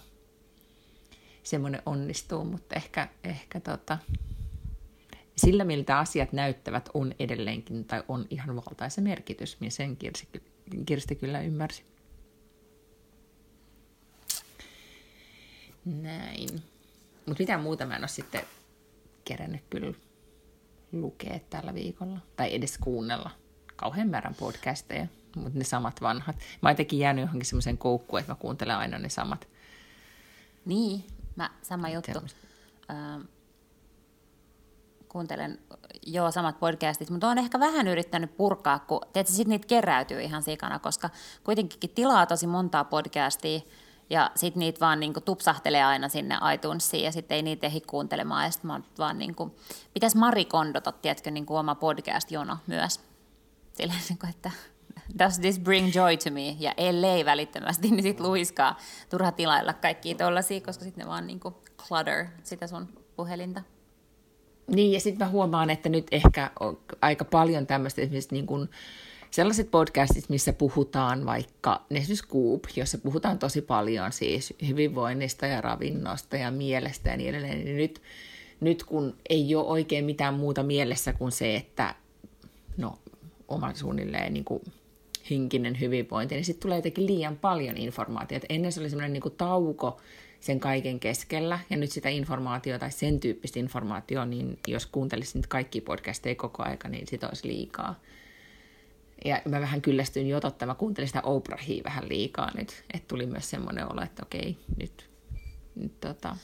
semmoinen 1.43 1.83
onnistuu, 1.87 2.45
mutta 2.45 2.75
ehkä, 2.75 3.09
ehkä 3.25 3.61
tota, 3.61 3.99
sillä, 5.37 5.65
miltä 5.65 5.99
asiat 5.99 6.33
näyttävät, 6.33 6.89
on 6.95 7.15
edelleenkin 7.19 7.85
tai 7.85 8.03
on 8.09 8.27
ihan 8.31 8.57
valtaisa 8.57 9.01
merkitys, 9.01 9.61
niin 9.61 9.73
sen 9.73 9.97
Kirsti, 9.97 10.43
Kirsti 10.87 11.15
kyllä 11.15 11.41
ymmärsi. 11.41 11.85
Näin. 15.85 16.49
Mutta 17.27 17.43
mitä 17.43 17.59
muuta 17.59 17.87
mä 17.87 17.97
en 17.97 18.03
ole 18.03 18.09
sitten 18.09 18.43
kerännyt 19.25 19.63
kyllä 19.71 19.93
lukea 20.93 21.39
tällä 21.51 21.75
viikolla. 21.75 22.19
Tai 22.37 22.55
edes 22.55 22.79
kuunnella 22.79 23.31
kauhean 23.77 24.09
määrän 24.09 24.35
podcasteja, 24.35 25.07
mutta 25.37 25.59
ne 25.59 25.65
samat 25.65 26.03
vanhat. 26.03 26.37
Mä 26.37 26.69
oon 26.69 26.73
jotenkin 26.73 26.99
jäänyt 26.99 27.23
johonkin 27.23 27.47
semmoisen 27.47 27.79
koukkuun, 27.79 28.21
että 28.21 28.33
mä 28.33 28.37
kuuntelen 28.37 28.77
aina 28.77 28.99
ne 28.99 29.09
samat. 29.09 29.49
Niin, 30.65 31.05
mä, 31.37 31.51
sama 31.63 31.89
juttu. 31.89 32.23
Ähm, 32.91 33.21
kuuntelen 35.09 35.59
joo 36.07 36.31
samat 36.31 36.61
podcastit, 36.61 37.11
mutta 37.11 37.27
olen 37.27 37.39
ehkä 37.39 37.61
vähän 37.61 37.89
yrittänyt 37.89 38.37
purkaa, 38.37 38.79
kun 38.79 39.01
tietysti 39.13 39.37
sit 39.37 39.49
niitä 39.49 39.67
keräytyy 39.67 40.21
ihan 40.23 40.43
sikana, 40.43 40.79
koska 40.79 41.11
kuitenkin 41.45 41.91
tilaa 41.91 42.27
tosi 42.27 42.47
montaa 42.47 42.85
podcastia, 42.85 43.61
ja 44.11 44.31
sitten 44.35 44.61
niitä 44.61 44.81
vaan 44.81 45.01
niinku 45.01 45.21
tupsahtelee 45.21 45.85
aina 45.85 46.09
sinne 46.09 46.39
iTunesiin 46.55 47.05
ja 47.05 47.13
sitten 47.13 47.37
ei 47.37 47.43
niitä 47.43 47.67
ehdi 47.67 47.81
kuuntelemaan. 47.81 48.45
Ja 48.45 48.51
sitten 48.51 48.85
vaan 48.99 49.19
niinku, 49.19 49.57
pitäisi 49.95 50.17
Mari 50.17 50.45
Kondota, 50.45 50.93
tiedätkö, 50.93 51.31
niinku 51.31 51.57
oma 51.57 51.75
podcast-jono 51.75 52.57
myös. 52.67 53.01
Silleen, 53.77 54.01
niinku, 54.09 54.27
että 54.31 54.51
does 55.19 55.39
this 55.39 55.59
bring 55.59 55.95
joy 55.95 56.17
to 56.17 56.31
me? 56.31 56.57
Ja 56.59 56.75
ellei 56.77 57.25
välittömästi, 57.25 57.91
niin 57.91 58.03
sitten 58.03 58.27
luiskaa 58.27 58.79
turha 59.11 59.33
tilailla 59.33 59.73
kaikkia 59.73 60.15
tollaisia, 60.15 60.61
koska 60.61 60.85
sitten 60.85 61.05
ne 61.05 61.11
vaan 61.11 61.27
niinku 61.27 61.55
clutter 61.79 62.27
sitä 62.43 62.67
sun 62.67 62.89
puhelinta. 63.17 63.63
Niin, 64.67 64.93
ja 64.93 65.01
sitten 65.01 65.27
mä 65.27 65.31
huomaan, 65.31 65.71
että 65.71 65.89
nyt 65.89 66.07
ehkä 66.13 66.51
on 66.61 66.79
aika 67.03 67.25
paljon 67.25 67.67
tämmöistä 67.67 68.03
esimerkiksi 68.03 68.35
niin 68.35 68.47
kuin, 68.47 68.69
sellaiset 69.31 69.71
podcastit, 69.71 70.29
missä 70.29 70.53
puhutaan 70.53 71.27
vaikka, 71.27 71.83
esimerkiksi 71.91 72.17
Scoop, 72.17 72.65
jossa 72.77 72.99
puhutaan 72.99 73.39
tosi 73.39 73.63
paljon 73.63 74.13
siis 74.13 74.55
hyvinvoinnista 74.69 75.47
ja 75.47 75.61
ravinnosta 75.61 76.37
ja 76.37 76.51
mielestä 76.51 77.11
ja 77.11 77.17
niin 77.17 77.31
edelleen, 77.31 77.65
niin 77.65 77.77
nyt, 77.77 78.03
nyt 78.61 78.85
kun 78.85 79.17
ei 79.29 79.55
ole 79.55 79.67
oikein 79.67 80.05
mitään 80.05 80.35
muuta 80.35 80.63
mielessä 80.63 81.13
kuin 81.13 81.33
se, 81.33 81.57
että 81.57 81.95
no, 82.77 82.99
oma 83.49 83.75
suunnilleen 83.75 84.35
niin 84.35 84.45
kuin 84.45 84.63
henkinen 85.31 85.81
hyvinvointi, 85.81 86.35
niin 86.35 86.45
sitten 86.45 86.63
tulee 86.63 86.79
jotenkin 86.79 87.07
liian 87.07 87.37
paljon 87.37 87.77
informaatiota. 87.77 88.47
Ennen 88.49 88.73
se 88.73 88.81
oli 88.81 88.91
semmoinen 88.91 89.13
niin 89.13 89.37
tauko 89.37 90.01
sen 90.41 90.61
kaiken 90.61 91.01
keskellä, 91.01 91.59
ja 91.71 91.77
nyt 91.77 91.91
sitä 91.91 92.09
informaatiota 92.09 92.79
tai 92.79 92.91
sen 92.91 93.21
tyyppistä 93.21 93.59
informaatiota, 93.59 94.27
niin 94.27 94.59
jos 94.69 94.87
kuuntelisin 94.87 95.39
nyt 95.39 95.47
kaikki 95.47 95.81
podcasteja 95.81 96.35
koko 96.35 96.63
aika, 96.63 96.89
niin 96.89 97.07
sitä 97.07 97.29
olisi 97.29 97.49
liikaa. 97.49 98.01
Ja 99.25 99.43
mä 99.49 99.61
vähän 99.61 99.83
kyllästyin 99.83 100.29
jo 100.29 100.41
totta, 100.41 100.67
mä 100.67 100.75
kuuntelin 100.75 101.09
sitä 101.09 101.23
Oprahia 101.23 101.85
vähän 101.85 102.09
liikaa 102.09 102.51
nyt, 102.57 102.85
että 102.95 103.09
tuli 103.09 103.27
myös 103.27 103.51
semmoinen 103.51 103.93
olo, 103.93 104.03
että 104.03 104.23
okei, 104.23 104.57
nyt, 104.77 105.11
nyt 105.75 106.01
tota, 106.01 106.37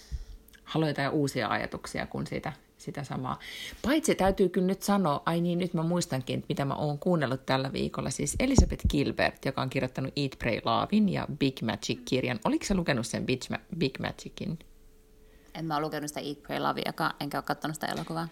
haluan 0.65 0.91
jotain 0.91 1.11
uusia 1.11 1.49
ajatuksia 1.49 2.07
kuin 2.07 2.27
sitä, 2.27 2.53
sitä 2.83 3.05
samaa. 3.05 3.39
Paitsi 3.83 4.15
täytyy 4.15 4.49
kyllä 4.49 4.67
nyt 4.67 4.83
sanoa, 4.83 5.23
ai 5.27 5.41
niin, 5.41 5.59
nyt 5.59 5.75
mä 5.75 5.83
muistankin, 5.83 6.39
että 6.39 6.47
mitä 6.49 6.65
mä 6.65 6.75
oon 6.75 6.99
kuunnellut 6.99 7.47
tällä 7.47 7.73
viikolla, 7.73 8.11
siis 8.11 8.37
Elisabeth 8.41 8.87
Gilbert, 8.89 9.45
joka 9.45 9.63
on 9.63 9.71
kirjoittanut 9.71 10.13
Eat, 10.17 10.33
Pray, 10.39 10.61
Lovein 10.65 11.09
ja 11.09 11.27
Big 11.39 11.63
Magic-kirjan. 11.63 12.41
Oliko 12.45 12.65
sä 12.65 12.75
lukenut 12.75 13.07
sen 13.07 13.27
Big, 13.27 13.43
Ma- 13.51 13.77
Big 13.79 13.99
Magicin? 13.99 14.59
En 15.55 15.65
mä 15.65 15.77
ole 15.77 15.85
lukenut 15.85 16.09
sitä 16.09 16.21
Eat, 16.21 16.43
Pray, 16.43 16.59
Love, 16.59 16.83
enkä 17.21 17.39
ole 17.39 17.43
katsonut 17.43 17.75
sitä 17.75 17.87
elokuvaa. 17.87 18.29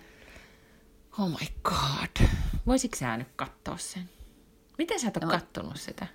Oh 1.19 1.29
my 1.29 1.47
god. 1.63 2.29
Voisitko 2.67 2.97
sä 2.97 3.17
nyt 3.17 3.29
katsoa 3.37 3.77
sen? 3.77 4.09
Miten 4.79 5.01
sä 5.01 5.09
et 5.09 5.17
ole 5.17 5.25
no, 5.25 5.31
kattonut 5.31 5.77
sitä? 5.77 6.07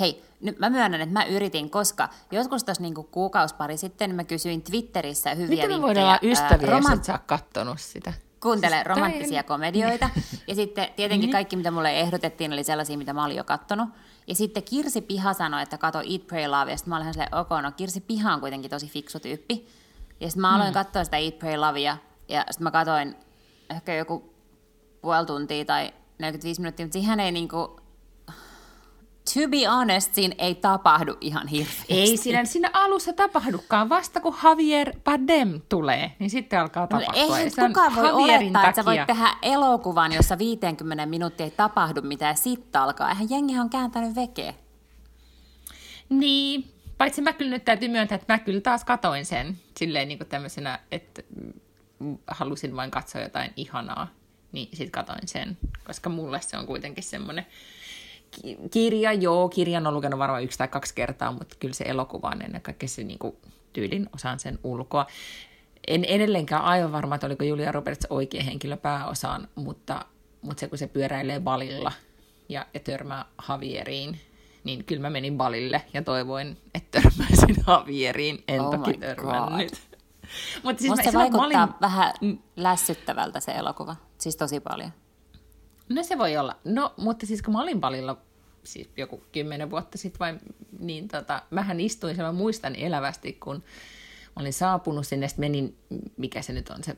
Hei, 0.00 0.24
nyt 0.40 0.58
mä 0.58 0.70
myönnän, 0.70 1.00
että 1.00 1.12
mä 1.12 1.24
yritin, 1.24 1.70
koska 1.70 2.08
joskus 2.30 2.64
tuossa 2.64 2.82
niinku 2.82 3.02
kuukausipari 3.02 3.76
sitten 3.76 4.14
mä 4.14 4.24
kysyin 4.24 4.62
Twitterissä 4.62 5.34
hyviä 5.34 5.56
Miten 5.56 5.70
me 5.70 5.82
voidaan 5.82 6.06
olla 6.06 6.18
ystäviä, 6.22 6.72
ää, 6.72 6.80
romant- 6.80 6.90
jos 6.90 6.98
et 6.98 7.04
sä 7.04 7.18
kattonut 7.26 7.80
sitä? 7.80 8.12
Kuuntele 8.40 8.74
siis 8.74 8.86
romanttisia 8.86 9.42
tai... 9.42 9.48
komedioita. 9.48 10.10
Ja 10.48 10.54
sitten 10.54 10.88
tietenkin 10.96 11.26
niin. 11.26 11.32
kaikki, 11.32 11.56
mitä 11.56 11.70
mulle 11.70 12.00
ehdotettiin, 12.00 12.52
oli 12.52 12.64
sellaisia, 12.64 12.98
mitä 12.98 13.12
mä 13.12 13.24
olin 13.24 13.36
jo 13.36 13.44
kattonut. 13.44 13.88
Ja 14.26 14.34
sitten 14.34 14.62
Kirsi 14.62 15.00
Piha 15.00 15.32
sanoi, 15.32 15.62
että 15.62 15.78
kato 15.78 15.98
Eat, 15.98 16.26
Pray, 16.26 16.46
Love. 16.46 16.70
Ja 16.70 16.76
sitten 16.76 16.90
mä 16.90 16.96
olin 16.96 17.12
silleen, 17.12 17.34
ok, 17.34 17.48
no 17.62 17.72
Kirsi 17.72 18.00
Piha 18.00 18.34
on 18.34 18.40
kuitenkin 18.40 18.70
tosi 18.70 18.88
fiksu 18.88 19.20
tyyppi. 19.20 19.68
Ja 20.20 20.30
sitten 20.30 20.40
mä 20.40 20.54
aloin 20.54 20.70
mm. 20.70 20.74
katsoa 20.74 21.04
sitä 21.04 21.16
Eat, 21.16 21.38
Pray, 21.38 21.56
Lovea. 21.56 21.96
Ja 22.28 22.44
sitten 22.50 22.64
mä 22.64 22.70
katsoin 22.70 23.14
ehkä 23.70 23.94
joku 23.94 24.34
puoli 25.02 25.26
tuntia 25.26 25.64
tai 25.64 25.92
45 26.18 26.60
minuuttia, 26.60 26.86
mutta 26.86 26.92
siihen 26.92 27.20
ei 27.20 27.32
niinku, 27.32 27.80
to 29.24 29.48
be 29.48 29.66
honest, 29.66 30.14
siinä 30.14 30.34
ei 30.38 30.54
tapahdu 30.54 31.16
ihan 31.20 31.48
hirveästi. 31.48 31.94
Ei 31.94 32.16
siinä, 32.16 32.44
siinä 32.44 32.70
alussa 32.72 33.12
tapahdukaan. 33.12 33.88
Vasta 33.88 34.20
kun 34.20 34.36
Javier 34.44 34.92
Bardem 35.04 35.60
tulee, 35.68 36.12
niin 36.18 36.30
sitten 36.30 36.60
alkaa 36.60 36.82
no, 36.82 36.86
tapahtua. 36.86 37.26
No, 37.26 37.34
eihän 37.36 37.52
kukaan 37.68 37.94
voi 37.94 38.06
Javierin 38.06 38.32
olettaa, 38.32 38.52
takia. 38.52 38.68
että 38.68 38.82
sä 38.82 38.84
voit 38.84 39.06
tehdä 39.06 39.36
elokuvan, 39.42 40.12
jossa 40.12 40.38
50 40.38 41.06
minuuttia 41.06 41.44
ei 41.46 41.50
tapahdu 41.50 42.02
mitään, 42.02 42.30
ja 42.30 42.34
sitten 42.34 42.80
alkaa. 42.80 43.08
Eihän 43.08 43.30
jengi 43.30 43.58
on 43.58 43.70
kääntänyt 43.70 44.16
vekeä. 44.16 44.54
Niin, 46.08 46.72
paitsi 46.98 47.22
mä 47.22 47.32
kyllä 47.32 47.50
nyt 47.50 47.64
täytyy 47.64 47.88
myöntää, 47.88 48.16
että 48.16 48.32
mä 48.32 48.38
kyllä 48.38 48.60
taas 48.60 48.84
katoin 48.84 49.26
sen 49.26 49.58
silleen 49.76 50.08
niin 50.08 50.18
kuin 50.18 50.28
tämmöisenä, 50.28 50.78
että 50.90 51.22
halusin 52.26 52.76
vain 52.76 52.90
katsoa 52.90 53.20
jotain 53.20 53.52
ihanaa 53.56 54.08
niin 54.54 54.68
sitten 54.72 54.90
katoin 54.90 55.28
sen, 55.28 55.58
koska 55.84 56.10
mulle 56.10 56.40
se 56.40 56.58
on 56.58 56.66
kuitenkin 56.66 57.04
semmoinen 57.04 57.46
kirja, 58.70 59.12
joo, 59.12 59.48
kirjan 59.48 59.86
on 59.86 59.94
lukenut 59.94 60.18
varmaan 60.18 60.42
yksi 60.42 60.58
tai 60.58 60.68
kaksi 60.68 60.94
kertaa, 60.94 61.32
mutta 61.32 61.56
kyllä 61.60 61.74
se 61.74 61.84
elokuva 61.84 62.28
on 62.28 62.42
ennen 62.42 62.62
kaikkea 62.62 62.88
se 62.88 63.04
niin 63.04 63.18
kuin, 63.18 63.36
tyylin 63.72 64.08
osaan 64.14 64.38
sen 64.40 64.58
ulkoa. 64.64 65.06
En 65.86 66.04
edelleenkään 66.04 66.62
aivan 66.62 66.92
varma, 66.92 67.14
että 67.14 67.26
oliko 67.26 67.44
Julia 67.44 67.72
Roberts 67.72 68.06
oikea 68.10 68.42
henkilö 68.42 68.76
pääosaan, 68.76 69.48
mutta, 69.54 70.04
mutta 70.42 70.60
se 70.60 70.68
kun 70.68 70.78
se 70.78 70.86
pyöräilee 70.86 71.40
balilla 71.40 71.92
ja, 72.48 72.66
ja 72.74 72.80
törmää 72.80 73.24
Javieriin, 73.48 74.20
niin 74.64 74.84
kyllä 74.84 75.02
mä 75.02 75.10
menin 75.10 75.36
balille 75.36 75.82
ja 75.94 76.02
toivoin, 76.02 76.58
että 76.74 77.00
törmäisin 77.00 77.64
Javieriin. 77.66 78.44
En 78.48 78.60
oh 78.60 78.70
toki 78.70 78.98
törmännyt. 78.98 79.72
Mutta 80.62 80.80
siis 80.80 80.90
Musta 80.90 81.04
mä, 81.04 81.10
se 81.10 81.18
vaikuttaa 81.18 81.46
olin... 81.46 81.74
vähän 81.80 82.12
lässyttävältä 82.56 83.40
se 83.40 83.52
elokuva, 83.52 83.96
siis 84.18 84.36
tosi 84.36 84.60
paljon. 84.60 84.92
No 85.88 86.02
se 86.02 86.18
voi 86.18 86.36
olla. 86.36 86.56
No, 86.64 86.94
mutta 86.96 87.26
siis 87.26 87.42
kun 87.42 87.52
mä 87.54 87.62
olin 87.62 87.80
palilla 87.80 88.16
siis 88.64 88.90
joku 88.96 89.22
kymmenen 89.32 89.70
vuotta 89.70 89.98
sitten 89.98 90.18
vai 90.18 90.38
niin 90.78 91.08
tota, 91.08 91.42
mähän 91.50 91.80
istuin 91.80 92.14
siellä, 92.14 92.32
mä 92.32 92.38
muistan 92.38 92.76
elävästi, 92.76 93.32
kun 93.32 93.62
olin 94.36 94.52
saapunut 94.52 95.06
sinne, 95.06 95.28
sitten 95.28 95.44
menin, 95.44 95.76
mikä 96.16 96.42
se 96.42 96.52
nyt 96.52 96.68
on 96.68 96.84
se 96.84 96.96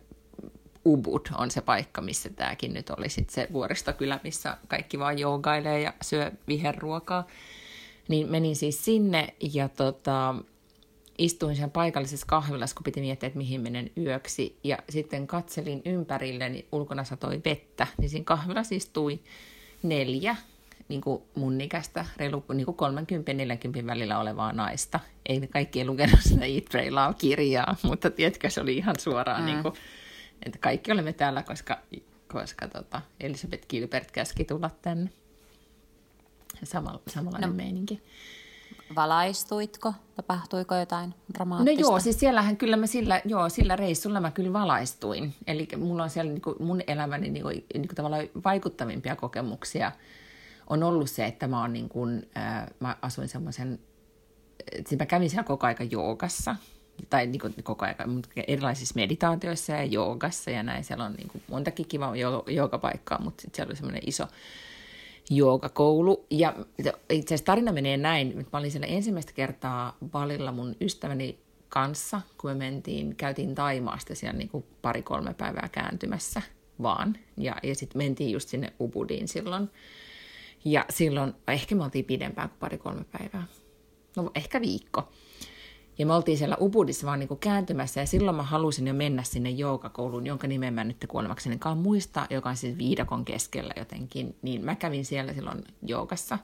Ubud 0.87 1.26
on 1.39 1.51
se 1.51 1.61
paikka, 1.61 2.01
missä 2.01 2.30
tämäkin 2.30 2.74
nyt 2.74 2.91
oli 2.91 3.09
sitten 3.09 3.34
se 3.34 3.49
vuoristokylä, 3.53 4.20
missä 4.24 4.57
kaikki 4.68 4.99
vaan 4.99 5.18
joogailee 5.18 5.80
ja 5.80 5.93
syö 6.03 6.32
viherruokaa. 6.49 7.26
Niin 8.09 8.30
menin 8.30 8.57
siis 8.57 8.84
sinne 8.84 9.34
ja 9.55 9.68
tota, 9.68 10.34
istuin 11.19 11.57
sen 11.57 11.71
paikallisessa 11.71 12.27
kahvilassa, 12.27 12.77
kun 12.77 12.85
piti 12.85 13.01
miettiä, 13.01 13.27
että 13.27 13.39
mihin 13.39 13.61
menen 13.61 13.91
yöksi. 13.97 14.59
Ja 14.64 14.79
sitten 14.91 15.27
katselin 15.27 15.83
ympärille, 15.85 16.49
niin 16.49 16.67
ulkona 16.73 17.05
satoi 17.05 17.41
vettä. 17.45 17.87
Niin 17.99 18.11
siinä 18.11 18.25
kahvilassa 18.25 18.75
istui 18.75 19.21
neljä 19.83 20.37
niin 20.89 21.01
kuin 21.01 21.23
mun 21.35 21.61
ikäistä, 21.61 22.07
reilu 22.17 22.45
niin 22.55 22.64
kuin 22.64 22.77
30 22.77 23.33
40 23.33 23.93
välillä 23.93 24.19
olevaa 24.19 24.53
naista. 24.53 25.01
Ei 25.27 25.41
ne 25.41 25.47
kaikki 25.47 25.85
lukenut 25.85 26.21
sitä 26.23 26.45
Eat, 26.45 26.64
Pray, 26.64 26.91
Love-kirjaa, 26.91 27.77
mutta 27.89 28.11
tiedätkö, 28.11 28.51
se 28.51 28.61
oli 28.61 28.77
ihan 28.77 28.95
suoraan, 28.99 29.41
mm. 29.41 29.47
niin 29.47 29.62
kuin, 29.62 29.75
että 30.47 30.59
kaikki 30.59 30.93
olemme 30.93 31.12
täällä, 31.12 31.43
koska, 31.43 31.79
koska 32.29 32.69
tota, 32.69 33.03
Elisabeth 33.21 33.69
Gilbert 33.69 34.11
käski 34.11 34.45
tulla 34.45 34.71
tänne. 34.83 35.11
Samalla, 36.64 37.01
samanlainen 37.09 37.51
no. 37.51 37.57
meininki. 37.57 38.03
Valaistuitko? 38.95 39.95
Tapahtuiko 40.16 40.74
jotain 40.74 41.11
No 41.11 41.34
dramaattista? 41.34 41.80
joo, 41.80 42.01
siis 42.01 42.20
siellähän 42.20 42.57
kyllä 42.57 42.76
mä 42.76 42.87
sillä, 42.87 43.20
joo, 43.24 43.49
sillä 43.49 43.76
reissulla 43.76 44.20
mä 44.20 44.30
kyllä 44.30 44.53
valaistuin. 44.53 45.34
Eli 45.47 45.68
mulla 45.76 46.03
on 46.03 46.11
siellä 46.11 46.32
niin 46.32 46.43
kuin 46.43 46.57
mun 46.61 46.82
elämäni 46.87 47.30
niin 47.30 47.43
kuin, 47.43 47.64
niin 47.74 47.89
kuin 47.89 47.97
tavallaan 47.97 48.28
vaikuttavimpia 48.45 49.16
kokemuksia 49.16 49.93
on 50.66 50.82
ollut 50.82 51.11
se, 51.11 51.26
että 51.26 51.49
mä, 51.49 51.61
oon 51.61 51.72
niin 51.72 51.89
kuin, 51.89 52.28
äh, 52.37 52.66
mä 52.80 52.97
asuin 53.03 53.28
semmoisen, 53.28 53.78
siis 54.87 54.99
mä 54.99 55.07
kävin 55.07 55.30
siellä 55.30 55.45
koko 55.45 55.66
aika 55.66 55.84
joogassa, 55.84 56.57
tai 57.11 57.26
niin 57.26 57.41
kuin 57.41 57.55
koko 57.62 57.84
aika, 57.84 58.07
mutta 58.07 58.28
erilaisissa 58.47 58.93
meditaatioissa 58.97 59.72
ja 59.72 59.84
joogassa 59.84 60.51
ja 60.51 60.62
näin. 60.62 60.84
Siellä 60.84 61.05
on 61.05 61.12
niin 61.12 61.28
kuin 61.28 61.43
montakin 61.51 61.87
kivaa 61.87 62.12
joogapaikkaa, 62.47 63.20
mutta 63.20 63.43
sitten 63.43 63.57
siellä 63.57 63.70
oli 63.70 63.76
semmoinen 63.76 64.03
iso 64.07 64.26
joogakoulu. 65.31 66.27
Ja 66.31 66.55
itse 67.11 67.35
asiassa 67.35 67.45
tarina 67.45 67.72
menee 67.72 67.97
näin, 67.97 68.47
mä 68.53 68.59
olin 68.59 68.70
siellä 68.70 68.87
ensimmäistä 68.87 69.33
kertaa 69.33 69.97
valilla 70.12 70.53
mun 70.53 70.77
ystäväni 70.81 71.39
kanssa, 71.68 72.20
kun 72.41 72.51
me 72.51 72.55
mentiin, 72.55 73.16
käytiin 73.16 73.55
Taimaasta 73.55 74.14
siellä 74.14 74.39
niin 74.39 74.64
pari-kolme 74.83 75.35
päivää 75.35 75.68
kääntymässä 75.72 76.43
vaan. 76.83 77.18
Ja, 77.37 77.57
ja 77.62 77.74
sitten 77.74 77.99
mentiin 77.99 78.31
just 78.31 78.49
sinne 78.49 78.72
Ubudiin 78.81 79.29
silloin. 79.29 79.70
Ja 80.64 80.85
silloin, 80.91 81.35
ehkä 81.49 81.74
me 81.74 81.85
oltiin 81.85 82.05
pidempään 82.05 82.49
kuin 82.49 82.59
pari-kolme 82.59 83.05
päivää. 83.05 83.47
No 84.16 84.31
ehkä 84.35 84.61
viikko. 84.61 85.09
Ja 85.99 86.07
me 86.07 86.15
oltiin 86.15 86.39
siellä 86.39 86.57
Ubudissa 86.61 87.07
vaan 87.07 87.19
niin 87.19 87.39
kääntymässä, 87.41 88.01
ja 88.01 88.07
silloin 88.07 88.37
mä 88.37 88.43
halusin 88.43 88.87
jo 88.87 88.95
mennä 88.95 89.23
sinne 89.23 89.51
joogakouluun, 89.51 90.27
jonka 90.27 90.47
nimen 90.47 90.75
mä 90.75 90.85
nyt 90.85 91.05
kuolemaksenkaan 91.09 91.79
muista, 91.79 92.27
joka 92.31 92.49
on 92.49 92.57
siis 92.57 92.79
viidakon 92.79 93.25
keskellä 93.25 93.75
jotenkin. 93.77 94.37
Niin 94.43 94.65
mä 94.65 94.75
kävin 94.75 95.05
siellä 95.05 95.33
silloin 95.33 95.65
joogassa. 95.83 96.39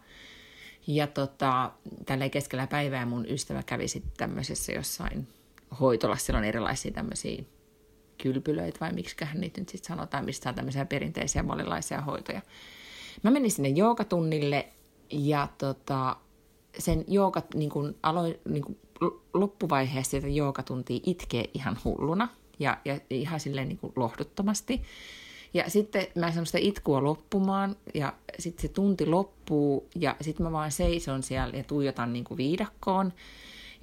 Ja 0.86 1.06
tota, 1.06 1.70
tällä 2.06 2.28
keskellä 2.28 2.66
päivää 2.66 3.06
mun 3.06 3.26
ystävä 3.28 3.62
kävi 3.62 3.88
sitten 3.88 4.12
tämmöisessä 4.16 4.72
jossain 4.72 5.28
hoitolassa, 5.80 6.26
siellä 6.26 6.38
on 6.38 6.44
erilaisia 6.44 6.92
tämmöisiä 6.92 7.42
kylpylöitä, 8.22 8.80
vai 8.80 8.92
miksiköhän 8.92 9.40
niitä 9.40 9.60
nyt 9.60 9.68
sitten 9.68 9.88
sanotaan, 9.88 10.24
mistä 10.24 10.48
on 10.48 10.54
tämmöisiä 10.54 10.84
perinteisiä 10.84 11.42
monilaisia 11.42 12.00
hoitoja. 12.00 12.42
Mä 13.22 13.30
menin 13.30 13.50
sinne 13.50 13.68
joogatunnille, 13.68 14.68
ja 15.10 15.48
tota, 15.58 16.16
sen 16.78 17.04
joogat, 17.08 17.54
niin 17.54 17.70
kun 17.70 17.94
aloin, 18.02 18.34
niin 18.48 18.64
kun 18.64 18.76
loppuvaiheessa 19.34 20.10
sitä 20.10 20.28
joogatuntia 20.28 21.00
itkee 21.06 21.44
ihan 21.54 21.78
hulluna 21.84 22.28
ja, 22.58 22.78
ja 22.84 23.00
ihan 23.10 23.40
silleen 23.40 23.68
niin 23.68 23.78
kuin 23.78 23.92
lohduttomasti. 23.96 24.82
Ja 25.54 25.70
sitten 25.70 26.06
mä 26.14 26.44
sitä 26.44 26.58
itkua 26.58 27.04
loppumaan 27.04 27.76
ja 27.94 28.12
sitten 28.38 28.62
se 28.62 28.68
tunti 28.68 29.06
loppuu 29.06 29.88
ja 29.94 30.16
sitten 30.20 30.46
mä 30.46 30.52
vaan 30.52 30.72
seison 30.72 31.22
siellä 31.22 31.56
ja 31.56 31.64
tuijotan 31.64 32.12
niin 32.12 32.24
kuin 32.24 32.38
viidakkoon. 32.38 33.12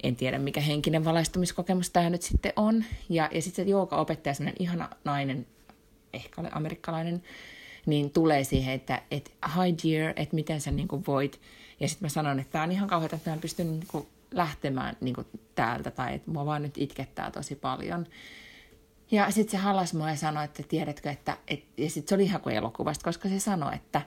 En 0.02 0.16
tiedä, 0.16 0.38
mikä 0.38 0.60
henkinen 0.60 1.04
valaistumiskokemus 1.04 1.90
tämä 1.90 2.10
nyt 2.10 2.22
sitten 2.22 2.52
on. 2.56 2.84
Ja, 3.08 3.28
ja 3.32 3.42
sitten 3.42 3.64
se 3.64 3.70
jooga-opettaja, 3.70 4.34
sellainen 4.34 4.62
ihana 4.62 4.88
nainen, 5.04 5.46
ehkä 6.12 6.40
ole 6.40 6.48
amerikkalainen, 6.52 7.22
niin 7.86 8.10
tulee 8.10 8.44
siihen, 8.44 8.74
että, 8.74 9.02
että 9.10 9.30
hi 9.46 9.74
dear, 9.84 10.12
että 10.16 10.34
miten 10.34 10.60
sä 10.60 10.70
niin 10.70 10.88
kuin 10.88 11.02
voit. 11.06 11.40
Ja 11.80 11.88
sitten 11.88 12.06
mä 12.06 12.08
sanon, 12.08 12.40
että 12.40 12.52
tämä 12.52 12.64
on 12.64 12.72
ihan 12.72 12.88
kauheata, 12.88 13.16
että 13.16 13.30
mä 13.30 13.34
en 13.34 13.40
pysty 13.40 13.64
niin 13.64 13.86
kuin 13.88 14.06
lähtemään 14.34 14.96
niin 15.00 15.14
kuin 15.14 15.26
täältä 15.54 15.90
tai 15.90 16.14
että 16.14 16.30
mua 16.30 16.46
vaan 16.46 16.62
nyt 16.62 16.78
itkettää 16.78 17.30
tosi 17.30 17.54
paljon. 17.54 18.06
Ja 19.10 19.30
sitten 19.30 19.50
se 19.50 19.56
halas 19.56 19.94
mua 19.94 20.10
ja 20.10 20.16
sanoi, 20.16 20.44
että 20.44 20.62
tiedätkö, 20.62 21.10
että, 21.10 21.36
et, 21.48 21.64
ja 21.76 21.90
sitten 21.90 22.08
se 22.08 22.14
oli 22.14 22.24
ihan 22.24 22.40
kuin 22.40 22.56
elokuvasta, 22.56 23.04
koska 23.04 23.28
se 23.28 23.40
sanoi, 23.40 23.74
että, 23.74 24.02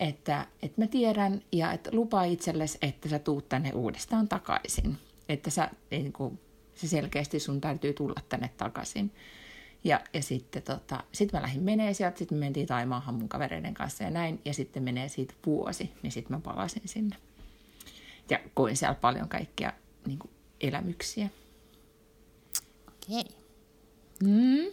että, 0.00 0.46
että 0.62 0.80
mä 0.80 0.86
tiedän 0.86 1.42
ja 1.52 1.72
että 1.72 1.90
lupaa 1.92 2.24
itsellesi, 2.24 2.78
että 2.82 3.08
sä 3.08 3.18
tuut 3.18 3.48
tänne 3.48 3.72
uudestaan 3.72 4.28
takaisin. 4.28 4.96
Että 5.28 5.50
sä, 5.50 5.70
niin 5.90 6.12
kuin, 6.12 6.40
se 6.74 6.88
selkeästi 6.88 7.40
sun 7.40 7.60
täytyy 7.60 7.92
tulla 7.92 8.20
tänne 8.28 8.50
takaisin. 8.56 9.12
Ja, 9.84 10.00
ja 10.14 10.22
sitten 10.22 10.62
tota, 10.62 11.04
sit 11.12 11.32
mä 11.32 11.42
lähdin 11.42 11.62
menee 11.62 11.94
sieltä, 11.94 12.18
sitten 12.18 12.38
me 12.38 12.44
mentiin 12.44 12.66
Taimaahan 12.66 13.14
mun 13.14 13.28
kavereiden 13.28 13.74
kanssa 13.74 14.04
ja 14.04 14.10
näin, 14.10 14.40
ja 14.44 14.54
sitten 14.54 14.82
menee 14.82 15.08
siitä 15.08 15.34
vuosi, 15.46 15.92
niin 16.02 16.12
sitten 16.12 16.36
mä 16.36 16.40
palasin 16.40 16.82
sinne 16.84 17.16
ja 18.30 18.38
koin 18.54 18.76
siellä 18.76 18.94
paljon 18.94 19.28
kaikkia 19.28 19.72
niin 20.06 20.18
kuin, 20.18 20.30
elämyksiä. 20.60 21.28
Okei. 22.88 23.20
Okay. 23.20 23.36
Mm. 24.22 24.66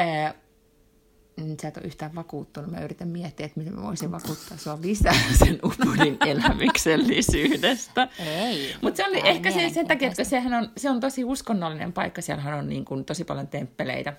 Äh, 0.00 0.34
sä 1.62 1.68
et 1.68 1.76
ole 1.76 1.86
yhtään 1.86 2.14
vakuuttunut. 2.14 2.70
Mä 2.70 2.80
yritän 2.80 3.08
miettiä, 3.08 3.46
että 3.46 3.60
miten 3.60 3.74
mä 3.74 3.82
voisin 3.82 4.12
vakuuttaa 4.12 4.58
sua 4.58 4.78
lisää 4.82 5.14
sen 5.44 5.58
Ubudin 5.64 6.16
elämyksellisyydestä. 6.30 8.08
Ei. 8.18 8.74
Mutta 8.82 8.96
se 8.96 9.04
on 9.04 9.14
ehkä 9.14 9.50
se, 9.50 9.68
sen 9.68 9.86
takia, 9.86 10.08
että 10.08 10.24
sehän 10.24 10.54
on, 10.54 10.72
se 10.76 10.90
on 10.90 11.00
tosi 11.00 11.24
uskonnollinen 11.24 11.92
paikka. 11.92 12.22
Siellähän 12.22 12.58
on 12.58 12.68
niin 12.68 12.84
kuin 12.84 13.04
tosi 13.04 13.24
paljon 13.24 13.48
temppeleitä 13.48 14.16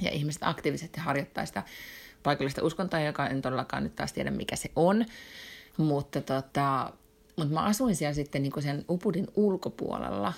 ja 0.00 0.10
ihmiset 0.10 0.42
aktiivisesti 0.42 1.00
harjoittaa 1.00 1.46
sitä 1.46 1.62
paikallista 2.22 2.64
uskontoa, 2.64 3.00
joka 3.00 3.26
en 3.26 3.42
todellakaan 3.42 3.82
nyt 3.82 3.96
taas 3.96 4.12
tiedä, 4.12 4.30
mikä 4.30 4.56
se 4.56 4.70
on. 4.76 5.04
Mutta 5.76 6.20
tota, 6.20 6.92
mutta 7.36 7.54
mä 7.54 7.62
asuin 7.62 7.96
siellä 7.96 8.14
sitten 8.14 8.42
niin 8.42 8.62
sen 8.62 8.84
Upudin 8.88 9.26
ulkopuolella, 9.34 10.32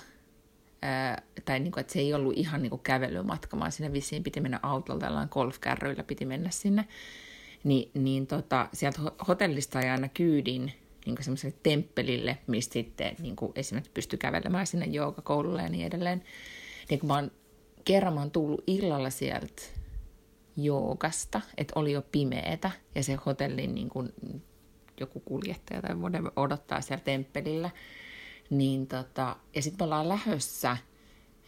ää, 0.81 1.21
tai 1.45 1.59
niin 1.59 1.71
kuin, 1.71 1.81
että 1.81 1.93
se 1.93 1.99
ei 1.99 2.13
ollut 2.13 2.37
ihan 2.37 2.61
niin 2.61 2.79
kävelymatka, 2.79 3.59
vaan 3.59 3.71
sinne 3.71 3.93
vissiin 3.93 4.23
piti 4.23 4.41
mennä 4.41 4.59
autolla, 4.63 4.99
tällainen 4.99 5.29
golfkärryillä 5.31 6.03
piti 6.03 6.25
mennä 6.25 6.49
sinne. 6.49 6.87
Ni, 7.63 7.91
niin 7.93 8.27
tota, 8.27 8.69
sieltä 8.73 9.01
hotellista 9.27 9.79
ja 9.79 9.91
aina 9.91 10.09
kyydin 10.09 10.73
niin 11.05 11.23
semmoiselle 11.23 11.55
temppelille, 11.63 12.37
mistä 12.47 12.73
sitten 12.73 13.15
niin 13.19 13.35
kuin 13.35 13.51
esimerkiksi 13.55 13.91
pystyi 13.93 14.19
kävelemään 14.19 14.67
sinne 14.67 14.85
joogakoululle 14.85 15.61
ja 15.61 15.69
niin 15.69 15.85
edelleen. 15.85 16.23
Niin 16.89 16.99
kun 16.99 17.07
mä 17.07 17.15
oon, 17.15 17.31
kerran 17.85 18.13
mä 18.13 18.19
oon 18.19 18.31
tullut 18.31 18.63
illalla 18.67 19.09
sieltä 19.09 19.63
joogasta, 20.57 21.41
että 21.57 21.79
oli 21.79 21.91
jo 21.91 22.01
pimeetä 22.11 22.71
ja 22.95 23.03
se 23.03 23.17
hotellin 23.25 23.75
niin 23.75 23.89
joku 24.99 25.19
kuljettaja 25.19 25.81
tai 25.81 25.95
whatever 25.95 26.31
odottaa 26.35 26.81
siellä 26.81 27.03
temppelillä. 27.03 27.69
Niin 28.49 28.87
tota, 28.87 29.35
ja 29.55 29.61
sitten 29.61 29.79
me 29.79 29.83
ollaan 29.85 30.09
lähössä, 30.09 30.77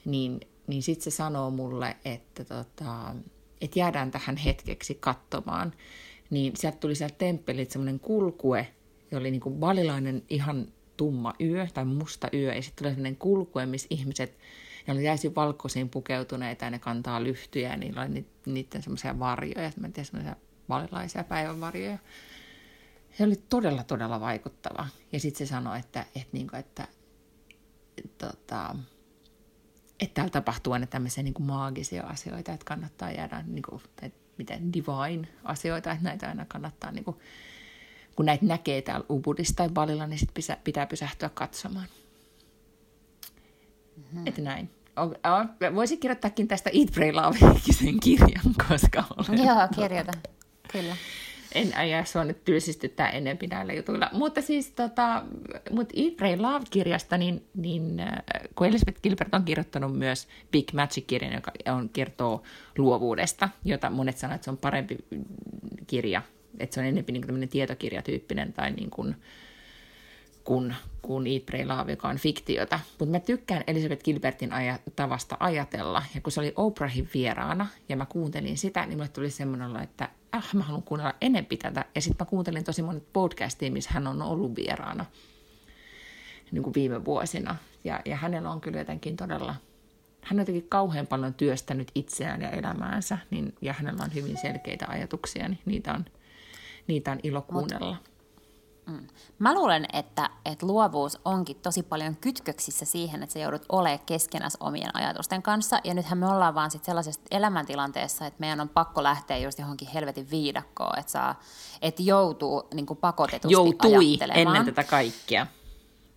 niin, 0.05 0.39
niin 0.67 0.83
sitten 0.83 1.03
se 1.03 1.15
sanoo 1.15 1.49
mulle, 1.49 1.97
että 2.05 2.45
tota, 2.45 3.15
et 3.61 3.75
jäädään 3.75 4.11
tähän 4.11 4.37
hetkeksi 4.37 4.95
katsomaan. 4.95 5.73
Niin 6.29 6.53
sieltä 6.55 6.77
tuli 6.77 6.95
sieltä 6.95 7.15
temppelit 7.17 7.71
semmoinen 7.71 7.99
kulkue, 7.99 8.67
ja 9.11 9.17
oli 9.17 9.31
niinku 9.31 9.61
valilainen 9.61 10.23
ihan 10.29 10.67
tumma 10.97 11.33
yö 11.41 11.67
tai 11.73 11.85
musta 11.85 12.27
yö, 12.33 12.53
ja 12.53 12.61
sitten 12.61 12.83
tuli 12.83 12.93
semmoinen 12.93 13.15
kulkue, 13.15 13.65
missä 13.65 13.87
ihmiset, 13.89 14.37
ne 14.87 14.93
oli 14.93 15.03
täysin 15.03 15.35
valkoisiin 15.35 15.89
pukeutuneita, 15.89 16.65
ja 16.65 16.71
ne 16.71 16.79
kantaa 16.79 17.23
lyhtyjä, 17.23 17.69
ja 17.69 17.77
niillä 17.77 18.01
oli 18.01 18.25
niiden 18.45 18.83
semmoisia 18.83 19.19
varjoja, 19.19 19.71
mä 19.79 19.87
en 19.87 19.93
tiedä, 19.93 20.05
semmoisia 20.05 20.35
valilaisia 20.69 21.23
päivänvarjoja 21.23 21.97
se 23.19 23.25
oli 23.25 23.35
todella, 23.49 23.83
todella 23.83 24.19
vaikuttava. 24.19 24.87
Ja 25.11 25.19
sitten 25.19 25.47
se 25.47 25.49
sanoi, 25.49 25.79
että, 25.79 26.05
että, 26.15 26.29
niin 26.31 26.47
kuin, 26.47 26.59
että, 26.59 26.87
että, 27.97 28.27
tota, 28.27 28.75
että 29.99 30.13
täällä 30.13 30.31
tapahtuu 30.31 30.73
aina 30.73 30.87
tämmöisiä 30.87 31.23
niin 31.23 31.33
kuin 31.33 31.45
maagisia 31.45 32.03
asioita, 32.03 32.51
että 32.51 32.65
kannattaa 32.65 33.11
jäädä, 33.11 33.43
niin 33.47 33.63
kuin, 33.69 33.81
tai 34.01 34.11
miten 34.37 34.73
divine 34.73 35.27
asioita, 35.43 35.91
että 35.91 36.03
näitä 36.03 36.27
aina 36.27 36.45
kannattaa, 36.45 36.91
niin 36.91 37.03
kuin, 37.03 37.17
kun 38.15 38.25
näitä 38.25 38.45
näkee 38.45 38.81
täällä 38.81 39.05
Ubudissa 39.09 39.55
tai 39.55 39.69
Balilla, 39.69 40.07
niin 40.07 40.19
sit 40.19 40.31
pitää 40.63 40.85
pysähtyä 40.85 41.29
katsomaan. 41.29 41.87
Mm-hmm. 43.97 44.27
Että 44.27 44.41
näin. 44.41 44.69
Voisin 45.75 45.99
kirjoittaakin 45.99 46.47
tästä 46.47 46.69
Eat, 46.73 46.91
Pray, 46.93 47.11
Love 47.11 47.37
sen 47.83 47.99
kirjan, 47.99 48.55
koska 48.69 49.03
olen... 49.17 49.45
Joo, 49.45 49.67
kirjoita. 49.75 50.11
Kyllä 50.71 50.95
en 51.55 51.77
aja 51.77 52.05
sua 52.05 52.23
nyt 52.23 52.43
tylsistyttää 52.43 53.09
enempi 53.09 53.47
näillä 53.47 53.73
jutuilla. 53.73 54.09
Mutta 54.13 54.41
siis 54.41 54.71
tota, 54.71 55.23
mut 55.71 55.89
Eat, 55.95 56.15
Pray, 56.15 56.35
Love-kirjasta, 56.37 57.17
niin, 57.17 57.45
niin 57.55 57.99
äh, 57.99 58.09
kun 58.55 58.67
Elizabeth 58.67 59.01
Gilbert 59.01 59.33
on 59.33 59.43
kirjoittanut 59.43 59.97
myös 59.97 60.27
Big 60.51 60.73
Magic-kirjan, 60.73 61.33
joka 61.33 61.51
on, 61.67 61.89
kertoo 61.89 62.43
luovuudesta, 62.77 63.49
jota 63.65 63.89
monet 63.89 64.17
sanoo, 64.17 64.35
että 64.35 64.45
se 64.45 64.51
on 64.51 64.57
parempi 64.57 64.97
kirja, 65.87 66.21
että 66.59 66.73
se 66.73 66.79
on 66.79 66.85
enemmän 66.85 67.13
niin 67.13 67.27
kuin 67.27 67.49
tietokirjatyyppinen 67.49 68.53
tai 68.53 68.71
niin 68.71 68.89
kuin, 68.89 69.15
kuin, 70.43 70.75
kuin 71.01 71.27
Eat, 71.27 71.45
Pray, 71.45 71.65
Love, 71.65 71.91
joka 71.91 72.07
on 72.07 72.17
fiktiota. 72.17 72.79
Mutta 72.99 73.11
mä 73.11 73.19
tykkään 73.19 73.63
Elizabeth 73.67 74.03
Gilbertin 74.03 74.53
aja, 74.53 74.79
tavasta 74.95 75.37
ajatella, 75.39 76.03
ja 76.15 76.21
kun 76.21 76.31
se 76.31 76.39
oli 76.39 76.53
Oprahin 76.55 77.09
vieraana, 77.13 77.67
ja 77.89 77.95
mä 77.95 78.05
kuuntelin 78.05 78.57
sitä, 78.57 78.85
niin 78.85 78.97
mulle 78.97 79.07
tuli 79.07 79.29
semmoinen 79.29 79.83
että 79.83 80.09
äh, 80.35 80.53
mä 80.53 80.63
haluan 80.63 80.83
kuunnella 80.83 81.15
enempi 81.21 81.57
tätä. 81.57 81.85
Ja 81.95 82.01
sitten 82.01 82.25
mä 82.25 82.29
kuuntelin 82.29 82.63
tosi 82.63 82.81
monet 82.81 83.13
podcastia, 83.13 83.71
missä 83.71 83.89
hän 83.93 84.07
on 84.07 84.21
ollut 84.21 84.55
vieraana 84.55 85.05
niin 86.51 86.63
kuin 86.63 86.73
viime 86.73 87.05
vuosina. 87.05 87.55
Ja, 87.83 88.01
ja 88.05 88.15
hänellä 88.15 88.51
on 88.51 88.61
kyllä 88.61 88.79
jotenkin 88.79 89.17
todella, 89.17 89.55
hän 90.21 90.39
on 90.39 90.41
jotenkin 90.41 90.69
kauhean 90.69 91.07
paljon 91.07 91.33
työstänyt 91.33 91.91
itseään 91.95 92.41
ja 92.41 92.49
elämäänsä, 92.49 93.17
niin, 93.31 93.55
ja 93.61 93.73
hänellä 93.73 94.03
on 94.03 94.13
hyvin 94.13 94.37
selkeitä 94.37 94.85
ajatuksia, 94.89 95.47
niin 95.47 95.59
niitä 95.65 95.93
on, 95.93 96.05
niitä 96.87 97.11
on 97.11 97.19
ilo 97.23 97.41
kuunnella. 97.41 97.97
Mm. 98.89 99.07
Mä 99.39 99.53
luulen, 99.53 99.85
että, 99.93 100.29
että 100.45 100.65
luovuus 100.65 101.19
onkin 101.25 101.55
tosi 101.55 101.83
paljon 101.83 102.15
kytköksissä 102.15 102.85
siihen, 102.85 103.23
että 103.23 103.33
sä 103.33 103.39
joudut 103.39 103.65
olemaan 103.69 103.99
keskenäs 104.05 104.57
omien 104.59 104.95
ajatusten 104.95 105.41
kanssa. 105.41 105.79
Ja 105.83 105.93
nythän 105.93 106.17
me 106.17 106.27
ollaan 106.27 106.55
vaan 106.55 106.71
sit 106.71 106.83
sellaisessa 106.83 107.21
elämäntilanteessa, 107.31 108.25
että 108.25 108.39
meidän 108.39 108.61
on 108.61 108.69
pakko 108.69 109.03
lähteä 109.03 109.37
just 109.37 109.59
johonkin 109.59 109.87
helvetin 109.87 110.29
viidakkoon, 110.31 110.99
että, 110.99 111.11
saa, 111.11 111.39
että 111.81 112.03
joutuu 112.03 112.67
niin 112.73 112.85
pakotetusti 113.01 113.53
Joutui 113.53 114.17
ennen 114.33 114.65
tätä 114.65 114.83
kaikkea. 114.83 115.47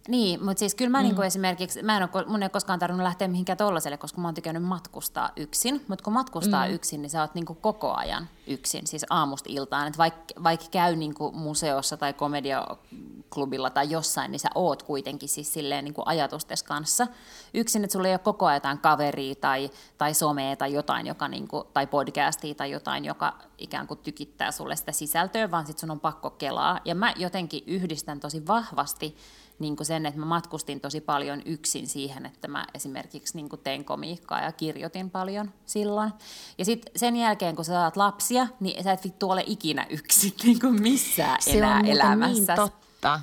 Niin, 0.09 0.44
mutta 0.44 0.59
siis 0.59 0.74
kyllä 0.74 0.90
mä 0.90 0.98
mm. 0.98 1.05
niin 1.05 1.14
kuin 1.14 1.26
esimerkiksi, 1.26 1.82
mä 1.82 1.96
en 1.96 2.03
ole, 2.03 2.24
mun 2.26 2.42
ei 2.42 2.48
koskaan 2.48 2.78
tarvinnut 2.78 3.05
lähteä 3.05 3.28
mihinkään 3.28 3.57
tollaselle, 3.57 3.96
koska 3.96 4.20
mä 4.20 4.28
oon 4.28 4.34
tykännyt 4.34 4.62
matkustaa 4.62 5.30
yksin, 5.36 5.84
mutta 5.88 6.05
kun 6.05 6.12
matkustaa 6.12 6.66
mm. 6.66 6.74
yksin, 6.74 7.03
niin 7.03 7.11
sä 7.11 7.20
oot 7.20 7.34
niin 7.34 7.46
kuin 7.46 7.59
koko 7.61 7.94
ajan 7.94 8.28
yksin, 8.46 8.86
siis 8.86 9.07
aamusta 9.11 9.48
iltaan, 9.53 9.86
että 9.86 9.98
vaikka 9.98 10.42
vaik 10.42 10.61
käy 10.70 10.96
niin 10.96 11.14
kuin 11.14 11.36
museossa 11.36 11.96
tai 11.96 12.12
komediaklubilla 12.12 13.70
tai 13.70 13.90
jossain, 13.90 14.30
niin 14.30 14.40
sä 14.40 14.48
oot 14.55 14.82
kuitenkin 14.82 15.28
siis 15.28 15.53
silleen 15.53 15.84
niin 15.84 15.94
kuin 15.94 16.09
ajatustes 16.09 16.62
kanssa 16.62 17.07
yksin, 17.55 17.84
että 17.84 17.92
sulla 17.92 18.09
ei 18.09 18.14
ole 18.14 18.18
koko 18.18 18.46
ajan 18.46 18.57
jotain 18.57 18.78
kaveria 18.78 19.34
tai, 19.34 19.70
tai 19.98 20.14
somea 20.14 20.57
tai 20.57 20.72
jotain, 20.72 21.07
joka 21.07 21.28
niin 21.28 21.48
kuin, 21.48 21.64
tai 21.72 21.86
podcastia 21.86 22.55
tai 22.55 22.70
jotain, 22.70 23.05
joka 23.05 23.38
ikään 23.59 23.86
kuin 23.86 24.00
tykittää 24.03 24.53
sulle 24.53 24.76
sitä 24.76 24.92
sisältöä, 24.92 25.50
vaan 25.50 25.66
sit 25.66 25.78
sun 25.78 25.90
on 25.90 26.00
pakko 26.00 26.30
kelaa, 26.30 26.80
ja 26.84 26.94
mä 26.94 27.14
jotenkin 27.16 27.62
yhdistän 27.66 28.20
tosi 28.20 28.46
vahvasti 28.46 29.16
niin 29.59 29.76
kuin 29.76 29.86
sen, 29.86 30.07
että 30.07 30.20
mä 30.20 30.26
matkustin 30.26 30.80
tosi 30.80 31.00
paljon 31.00 31.42
yksin 31.44 31.86
siihen, 31.86 32.26
että 32.26 32.48
mä 32.48 32.66
esimerkiksi 32.74 33.36
niin 33.36 33.48
kuin 33.48 33.61
tein 33.64 33.84
komiikkaa 33.84 34.40
ja 34.40 34.53
kirjoitin 34.53 35.11
paljon 35.11 35.50
silloin. 35.66 36.12
Ja 36.59 36.64
sitten 36.64 36.92
sen 36.96 37.16
jälkeen, 37.16 37.57
kun 37.57 37.64
sä 37.64 37.72
saat 37.72 37.96
lapsia, 37.96 38.46
niin 38.61 38.84
sä 38.84 38.92
et 38.92 39.05
vittu 39.05 39.30
ole 39.30 39.44
ikinä 39.46 39.86
yksin 39.90 40.32
niin 40.44 40.61
kuin 40.61 40.82
missään 40.82 41.42
Se 41.42 41.59
enää 41.59 41.78
on 41.78 41.86
elämässä. 41.86 42.32
niin 42.32 42.46
totta. 42.57 43.20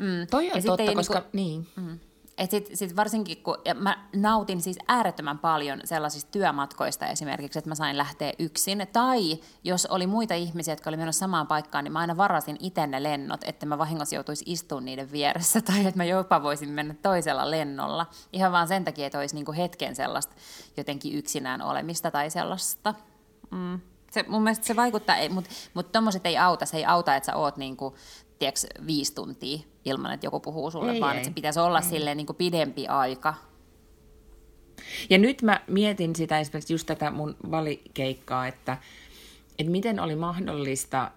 Mm. 0.00 0.26
Toi 0.30 0.50
on 0.50 0.56
ja 0.56 0.62
totta, 0.62 0.82
ei 0.82 0.94
koska... 0.94 1.22
Niinku, 1.32 1.70
niin. 1.76 1.88
mm. 1.88 1.98
Et 2.42 2.50
sit, 2.50 2.70
sit 2.74 2.96
varsinkin, 2.96 3.42
kun 3.42 3.56
ja 3.64 3.74
mä 3.74 4.06
nautin 4.16 4.62
siis 4.62 4.78
äärettömän 4.88 5.38
paljon 5.38 5.80
sellaisista 5.84 6.30
työmatkoista 6.30 7.06
esimerkiksi, 7.06 7.58
että 7.58 7.68
mä 7.68 7.74
sain 7.74 7.98
lähteä 7.98 8.32
yksin. 8.38 8.86
Tai 8.92 9.38
jos 9.64 9.86
oli 9.86 10.06
muita 10.06 10.34
ihmisiä, 10.34 10.72
jotka 10.72 10.90
oli 10.90 10.96
menossa 10.96 11.18
samaan 11.20 11.46
paikkaan, 11.46 11.84
niin 11.84 11.92
mä 11.92 11.98
aina 11.98 12.16
varasin 12.16 12.56
itse 12.60 12.86
ne 12.86 13.02
lennot, 13.02 13.40
että 13.44 13.66
mä 13.66 13.78
vahingossa 13.78 14.14
joutuisi 14.14 14.44
istumaan 14.46 14.84
niiden 14.84 15.12
vieressä. 15.12 15.60
Tai 15.66 15.86
että 15.86 15.96
mä 15.96 16.04
jopa 16.04 16.42
voisin 16.42 16.68
mennä 16.68 16.94
toisella 17.02 17.50
lennolla. 17.50 18.06
Ihan 18.32 18.52
vaan 18.52 18.68
sen 18.68 18.84
takia, 18.84 19.06
että 19.06 19.18
olisi 19.18 19.34
niinku 19.34 19.52
hetken 19.52 19.96
sellaista 19.96 20.34
jotenkin 20.76 21.18
yksinään 21.18 21.62
olemista 21.62 22.10
tai 22.10 22.30
sellaista. 22.30 22.94
Mm. 23.50 23.80
Se, 24.10 24.24
mun 24.28 24.42
mielestä 24.42 24.66
se 24.66 24.76
vaikuttaa, 24.76 25.16
mutta 25.30 25.50
mut 25.74 25.92
tuommoiset 25.92 26.26
ei 26.26 26.38
auta. 26.38 26.66
Se 26.66 26.76
ei 26.76 26.84
auta, 26.84 27.16
että 27.16 27.26
sä 27.26 27.36
oot 27.36 27.56
niinku, 27.56 27.94
tiedätkö, 28.42 28.86
viisi 28.86 29.14
tuntia 29.14 29.58
ilman, 29.84 30.12
että 30.12 30.26
joku 30.26 30.40
puhuu 30.40 30.70
sulle, 30.70 30.92
ei, 30.92 31.00
vaan 31.00 31.12
ei. 31.12 31.18
että 31.18 31.28
se 31.28 31.34
pitäisi 31.34 31.60
olla 31.60 31.78
ei. 31.78 31.84
silleen 31.84 32.16
niin 32.16 32.26
kuin 32.26 32.36
pidempi 32.36 32.86
aika. 32.86 33.34
Ja 35.10 35.18
nyt 35.18 35.42
mä 35.42 35.60
mietin 35.66 36.16
sitä 36.16 36.40
esimerkiksi 36.40 36.72
just 36.72 36.86
tätä 36.86 37.10
mun 37.10 37.36
valikeikkaa, 37.50 38.46
että, 38.46 38.76
että 39.58 39.72
miten 39.72 40.00
oli 40.00 40.16
mahdollista, 40.16 41.10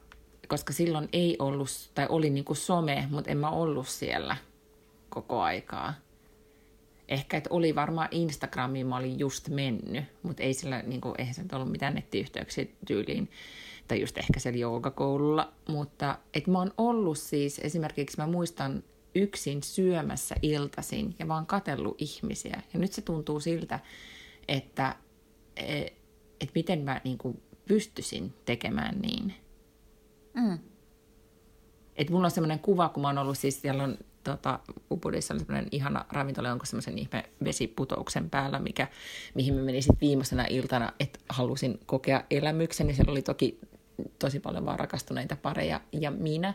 koska 0.47 0.73
silloin 0.73 1.09
ei 1.13 1.35
ollut, 1.39 1.69
tai 1.95 2.05
oli 2.09 2.29
niin 2.29 2.45
kuin 2.45 2.57
some, 2.57 3.07
mutta 3.09 3.31
en 3.31 3.37
mä 3.37 3.49
ollut 3.49 3.87
siellä 3.87 4.37
koko 5.09 5.41
aikaa. 5.41 5.93
Ehkä, 7.07 7.37
että 7.37 7.49
oli 7.53 7.75
varmaan 7.75 8.09
Instagramiin, 8.11 8.87
mä 8.87 8.97
olin 8.97 9.19
just 9.19 9.49
mennyt, 9.49 10.03
mutta 10.23 10.43
ei 10.43 10.53
sillä, 10.53 10.81
niin 10.81 11.01
kuin, 11.01 11.15
eihän 11.17 11.33
se 11.33 11.43
ollut 11.53 11.71
mitään 11.71 11.95
nettiyhteyksiä 11.95 12.65
tyyliin 12.87 13.29
tai 13.87 14.01
just 14.01 14.17
ehkä 14.17 14.39
siellä 14.39 14.59
joogakoululla, 14.59 15.53
mutta 15.69 16.17
että 16.33 16.51
mä 16.51 16.57
oon 16.57 16.73
ollut 16.77 17.17
siis, 17.17 17.59
esimerkiksi 17.59 18.17
mä 18.17 18.27
muistan 18.27 18.83
yksin 19.15 19.63
syömässä 19.63 20.35
iltasin 20.41 21.15
ja 21.19 21.27
vaan 21.27 21.45
katellut 21.45 22.01
ihmisiä. 22.01 22.61
Ja 22.73 22.79
nyt 22.79 22.93
se 22.93 23.01
tuntuu 23.01 23.39
siltä, 23.39 23.79
että 24.47 24.95
et, 25.55 25.93
et 26.41 26.51
miten 26.55 26.81
mä 26.81 27.01
niin 27.03 27.17
kuin 27.17 27.41
pystyisin 27.65 28.33
tekemään 28.45 28.99
niin. 28.99 29.33
Mm. 30.33 30.59
Et 31.95 32.09
mulla 32.09 32.27
on 32.27 32.31
semmoinen 32.31 32.59
kuva, 32.59 32.89
kun 32.89 33.01
mä 33.01 33.07
oon 33.07 33.17
ollut 33.17 33.37
siis, 33.37 33.61
siellä 33.61 33.83
on 33.83 33.97
tota, 34.23 34.59
Ubudissa 34.91 35.33
on 35.33 35.39
semmoinen 35.39 35.67
ihana 35.71 36.05
ravintola, 36.09 36.51
onko 36.51 36.65
semmoisen 36.65 36.97
ihme 36.97 37.23
vesiputouksen 37.43 38.29
päällä, 38.29 38.59
mikä, 38.59 38.87
mihin 39.33 39.53
mä 39.53 39.61
menin 39.61 39.83
sitten 39.83 40.01
viimeisenä 40.01 40.45
iltana, 40.49 40.93
että 40.99 41.19
halusin 41.29 41.79
kokea 41.85 42.23
elämyksen. 42.31 42.87
Ja 42.87 42.95
siellä 42.95 43.11
oli 43.11 43.21
toki 43.21 43.59
tosi 44.19 44.39
paljon 44.39 44.65
vaan 44.65 44.79
rakastuneita 44.79 45.35
pareja 45.35 45.81
ja 45.91 46.11
minä. 46.11 46.53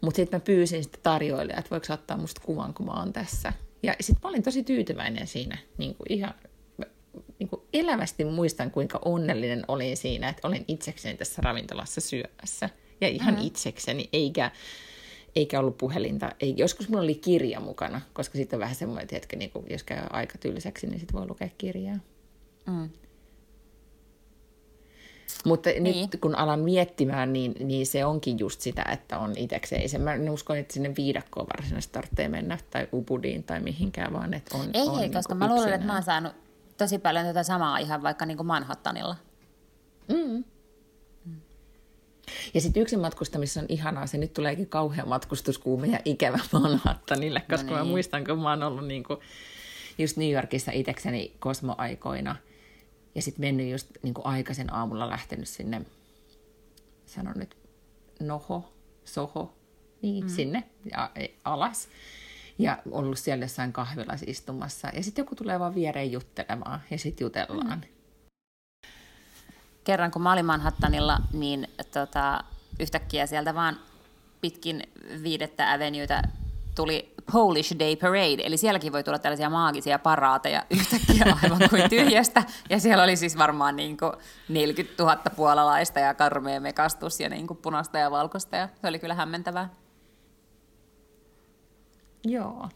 Mutta 0.00 0.16
sitten 0.16 0.40
mä 0.40 0.44
pyysin 0.44 0.82
sitten 0.82 1.02
tarjoille, 1.02 1.52
että 1.52 1.70
voiko 1.70 1.92
ottaa 1.92 2.16
musta 2.16 2.40
kuvan, 2.44 2.74
kun 2.74 2.86
mä 2.86 2.92
oon 2.92 3.12
tässä. 3.12 3.52
Ja 3.82 3.94
sitten 4.00 4.20
mä 4.22 4.28
olin 4.28 4.42
tosi 4.42 4.62
tyytyväinen 4.64 5.26
siinä. 5.26 5.58
Niin 5.78 5.94
kuin 5.94 6.12
ihan 6.12 6.34
niin 7.38 7.48
kuin 7.48 7.62
elävästi 7.72 8.24
muistan, 8.24 8.70
kuinka 8.70 9.00
onnellinen 9.04 9.64
olin 9.68 9.96
siinä, 9.96 10.28
että 10.28 10.48
olin 10.48 10.64
itsekseni 10.68 11.18
tässä 11.18 11.42
ravintolassa 11.42 12.00
syömässä. 12.00 12.70
Ja 13.00 13.08
ihan 13.08 13.34
mm-hmm. 13.34 13.46
itsekseni, 13.46 14.08
eikä, 14.12 14.50
eikä 15.36 15.60
ollut 15.60 15.78
puhelinta. 15.78 16.32
Ei, 16.40 16.54
joskus 16.56 16.88
mulla 16.88 17.02
oli 17.02 17.14
kirja 17.14 17.60
mukana, 17.60 18.00
koska 18.12 18.38
sitten 18.38 18.56
on 18.56 18.60
vähän 18.60 18.74
semmoinen, 18.74 19.08
että 19.12 19.36
niin 19.36 19.50
kuin, 19.50 19.66
jos 19.70 19.82
käy 19.82 20.06
aika 20.10 20.38
tylsäksi, 20.38 20.86
niin 20.86 21.00
sitten 21.00 21.18
voi 21.18 21.28
lukea 21.28 21.48
kirjaa. 21.58 21.98
Mm. 22.66 22.90
Mutta 25.44 25.70
niin. 25.70 25.82
nyt 25.82 26.20
kun 26.20 26.34
alan 26.34 26.60
miettimään, 26.60 27.32
niin, 27.32 27.54
niin 27.60 27.86
se 27.86 28.04
onkin 28.04 28.38
just 28.38 28.60
sitä, 28.60 28.84
että 28.92 29.18
on 29.18 29.32
itsekseen. 29.36 29.88
Se, 29.88 29.98
mä 29.98 30.14
en 30.14 30.30
usko, 30.30 30.54
että 30.54 30.74
sinne 30.74 30.92
viidakkoon 30.96 31.46
varsinaisesti 31.56 31.92
tarvitsee 31.92 32.28
mennä 32.28 32.58
tai 32.70 32.88
upudiin 32.92 33.42
tai 33.42 33.60
mihinkään, 33.60 34.12
vaan 34.12 34.34
että 34.34 34.56
on 34.56 34.70
Ei, 34.74 34.82
on 34.82 34.94
ei, 34.94 35.00
niin 35.00 35.12
koska 35.12 35.34
mä 35.34 35.48
luulen, 35.48 35.72
että 35.72 35.86
mä 35.86 35.94
oon 35.94 36.02
saanut 36.02 36.32
tosi 36.76 36.98
paljon 36.98 37.26
tätä 37.26 37.42
samaa 37.42 37.78
ihan 37.78 38.02
vaikka 38.02 38.26
niin 38.26 38.36
kuin 38.36 38.46
Manhattanilla. 38.46 39.16
Mm. 40.08 40.44
Ja 42.54 42.60
sitten 42.60 42.82
yksin 42.82 43.00
matkustamissa 43.00 43.60
on 43.60 43.66
ihanaa, 43.68 44.06
se 44.06 44.18
nyt 44.18 44.32
tuleekin 44.32 44.68
kauhean 44.68 45.08
matkustuskuume 45.08 45.86
ja 45.86 45.98
ikävä 46.04 46.38
Manhattanille, 46.60 47.42
koska 47.50 47.70
no 47.70 47.76
niin. 47.76 47.86
mä 47.86 47.90
muistan, 47.90 48.24
kun 48.24 48.38
mä 48.38 48.50
oon 48.50 48.62
ollut 48.62 48.86
niin 48.86 49.04
kuin 49.04 49.18
just 49.98 50.16
New 50.16 50.30
Yorkissa 50.30 50.72
itsekseni 50.72 51.36
kosmoaikoina– 51.38 52.36
ja 53.14 53.22
sitten 53.22 53.40
mennyt 53.40 53.70
just 53.70 53.90
niin 54.02 54.14
kuin 54.14 54.26
aikaisen 54.26 54.74
aamulla 54.74 55.10
lähtenyt 55.10 55.48
sinne, 55.48 55.82
sanon 57.06 57.34
nyt, 57.36 57.56
noho, 58.20 58.72
soho, 59.04 59.54
niin 60.02 60.24
mm. 60.24 60.30
sinne 60.30 60.64
ja 60.92 61.10
e, 61.14 61.26
alas. 61.44 61.88
Ja 62.58 62.78
ollut 62.90 63.18
siellä 63.18 63.44
jossain 63.44 63.72
kahvilassa 63.72 64.26
istumassa. 64.28 64.88
Ja 64.94 65.02
sitten 65.02 65.22
joku 65.22 65.34
tulee 65.34 65.58
vaan 65.58 65.74
viereen 65.74 66.12
juttelemaan 66.12 66.80
ja 66.90 66.98
sitten 66.98 67.24
jutellaan. 67.24 67.78
Mm. 67.78 68.88
Kerran 69.84 70.10
kun 70.10 70.22
mä 70.22 70.32
olin 70.32 70.46
Manhattanilla, 70.46 71.18
niin 71.32 71.68
tota, 71.92 72.44
yhtäkkiä 72.80 73.26
sieltä 73.26 73.54
vaan 73.54 73.78
pitkin 74.40 74.82
viidettä 75.22 75.72
avenuetä 75.72 76.22
tuli 76.74 77.14
Polish 77.32 77.78
Day 77.78 77.96
Parade, 77.96 78.42
eli 78.44 78.56
sielläkin 78.56 78.92
voi 78.92 79.04
tulla 79.04 79.18
tällaisia 79.18 79.50
maagisia 79.50 79.98
paraateja 79.98 80.64
yhtäkkiä 80.76 81.36
aivan 81.42 81.68
kuin 81.70 81.90
tyhjästä, 81.90 82.42
ja 82.70 82.80
siellä 82.80 83.04
oli 83.04 83.16
siis 83.16 83.38
varmaan 83.38 83.76
niin 83.76 83.96
kuin 83.96 84.12
40 84.48 85.02
000 85.02 85.16
puolalaista 85.36 86.00
ja 86.00 86.14
karmea 86.14 86.60
mekastus 86.60 87.20
ja 87.20 87.28
niin 87.28 87.46
kuin 87.46 87.56
punaista 87.56 87.98
ja 87.98 88.10
valkoista, 88.10 88.56
ja 88.56 88.68
se 88.80 88.88
oli 88.88 88.98
kyllä 88.98 89.14
hämmentävää. 89.14 89.68
Joo. 92.24 92.68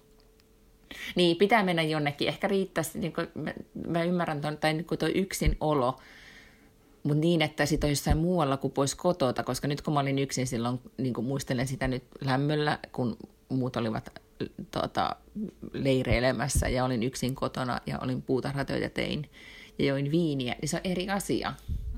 Niin, 1.15 1.37
pitää 1.37 1.63
mennä 1.63 1.83
jonnekin. 1.83 2.29
Ehkä 2.29 2.49
riittäisi, 2.49 2.99
niin 2.99 3.13
kuin, 3.13 3.29
mä, 3.35 3.53
mä 3.87 4.03
ymmärrän 4.03 4.41
tuon, 4.41 4.59
tai 4.59 4.73
niin 4.73 4.87
tuo 4.99 5.09
yksin 5.15 5.57
olo, 5.61 5.99
mutta 7.07 7.21
niin, 7.21 7.43
että 7.43 7.67
sitten 7.67 7.89
on 7.89 7.93
jossain 7.93 8.19
muualla 8.19 8.57
kuin 8.57 8.73
pois 8.73 8.95
kotota, 8.95 9.43
koska 9.43 9.69
nyt 9.69 9.83
kun 9.83 9.95
mä 9.95 10.01
olin 10.01 10.19
yksin 10.19 10.47
silloin, 10.47 10.81
niin 10.99 11.15
kuin 11.15 11.27
muistelen 11.27 11.67
sitä 11.67 11.89
nyt 11.89 12.05
lämmöllä, 12.21 12.79
kun 12.93 13.17
muut 13.49 13.77
olivat 13.77 14.21
tota, 14.71 15.17
leireilemässä 15.73 16.69
ja 16.69 16.85
olin 16.85 17.03
yksin 17.03 17.35
kotona 17.35 17.81
ja 17.87 17.99
olin 17.99 18.23
puutarhatöitä 18.23 18.89
tein 18.89 19.31
ja 19.79 19.85
join 19.85 20.11
viiniä, 20.11 20.57
niin 20.61 20.69
se 20.69 20.77
on 20.77 20.81
eri 20.85 21.11
asia. 21.11 21.53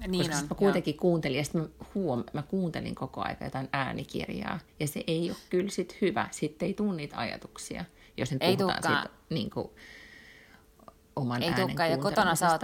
Niin 0.09 0.27
Koska 0.27 0.43
on, 0.43 0.49
mä 0.51 0.55
kuitenkin 0.55 0.95
joo. 0.95 1.01
kuuntelin 1.01 1.39
ja 1.39 1.45
sitten 1.45 1.61
mä, 1.61 1.69
huom, 1.95 2.25
mä 2.33 2.43
kuuntelin 2.43 2.95
koko 2.95 3.21
ajan 3.21 3.37
jotain 3.41 3.69
äänikirjaa 3.73 4.59
ja 4.81 4.87
se 4.87 5.05
ei 5.07 5.31
ole 5.31 5.39
kyllä 5.51 5.71
sit 5.71 5.97
hyvä. 6.01 6.29
Sitten 6.31 6.67
ei 6.67 6.75
tule 6.75 6.97
niitä 6.97 7.19
ajatuksia, 7.19 7.85
jos 8.17 8.33
nyt 8.33 8.43
ei 8.43 8.57
puhutaan 8.57 8.83
siitä 8.83 9.09
niin 9.31 9.51
kuin, 9.51 9.69
oman 11.17 11.43
ei 11.43 11.49
äänen 11.49 11.91
ja 11.91 11.99
kotona 11.99 12.35
sä 12.35 12.51
oot 12.51 12.63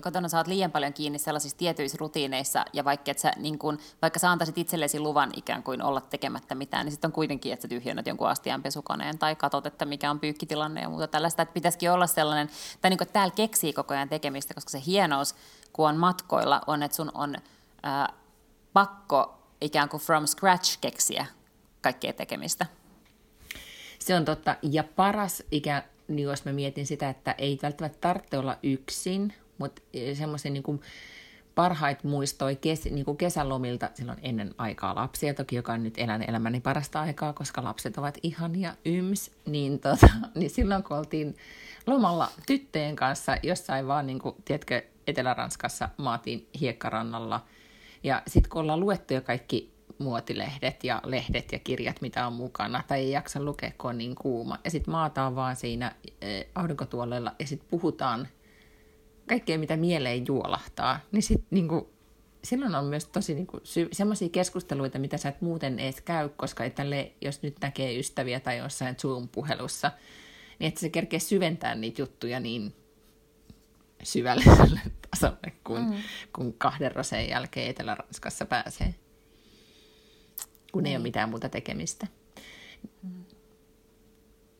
kotona 0.00 0.28
oot 0.36 0.46
liian 0.46 0.72
paljon 0.72 0.92
kiinni 0.92 1.18
sellaisissa 1.18 1.58
tietyissä 1.58 1.98
rutiineissa, 2.00 2.64
ja 2.72 2.84
vaikka, 2.84 3.10
et 3.10 3.18
sä, 3.18 3.32
niin 3.36 3.58
kun, 3.58 3.78
vaikka 4.02 4.18
sä 4.18 4.30
antaisit 4.30 4.58
itsellesi 4.58 5.00
luvan 5.00 5.30
ikään 5.36 5.62
kuin 5.62 5.82
olla 5.82 6.00
tekemättä 6.00 6.54
mitään, 6.54 6.86
niin 6.86 6.92
sitten 6.92 7.08
on 7.08 7.12
kuitenkin, 7.12 7.52
että 7.52 7.62
sä 7.62 7.68
tyhjennät 7.68 8.06
jonkun 8.06 8.28
astianpesukoneen 8.28 9.18
tai 9.18 9.36
katsot, 9.36 9.66
että 9.66 9.84
mikä 9.84 10.10
on 10.10 10.20
pyykkitilanne 10.20 10.80
ja 10.80 10.88
muuta 10.88 11.06
tällaista, 11.06 11.42
että 11.42 11.52
pitäisikin 11.52 11.90
olla 11.90 12.06
sellainen, 12.06 12.50
tai 12.80 12.90
niin 12.90 12.98
kuin, 12.98 13.06
että 13.06 13.12
täällä 13.12 13.34
keksii 13.34 13.72
koko 13.72 13.94
ajan 13.94 14.08
tekemistä, 14.08 14.54
koska 14.54 14.70
se 14.70 14.82
hienous, 14.86 15.34
kun 15.72 15.88
on 15.88 15.96
matkoilla, 15.96 16.60
on, 16.66 16.82
että 16.82 16.96
sun 16.96 17.10
on 17.14 17.36
ää, 17.82 18.12
pakko 18.72 19.38
ikään 19.60 19.88
kuin 19.88 20.00
from 20.00 20.26
scratch 20.26 20.78
keksiä 20.80 21.26
kaikkea 21.80 22.12
tekemistä. 22.12 22.66
Se 23.98 24.16
on 24.16 24.24
totta. 24.24 24.56
Ja 24.62 24.84
paras 24.84 25.42
ikä, 25.50 25.82
niin 26.08 26.24
jos 26.24 26.44
mä 26.44 26.52
mietin 26.52 26.86
sitä, 26.86 27.10
että 27.10 27.34
ei 27.38 27.58
välttämättä 27.62 27.98
tarvitse 28.00 28.38
olla 28.38 28.58
yksin, 28.62 29.34
mutta 29.58 29.82
semmoisen 30.14 30.52
niin 30.52 30.80
parhait 31.54 32.04
muistoi 32.04 32.56
kes, 32.56 32.84
niin 32.84 33.04
kuin 33.04 33.16
kesälomilta 33.16 33.90
silloin 33.94 34.18
ennen 34.22 34.54
aikaa 34.58 34.94
lapsia, 34.94 35.34
toki 35.34 35.56
joka 35.56 35.72
on 35.72 35.82
nyt 35.82 35.98
elän 35.98 36.24
elämäni 36.28 36.60
parasta 36.60 37.00
aikaa, 37.00 37.32
koska 37.32 37.64
lapset 37.64 37.98
ovat 37.98 38.18
ihania 38.22 38.74
yms, 38.84 39.30
niin, 39.46 39.78
tota, 39.78 40.08
niin 40.34 40.50
silloin 40.50 40.82
kun 40.82 40.96
oltiin 40.96 41.36
lomalla 41.86 42.28
tyttöjen 42.46 42.96
kanssa 42.96 43.36
jossain 43.42 43.86
vaan, 43.86 44.06
niin 44.06 44.18
kuin, 44.18 44.34
tiedätkö, 44.44 44.82
Etelä-Ranskassa 45.06 45.88
maatiin 45.96 46.48
hiekkarannalla, 46.60 47.44
ja 48.02 48.22
sitten 48.26 48.50
kun 48.50 48.60
ollaan 48.60 48.80
luettu 48.80 49.14
jo 49.14 49.20
kaikki 49.20 49.72
muotilehdet 49.98 50.84
ja 50.84 51.00
lehdet 51.04 51.52
ja 51.52 51.58
kirjat, 51.58 52.00
mitä 52.00 52.26
on 52.26 52.32
mukana, 52.32 52.82
tai 52.88 52.98
ei 52.98 53.10
jaksa 53.10 53.40
lukea, 53.40 53.72
kun 53.78 53.90
on 53.90 53.98
niin 53.98 54.14
kuuma, 54.14 54.58
ja 54.64 54.70
sitten 54.70 54.92
maataan 54.92 55.36
vaan 55.36 55.56
siinä 55.56 55.94
eh, 56.20 56.46
aurinkotuolella, 56.54 57.32
ja 57.38 57.46
sitten 57.46 57.68
puhutaan 57.70 58.28
kaikkea, 59.28 59.58
mitä 59.58 59.76
mieleen 59.76 60.26
juolahtaa, 60.26 61.00
niin 61.12 61.22
sit, 61.22 61.44
niin 61.50 61.68
kuin, 61.68 61.86
silloin 62.44 62.74
on 62.74 62.84
myös 62.84 63.06
tosi 63.06 63.34
niin 63.34 63.46
kuin, 63.46 63.60
sy- 63.64 63.88
semmoisia 63.92 64.28
keskusteluita, 64.28 64.98
mitä 64.98 65.16
sä 65.16 65.28
et 65.28 65.40
muuten 65.40 65.78
edes 65.78 66.00
käy, 66.00 66.28
koska 66.28 66.70
tälle, 66.70 67.12
jos 67.20 67.42
nyt 67.42 67.56
näkee 67.60 67.98
ystäviä 67.98 68.40
tai 68.40 68.58
jossain 68.58 68.96
Zoom-puhelussa, 68.96 69.90
niin 70.58 70.68
että 70.68 70.80
se 70.80 70.88
kerkee 70.88 71.18
syventää 71.20 71.74
niitä 71.74 72.02
juttuja 72.02 72.40
niin 72.40 72.74
syvälliselle 74.02 74.80
tasolle, 75.10 75.52
kun, 75.64 75.80
mm. 75.80 75.96
kun 76.32 76.52
kahden 76.52 76.92
roseen 76.92 77.28
jälkeen 77.28 77.70
Etelä-Ranskassa 77.70 78.46
pääsee, 78.46 78.94
kun 80.72 80.82
niin. 80.82 80.90
ei 80.90 80.96
ole 80.96 80.98
niin. 80.98 81.02
mitään 81.02 81.28
muuta 81.28 81.48
tekemistä. 81.48 82.06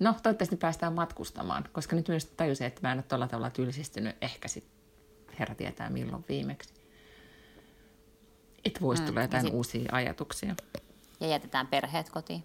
No, 0.03 0.15
toivottavasti 0.23 0.57
päästään 0.57 0.93
matkustamaan, 0.93 1.65
koska 1.73 1.97
nyt 1.97 2.09
myös 2.09 2.27
tajusin, 2.27 2.67
että 2.67 2.81
mä 2.83 2.93
en 2.93 2.99
ole 2.99 3.03
tuolla 3.03 3.29
tavalla 3.29 3.51
tylsistynyt. 3.51 4.17
Ehkä 4.21 4.49
sitten 4.49 4.73
herra 5.39 5.55
tietää 5.55 5.91
milloin 5.91 6.25
viimeksi. 6.29 6.75
Että 8.65 8.81
voisi 8.81 9.03
mm, 9.03 9.07
tulla 9.07 9.23
jotain 9.23 9.43
sit... 9.43 9.55
uusia 9.55 9.89
ajatuksia. 9.93 10.55
Ja 11.21 11.27
jätetään 11.27 11.67
perheet 11.67 12.11
kotiin. 12.11 12.43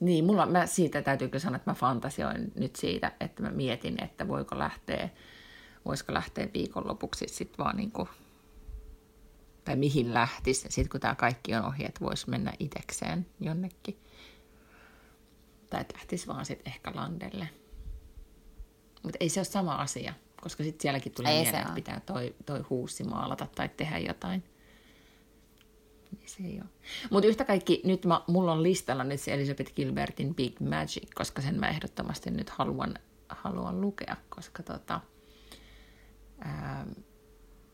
Niin, 0.00 0.24
mulla, 0.24 0.46
mä 0.46 0.66
siitä 0.66 1.02
täytyy 1.02 1.28
kyllä 1.28 1.42
sanoa, 1.42 1.56
että 1.56 1.70
mä 1.70 1.74
fantasioin 1.74 2.52
nyt 2.54 2.76
siitä, 2.76 3.12
että 3.20 3.42
mä 3.42 3.50
mietin, 3.50 4.04
että 4.04 4.28
voiko 4.28 4.58
lähteä, 4.58 5.08
voisiko 5.84 6.14
lähteä 6.14 6.48
viikonlopuksi 6.54 7.28
sitten 7.28 7.64
vaan 7.64 7.76
niin 7.76 7.92
kuin, 7.92 8.08
tai 9.64 9.76
mihin 9.76 10.14
lähtisi, 10.14 10.60
sitten 10.60 10.88
kun 10.88 11.00
tämä 11.00 11.14
kaikki 11.14 11.54
on 11.54 11.64
ohi, 11.64 11.84
että 11.84 12.04
voisi 12.04 12.30
mennä 12.30 12.52
itekseen 12.58 13.26
jonnekin 13.40 13.98
tai 15.70 15.80
että 15.80 15.94
lähtisi 15.94 16.26
vaan 16.26 16.46
sitten 16.46 16.72
ehkä 16.72 16.92
landelle. 16.94 17.48
Mutta 19.02 19.16
ei 19.20 19.28
se 19.28 19.40
ole 19.40 19.44
sama 19.44 19.74
asia, 19.74 20.14
koska 20.42 20.64
sitten 20.64 20.82
sielläkin 20.82 21.12
tulee 21.12 21.32
ei 21.32 21.42
mieleen, 21.42 21.62
että 21.62 21.74
pitää 21.74 22.00
toi, 22.00 22.34
toi 22.46 22.60
huussi 22.60 23.04
maalata 23.04 23.46
tai 23.54 23.68
tehdä 23.68 23.98
jotain. 23.98 24.44
Niin 26.18 26.28
se 26.28 26.42
ei 26.42 26.60
ole. 26.60 26.70
Mutta 27.10 27.28
yhtä 27.28 27.44
kaikki, 27.44 27.80
nyt 27.84 28.04
mä, 28.04 28.20
mulla 28.26 28.52
on 28.52 28.62
listalla 28.62 29.04
nyt 29.04 29.20
se 29.20 29.34
Elizabeth 29.34 29.74
Gilbertin 29.74 30.34
Big 30.34 30.60
Magic, 30.60 31.14
koska 31.14 31.42
sen 31.42 31.60
mä 31.60 31.68
ehdottomasti 31.68 32.30
nyt 32.30 32.50
haluan, 32.50 32.94
haluan 33.28 33.80
lukea, 33.80 34.16
koska 34.28 34.62
tota, 34.62 35.00
ää, 36.38 36.86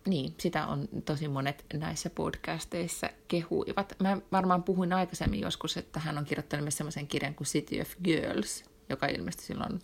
niin, 0.07 0.35
sitä 0.41 0.67
on 0.67 0.89
tosi 1.05 1.29
monet 1.29 1.65
näissä 1.75 2.11
podcasteissa 2.11 3.11
kehuivat. 3.29 3.97
Mä 3.99 4.19
varmaan 4.33 4.63
puhuin 4.63 4.93
aikaisemmin 4.93 5.41
joskus, 5.41 5.77
että 5.77 6.01
hän 6.01 6.19
on 6.19 6.25
kirjoittanut 6.25 6.65
myös 6.65 6.77
sellaisen 6.77 7.07
kirjan 7.07 7.35
kuin 7.35 7.47
City 7.47 7.81
of 7.81 7.89
Girls, 8.05 8.65
joka 8.89 9.07
ilmestyi 9.07 9.47
silloin 9.47 9.81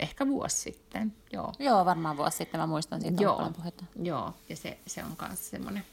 ehkä 0.00 0.26
vuosi 0.26 0.56
sitten. 0.56 1.12
Joo, 1.32 1.52
Joo 1.58 1.84
varmaan 1.84 2.16
vuosi 2.16 2.36
sitten. 2.36 2.60
Mä 2.60 2.66
muistan 2.66 3.00
siitä 3.00 3.22
Joo, 3.22 3.36
paljon 3.36 3.54
puhetta. 3.54 3.84
Joo, 4.02 4.34
ja 4.48 4.56
se, 4.56 4.78
se 4.86 5.04
on 5.04 5.16
myös 5.28 5.50
semmoinen 5.50 5.84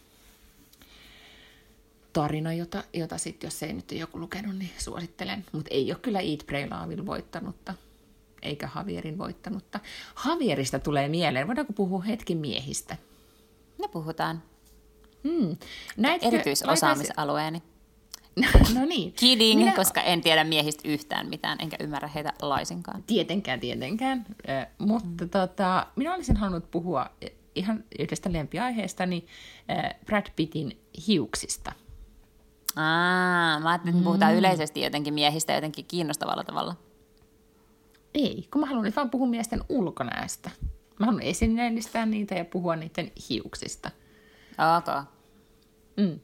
tarina, 2.14 2.54
jota, 2.54 2.84
jota 2.94 3.18
sitten, 3.18 3.48
jos 3.48 3.64
ei 3.64 3.74
nyt 3.74 3.92
joku 3.92 4.20
lukenut, 4.20 4.56
niin 4.58 4.72
suosittelen. 4.78 5.46
Mutta 5.52 5.70
ei 5.72 5.92
ole 5.92 6.00
kyllä 6.02 6.20
Eat, 6.20 6.40
Pray, 6.46 6.70
Love 6.70 7.06
voittanutta 7.06 7.74
eikä 8.42 8.68
Havierin 8.68 9.18
voittanutta. 9.18 9.80
Havierista 10.16 10.80
tulee 10.80 11.08
mieleen, 11.08 11.48
voidaanko 11.48 11.74
puhua 11.74 12.02
hetki 12.02 12.36
miehistä? 12.36 12.98
Ne 13.78 13.88
puhutaan. 13.88 14.44
Hmm. 15.24 15.58
Näitkö, 15.98 16.28
Erityisosaamisalueeni. 16.28 17.64
no 18.76 18.86
niin. 18.86 19.14
Kidding, 19.14 19.60
Minä... 19.60 19.74
koska 19.74 20.02
en 20.02 20.22
tiedä 20.22 20.44
miehistä 20.44 20.88
yhtään 20.88 21.30
mitään, 21.30 21.58
enkä 21.62 21.78
ymmärrä 21.80 22.08
heitä 22.08 22.34
laisinkaan. 22.42 23.04
Tietenkään, 23.04 23.60
tietenkään. 23.60 24.26
Äh, 24.50 24.68
mutta 24.78 25.24
mm. 25.24 25.30
tota, 25.30 25.88
minä 25.96 26.14
olisin 26.14 26.38
halunnut 26.38 26.72
puhua 26.72 27.10
ihan 27.56 27.84
yhdestä 28.00 28.34
lempiaiheestani, 28.34 29.26
äh, 29.72 29.96
Brad 30.06 30.26
Pittin 30.36 30.78
hiuksista. 31.08 31.72
Aa, 32.76 33.60
mä 33.60 33.70
ajattelin, 33.70 33.96
että 33.96 34.06
puhutaan 34.06 34.32
mm. 34.32 34.38
yleisesti 34.38 34.82
jotenkin 34.82 35.14
miehistä 35.14 35.54
jotenkin 35.54 35.86
kiinnostavalla 35.86 36.44
tavalla. 36.44 36.76
Ei, 38.14 38.48
kun 38.52 38.62
mä 38.62 38.68
haluan 38.68 38.86
nyt 38.86 38.96
vaan 38.96 39.10
puhua 39.10 39.28
miesten 39.28 39.62
ulkonäöstä. 39.70 40.50
Mä 41.00 41.06
haluan 41.06 41.24
esineellistää 41.24 42.06
niitä 42.06 42.36
ja 42.36 42.46
puhua 42.46 42.76
niiden 42.76 43.12
hiuksista. 43.30 43.92
Okay. 44.78 45.04
Mm. 45.98 46.20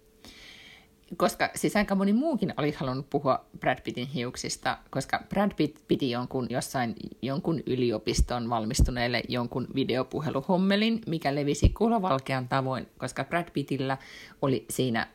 Koska 1.17 1.49
siis 1.55 1.75
aika 1.75 1.95
moni 1.95 2.13
muukin 2.13 2.53
oli 2.57 2.71
halunnut 2.71 3.09
puhua 3.09 3.45
Brad 3.59 3.81
Pittin 3.83 4.07
hiuksista, 4.07 4.77
koska 4.89 5.23
Brad 5.29 5.51
Pitt 5.55 5.87
piti 5.87 6.11
jonkun, 6.11 6.47
jossain 6.49 6.95
jonkun 7.21 7.63
yliopiston 7.65 8.49
valmistuneelle 8.49 9.23
jonkun 9.29 9.67
videopuheluhommelin, 9.75 11.01
mikä 11.07 11.35
levisi 11.35 11.69
kulovalkean 11.69 12.47
tavoin, 12.47 12.87
koska 12.97 13.23
Brad 13.23 13.51
Pittillä 13.53 13.97
oli 14.41 14.65
siinä, 14.69 15.07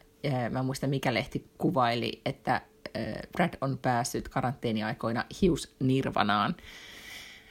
mä 0.51 0.62
muistan 0.62 0.91
mikä 0.91 1.14
lehti 1.14 1.47
kuvaili, 1.59 2.20
että 2.27 2.61
Brad 3.33 3.55
on 3.61 3.78
päässyt 3.83 4.28
karanteeniaikoina 4.28 5.24
hiusnirvanaan. 5.43 6.55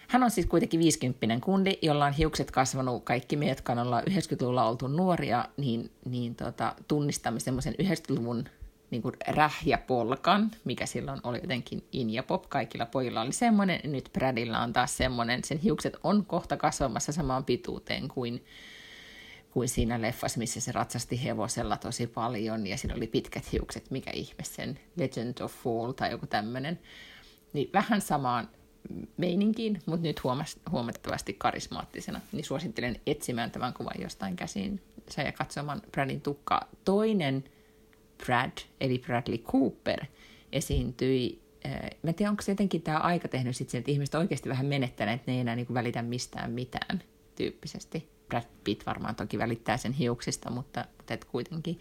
Hän 0.07 0.23
on 0.23 0.31
siis 0.31 0.47
kuitenkin 0.47 0.79
50 0.79 1.45
kundi, 1.45 1.73
jolla 1.81 2.05
on 2.05 2.13
hiukset 2.13 2.51
kasvanut, 2.51 3.03
kaikki 3.03 3.35
me, 3.35 3.49
jotka 3.49 3.73
on 3.73 3.77
90-luvulla 3.77 4.67
oltu 4.67 4.87
nuoria, 4.87 5.45
niin, 5.57 5.91
niin 6.05 6.35
tota, 6.35 6.75
tunnistamme 6.87 7.39
semmoisen 7.39 7.73
90-luvun 7.73 8.45
niin 8.91 9.01
kuin 9.01 9.15
rähjäpolkan, 9.27 10.51
mikä 10.63 10.85
silloin 10.85 11.19
oli 11.23 11.37
jotenkin 11.41 11.83
in 11.91 12.09
ja 12.09 12.23
pop, 12.23 12.49
kaikilla 12.49 12.85
pojilla 12.85 13.21
oli 13.21 13.31
semmoinen, 13.31 13.79
nyt 13.83 14.09
Bradilla 14.13 14.59
on 14.59 14.73
taas 14.73 14.97
semmoinen, 14.97 15.43
sen 15.43 15.57
hiukset 15.57 15.97
on 16.03 16.25
kohta 16.25 16.57
kasvamassa 16.57 17.11
samaan 17.11 17.45
pituuteen 17.45 18.07
kuin 18.07 18.45
kuin 19.51 19.69
siinä 19.69 20.01
leffassa, 20.01 20.39
missä 20.39 20.61
se 20.61 20.71
ratsasti 20.71 21.23
hevosella 21.23 21.77
tosi 21.77 22.07
paljon 22.07 22.67
ja 22.67 22.77
siinä 22.77 22.95
oli 22.95 23.07
pitkät 23.07 23.51
hiukset, 23.51 23.91
mikä 23.91 24.11
ihme 24.13 24.43
sen 24.43 24.79
Legend 24.95 25.41
of 25.41 25.53
Fall 25.63 25.91
tai 25.91 26.11
joku 26.11 26.27
tämmöinen. 26.27 26.79
Niin 27.53 27.69
vähän 27.73 28.01
samaan 28.01 28.49
meininkiin, 29.17 29.81
mutta 29.85 30.07
nyt 30.07 30.23
huomas, 30.23 30.59
huomattavasti 30.71 31.33
karismaattisena. 31.33 32.21
Niin 32.31 32.45
suosittelen 32.45 33.01
etsimään 33.07 33.51
tämän 33.51 33.73
kuvan 33.73 34.01
jostain 34.01 34.35
käsin 34.35 34.81
ja 35.17 35.31
katsomaan 35.31 35.81
Bradin 35.91 36.21
tukkaa. 36.21 36.69
Toinen 36.85 37.43
Brad, 38.25 38.51
eli 38.81 38.99
Bradley 38.99 39.37
Cooper, 39.37 40.05
esiintyi 40.51 41.41
äh, 41.65 41.81
Mä 42.03 42.09
en 42.09 42.15
tiedä, 42.15 42.29
onko 42.29 42.41
se 42.41 42.51
jotenkin 42.51 42.81
tämä 42.81 42.97
aika 42.97 43.27
tehnyt 43.27 43.55
sit 43.55 43.69
sen, 43.69 43.79
että 43.79 43.91
ihmiset 43.91 44.15
oikeasti 44.15 44.49
vähän 44.49 44.65
menettäneet, 44.65 45.19
että 45.19 45.31
ne 45.31 45.35
ei 45.35 45.41
enää 45.41 45.55
niin 45.55 45.73
välitä 45.73 46.01
mistään 46.01 46.51
mitään 46.51 47.03
tyyppisesti 47.35 48.09
Brad 48.31 48.45
Pitt 48.63 48.85
varmaan 48.85 49.15
toki 49.15 49.37
välittää 49.37 49.77
sen 49.77 49.93
hiuksista, 49.93 50.51
mutta, 50.51 50.85
mutta 50.97 51.13
et 51.13 51.25
kuitenkin. 51.25 51.79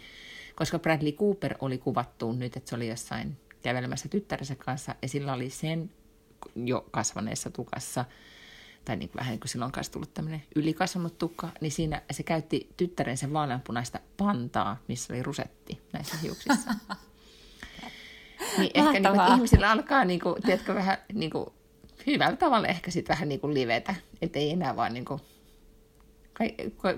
Koska 0.56 0.78
Bradley 0.78 1.12
Cooper 1.12 1.54
oli 1.60 1.78
kuvattu 1.78 2.32
nyt, 2.32 2.56
että 2.56 2.70
se 2.70 2.76
oli 2.76 2.88
jossain 2.88 3.36
kävelemässä 3.62 4.08
tyttärensä 4.08 4.54
kanssa, 4.54 4.94
ja 5.02 5.08
sillä 5.08 5.32
oli 5.32 5.50
sen 5.50 5.90
jo 6.56 6.86
kasvaneessa 6.90 7.50
tukassa, 7.50 8.04
tai 8.84 8.96
niin 8.96 9.10
vähän 9.16 9.30
niin 9.30 9.40
kuin 9.40 9.48
silloin 9.48 9.72
kanssa 9.72 9.92
tullut 9.92 10.14
tämmöinen 10.14 10.42
ylikasvanut 10.56 11.18
tukka, 11.18 11.48
niin 11.60 11.72
siinä 11.72 12.02
se 12.10 12.22
käytti 12.22 12.68
tyttärensä 12.76 13.32
vaaleanpunaista 13.32 14.00
pantaa, 14.16 14.76
missä 14.88 15.14
oli 15.14 15.22
rusetti 15.22 15.80
näissä 15.92 16.16
hiuksissa. 16.16 16.70
niin 18.58 18.70
ehkä 18.74 19.00
niin 19.00 19.12
kuin, 19.16 19.34
ihmisillä 19.34 19.70
alkaa, 19.70 20.04
niin 20.04 20.20
kuin, 20.20 20.42
tiedätkö, 20.42 20.74
vähän 20.74 20.98
niin 21.12 21.30
kuin, 21.30 21.46
hyvällä 22.06 22.36
tavalla 22.36 22.68
ehkä 22.68 22.90
sitten 22.90 23.14
vähän 23.14 23.28
niin 23.28 23.40
kuin 23.40 23.54
livetä, 23.54 23.94
että 24.22 24.38
ei 24.38 24.50
enää 24.50 24.76
vaan 24.76 24.94
niin 24.94 25.04
kuin, 25.04 25.20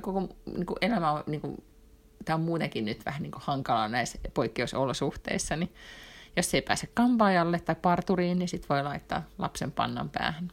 koko 0.01 0.29
niin 0.47 0.67
kuin 0.67 0.77
elämä 0.81 1.13
on, 1.13 1.25
niin 1.27 1.41
kuin, 1.41 1.65
tämä 2.25 2.35
on 2.35 2.41
muutenkin 2.41 2.85
nyt 2.85 3.07
vähän 3.07 3.23
niin 3.23 3.33
kuin 3.33 3.43
hankalaa 3.47 3.89
näissä 3.89 4.19
poikkeusolosuhteissa, 4.35 5.57
niin 5.57 5.75
jos 6.37 6.55
ei 6.55 6.63
pääse 6.63 6.89
kampaajalle 6.95 7.61
tai 7.61 7.75
parturiin, 7.75 8.39
niin 8.39 8.49
sitten 8.49 8.69
voi 8.69 8.83
laittaa 8.83 9.23
lapsen 9.39 9.73
pannan 9.73 10.11
päähän. 10.11 10.51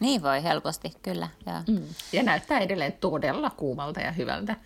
Niin 0.00 0.22
voi 0.22 0.42
helposti, 0.42 0.92
kyllä. 1.02 1.28
Ja, 1.46 1.62
mm. 1.68 1.82
ja 2.12 2.22
näyttää 2.22 2.58
edelleen 2.58 2.92
todella 2.92 3.50
kuumalta 3.50 4.00
ja 4.00 4.12
hyvältä. 4.12 4.56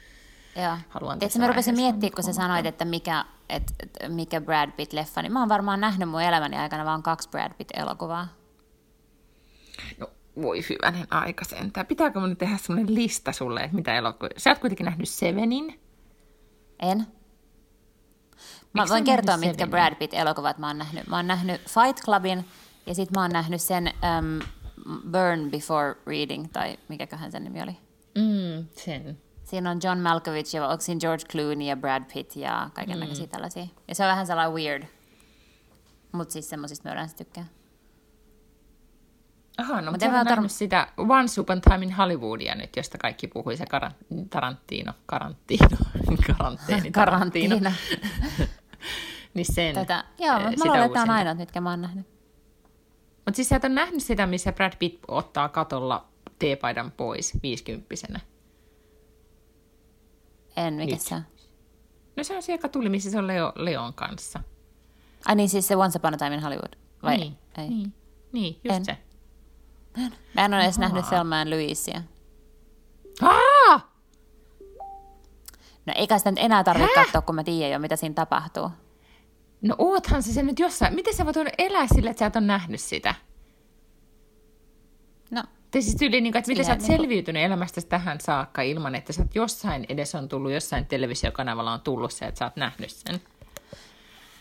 Joo. 0.56 0.76
haluan 0.88 1.18
Tiedätkö, 1.18 1.38
mä 1.38 1.46
rupesin 1.46 1.76
miettimään, 1.76 2.12
kun 2.14 2.24
sä 2.24 2.32
sanoit, 2.32 2.66
että 2.66 2.84
mikä, 2.84 3.24
et, 3.48 3.62
et, 3.82 3.98
mikä 4.08 4.40
Brad 4.40 4.70
Pitt-leffa, 4.70 5.22
niin 5.22 5.32
mä 5.32 5.40
oon 5.40 5.48
varmaan 5.48 5.80
nähnyt 5.80 6.08
mun 6.08 6.22
elämäni 6.22 6.56
aikana 6.56 6.84
vaan 6.84 7.02
kaksi 7.02 7.28
Brad 7.28 7.52
Pitt-elokuvaa. 7.58 8.28
No, 9.98 10.10
voi 10.42 10.60
hyvänen 10.70 11.06
aika 11.10 11.44
sentään. 11.44 11.86
Pitääkö 11.86 12.20
mun 12.20 12.36
tehdä 12.36 12.56
semmoinen 12.56 12.94
lista 12.94 13.32
sulle, 13.32 13.60
että 13.60 13.76
mitä 13.76 13.94
elokuvia... 13.96 14.34
Sä 14.36 14.50
oot 14.50 14.58
kuitenkin 14.58 14.84
nähnyt 14.84 15.08
Sevenin. 15.08 15.80
En. 16.82 16.98
Mä 16.98 18.82
Miksi 18.82 18.92
voin 18.92 19.04
kertoa, 19.04 19.36
mitkä 19.36 19.52
Sevenin? 19.52 19.70
Brad 19.70 19.94
Pitt-elokuvat 19.94 20.58
mä 20.58 20.66
oon 20.66 20.78
nähnyt. 20.78 21.06
Mä 21.06 21.16
oon 21.16 21.26
nähnyt 21.26 21.60
Fight 21.60 22.04
Clubin 22.04 22.44
ja 22.86 22.94
sit 22.94 23.10
mä 23.10 23.22
oon 23.22 23.30
nähnyt 23.30 23.60
sen 23.60 23.86
um, 24.18 24.40
Burn 25.12 25.50
Before 25.50 25.94
Reading, 26.06 26.46
tai 26.52 26.78
mikäköhän 26.88 27.32
sen 27.32 27.44
nimi 27.44 27.62
oli. 27.62 27.76
Mm, 28.14 28.66
sen. 28.72 29.18
Siinä 29.44 29.70
on 29.70 29.78
John 29.82 29.98
Malkovich 29.98 30.54
ja 30.54 30.68
onko 30.68 30.80
siinä 30.80 31.00
George 31.00 31.24
Clooney 31.24 31.66
ja 31.68 31.76
Brad 31.76 32.04
Pitt 32.14 32.36
ja 32.36 32.70
kaiken 32.74 32.98
Mm. 32.98 33.28
tällaisia. 33.28 33.66
Ja 33.88 33.94
se 33.94 34.04
on 34.04 34.08
vähän 34.10 34.26
sellainen 34.26 34.54
weird. 34.54 34.84
Mutta 36.12 36.32
siis 36.32 36.48
semmosista 36.50 36.88
mä 36.88 36.92
yleensä 36.92 37.16
tykkään. 37.16 37.46
Aha, 39.58 39.80
no 39.80 39.82
Mut 39.82 39.90
mutta 39.90 40.06
sä 40.06 40.18
oot 40.18 40.28
tar- 40.44 40.48
sitä 40.48 40.88
Once 40.96 41.40
Upon 41.40 41.60
Time 41.60 41.84
in 41.84 41.92
Hollywoodia 41.94 42.54
nyt, 42.54 42.76
josta 42.76 42.98
kaikki 42.98 43.26
puhui, 43.28 43.56
se 43.56 43.64
karan- 43.64 44.26
Tarantino, 44.30 44.92
karantiino, 45.06 45.68
karanteeni. 46.36 46.90
Karantiina. 46.90 47.72
niin 49.34 49.46
sen. 49.54 49.74
Tätä, 49.74 50.04
joo, 50.18 50.36
eh, 50.36 50.44
mutta 50.44 50.64
mä 50.64 50.72
luulen, 50.72 50.86
että 50.86 51.02
on 51.02 51.10
ainoa, 51.10 51.34
mitkä 51.34 51.60
mä 51.60 51.70
oon 51.70 51.82
nähnyt. 51.82 52.06
Mutta 53.16 53.36
siis 53.36 53.48
sä 53.48 53.56
et 53.56 53.64
ole 53.64 53.72
nähnyt 53.74 54.02
sitä, 54.02 54.26
missä 54.26 54.52
Brad 54.52 54.72
Pitt 54.78 55.04
ottaa 55.08 55.48
katolla 55.48 56.08
teepaidan 56.38 56.90
pois 56.92 57.38
viisikymppisenä. 57.42 58.20
En, 60.56 60.74
mikä 60.74 60.92
Nyt. 60.92 61.00
se 61.00 61.14
on? 61.14 61.22
No 62.16 62.24
se 62.24 62.36
on 62.36 62.42
se, 62.42 62.52
joka 62.52 62.68
tuli, 62.68 62.88
missä 62.88 63.10
se 63.10 63.18
on 63.18 63.26
Leo, 63.26 63.52
Leon 63.56 63.94
kanssa. 63.94 64.40
Ai 65.26 65.34
niin, 65.34 65.48
siis 65.48 65.68
se 65.68 65.76
Once 65.76 65.98
Upon 65.98 66.14
a 66.14 66.16
Time 66.16 66.34
in 66.34 66.42
Hollywood. 66.42 66.72
Vai? 67.02 67.16
Niin, 67.16 67.38
Ei. 67.58 67.68
niin, 67.68 67.94
niin 68.32 68.60
just 68.64 68.76
En. 68.76 68.84
se. 68.84 68.98
Mä 70.34 70.44
en 70.44 70.54
ole 70.54 70.64
edes 70.64 70.78
nähnyt 70.78 71.04
Thelma 71.04 71.40
and 71.40 71.50
Louisia. 71.50 72.02
No 75.86 75.92
eikä 75.96 76.18
sitä 76.18 76.30
nyt 76.30 76.38
enää 76.38 76.64
tarvitse 76.64 76.94
katsoa, 76.94 77.22
kun 77.22 77.34
mä 77.34 77.44
tiedän 77.44 77.72
jo, 77.72 77.78
mitä 77.78 77.96
siinä 77.96 78.14
tapahtuu. 78.14 78.70
No 79.62 79.74
oothan 79.78 80.22
se 80.22 80.42
nyt 80.42 80.58
jossain. 80.58 80.94
Miten 80.94 81.14
sä 81.14 81.24
voit 81.24 81.36
elää 81.58 81.86
sillä, 81.94 82.10
että 82.10 82.18
sä 82.18 82.26
et 82.26 82.36
ole 82.36 82.44
nähnyt 82.44 82.80
sitä? 82.80 83.14
No, 85.30 85.42
Tai 85.70 85.82
siis 85.82 85.96
tyyli, 85.96 86.20
niin 86.20 86.32
kuin, 86.32 86.38
että 86.38 86.48
miten 86.50 86.64
sä 86.64 86.72
oot 86.72 86.80
niinku- 86.80 86.96
selviytynyt 86.96 87.42
elämästä 87.42 87.80
tähän 87.80 88.20
saakka 88.20 88.62
ilman, 88.62 88.94
että 88.94 89.12
sä 89.12 89.22
oot 89.22 89.34
jossain 89.34 89.86
edes 89.88 90.14
on 90.14 90.28
tullut, 90.28 90.52
jossain 90.52 90.86
televisiokanavalla 90.86 91.72
on 91.72 91.80
tullut 91.80 92.12
se, 92.12 92.26
että 92.26 92.38
sä 92.38 92.44
oot 92.44 92.56
nähnyt 92.56 92.90
sen. 92.90 93.20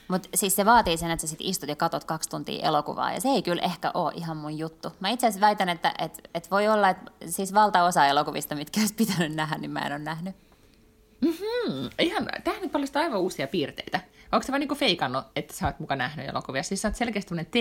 mutta 0.08 0.30
siis 0.36 0.56
se 0.56 0.66
vaatii 0.66 0.98
sen, 0.98 1.12
että 1.12 1.22
sä 1.22 1.28
sit 1.28 1.42
istut 1.42 1.70
ja 1.70 1.76
katot 1.76 2.04
kaksi 2.04 2.30
tuntia 2.30 2.68
elokuvaa, 2.68 3.14
ja 3.14 3.22
se 3.22 3.30
ei 3.30 3.42
kyllä 3.42 3.62
ehkä 3.62 3.92
ole 3.94 4.14
ihan 4.16 4.38
mun 4.38 4.58
juttu. 4.58 4.92
Mä 5.00 5.10
itse 5.10 5.28
asiassa 5.28 5.46
väitän, 5.46 5.70
että 5.70 5.94
et, 6.00 6.30
et 6.34 6.52
voi 6.52 6.68
olla, 6.68 6.90
että 6.90 7.12
siis 7.26 7.54
valtaosa 7.54 8.06
elokuvista, 8.06 8.56
mitkä 8.56 8.80
olisi 8.80 8.94
pitänyt 8.94 9.36
nähdä, 9.36 9.58
niin 9.58 9.72
mä 9.72 9.80
en 9.80 9.92
ole 9.92 10.00
nähnyt. 10.00 10.36
Hmm, 11.22 11.90
ihan, 12.00 12.28
tähän 12.44 12.62
nyt 12.62 12.72
paljastaa 12.72 13.02
aivan 13.02 13.20
uusia 13.20 13.48
piirteitä. 13.48 14.00
Onko 14.32 14.44
se 14.44 14.52
vaan 14.52 14.60
niin 14.60 14.78
feikannut, 14.78 15.26
että 15.36 15.54
sä 15.54 15.66
oot 15.66 15.80
muka 15.80 15.96
nähnyt 15.96 16.30
elokuvia? 16.30 16.64
Siis 16.64 16.82
sä 16.82 16.88
oot 16.88 16.96
selkeästi 16.96 17.30
tämmöinen 17.30 17.52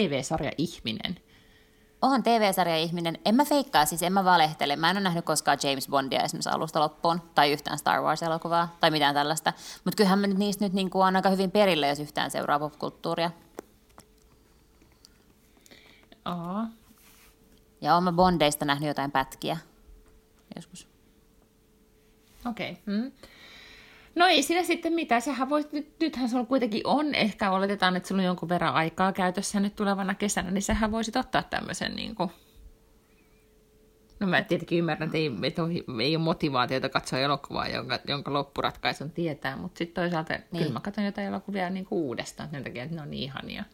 Oon 2.07 2.23
TV-sarja-ihminen. 2.23 3.19
En 3.25 3.35
mä 3.35 3.45
feikkaa, 3.45 3.87
siis 3.87 4.03
en 4.03 4.13
mä 4.13 4.25
valehtele. 4.25 4.77
Mä 4.77 4.91
en 4.91 4.97
ole 4.97 5.05
nähnyt 5.05 5.25
koskaan 5.25 5.59
James 5.63 5.89
Bondia 5.89 6.23
esimerkiksi 6.23 6.51
alusta 6.51 6.81
loppuun, 6.81 7.23
tai 7.35 7.53
yhtään 7.53 7.79
Star 7.79 8.01
Wars-elokuvaa, 8.01 8.77
tai 8.81 8.91
mitään 8.91 9.15
tällaista. 9.15 9.53
Mutta 9.85 9.97
kyllähän 9.97 10.19
mä 10.19 10.27
nyt 10.27 10.39
niistä 10.39 10.65
nyt 10.65 10.73
niin 10.73 10.91
on 10.95 11.17
aika 11.17 11.31
hyvin 11.31 11.51
perillä, 11.51 11.87
jos 11.87 12.01
yhtään 12.01 12.31
seuraa 12.31 12.59
popkulttuuria. 12.59 13.31
Aa. 16.25 16.69
Ja 17.81 17.95
oon 17.95 18.05
mä 18.05 18.13
Bondeista 18.13 18.65
nähnyt 18.65 18.89
jotain 18.89 19.11
pätkiä 19.11 19.57
joskus. 20.57 20.89
Okei. 22.47 22.71
Okay. 22.71 22.97
Mm. 22.97 23.13
No 24.17 24.27
ei 24.27 24.43
siinä 24.43 24.63
sitten 24.63 24.93
mitään. 24.93 25.23
Sähän 25.23 25.49
voit, 25.49 25.73
nyt, 25.73 26.01
nythän 26.01 26.29
sulla 26.29 26.45
kuitenkin 26.45 26.87
on, 26.87 27.15
ehkä 27.15 27.51
oletetaan, 27.51 27.97
että 27.97 28.09
sulla 28.09 28.23
on 28.23 28.27
jonkun 28.27 28.49
verran 28.49 28.75
aikaa 28.75 29.13
käytössä 29.13 29.61
nyt 29.61 29.77
tulevana 29.77 30.15
kesänä, 30.15 30.51
niin 30.51 30.63
sähän 30.63 30.93
voisit 30.93 31.17
ottaa 31.17 31.43
tämmöisen 31.43 31.97
niin 31.97 32.15
kuin... 32.15 32.31
No 34.21 34.27
mä 34.27 34.43
tietenkin 34.43 34.79
ymmärrän, 34.79 35.07
että 35.07 35.19
ei, 35.19 35.31
että 35.43 35.63
on- 35.63 36.01
ei 36.01 36.17
ole 36.17 36.25
motivaatiota 36.25 36.89
katsoa 36.89 37.19
elokuvaa, 37.19 37.69
jonka, 37.69 37.99
jonka 38.09 38.33
loppuratkaisun 38.33 39.11
tietää, 39.11 39.57
mutta 39.57 39.79
sitten 39.79 40.03
toisaalta 40.03 40.35
niin. 40.35 40.45
kyllä 40.53 40.73
mä 40.73 40.81
katson 40.81 41.05
jotain 41.05 41.27
elokuvia 41.27 41.71
niin 41.71 41.85
kuin 41.85 41.99
uudestaan 41.99 42.51
sen 42.51 42.65
takia, 42.65 42.83
että 42.83 42.97
ne 42.97 43.03
on 43.03 43.11
niin 43.11 43.23
ihania. 43.23 43.65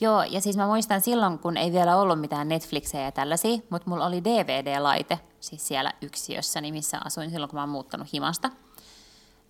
Joo, 0.00 0.22
ja 0.22 0.40
siis 0.40 0.56
mä 0.56 0.66
muistan 0.66 1.00
silloin, 1.00 1.38
kun 1.38 1.56
ei 1.56 1.72
vielä 1.72 1.96
ollut 1.96 2.20
mitään 2.20 2.48
Netflixejä 2.48 3.04
ja 3.04 3.12
tällaisia, 3.12 3.58
mutta 3.70 3.90
mulla 3.90 4.06
oli 4.06 4.24
DVD-laite, 4.24 5.18
siis 5.40 5.68
siellä 5.68 5.92
yksiössäni, 6.02 6.72
missä 6.72 7.00
asuin 7.04 7.30
silloin, 7.30 7.50
kun 7.50 7.56
mä 7.56 7.62
oon 7.62 7.68
muuttanut 7.68 8.12
himasta. 8.12 8.50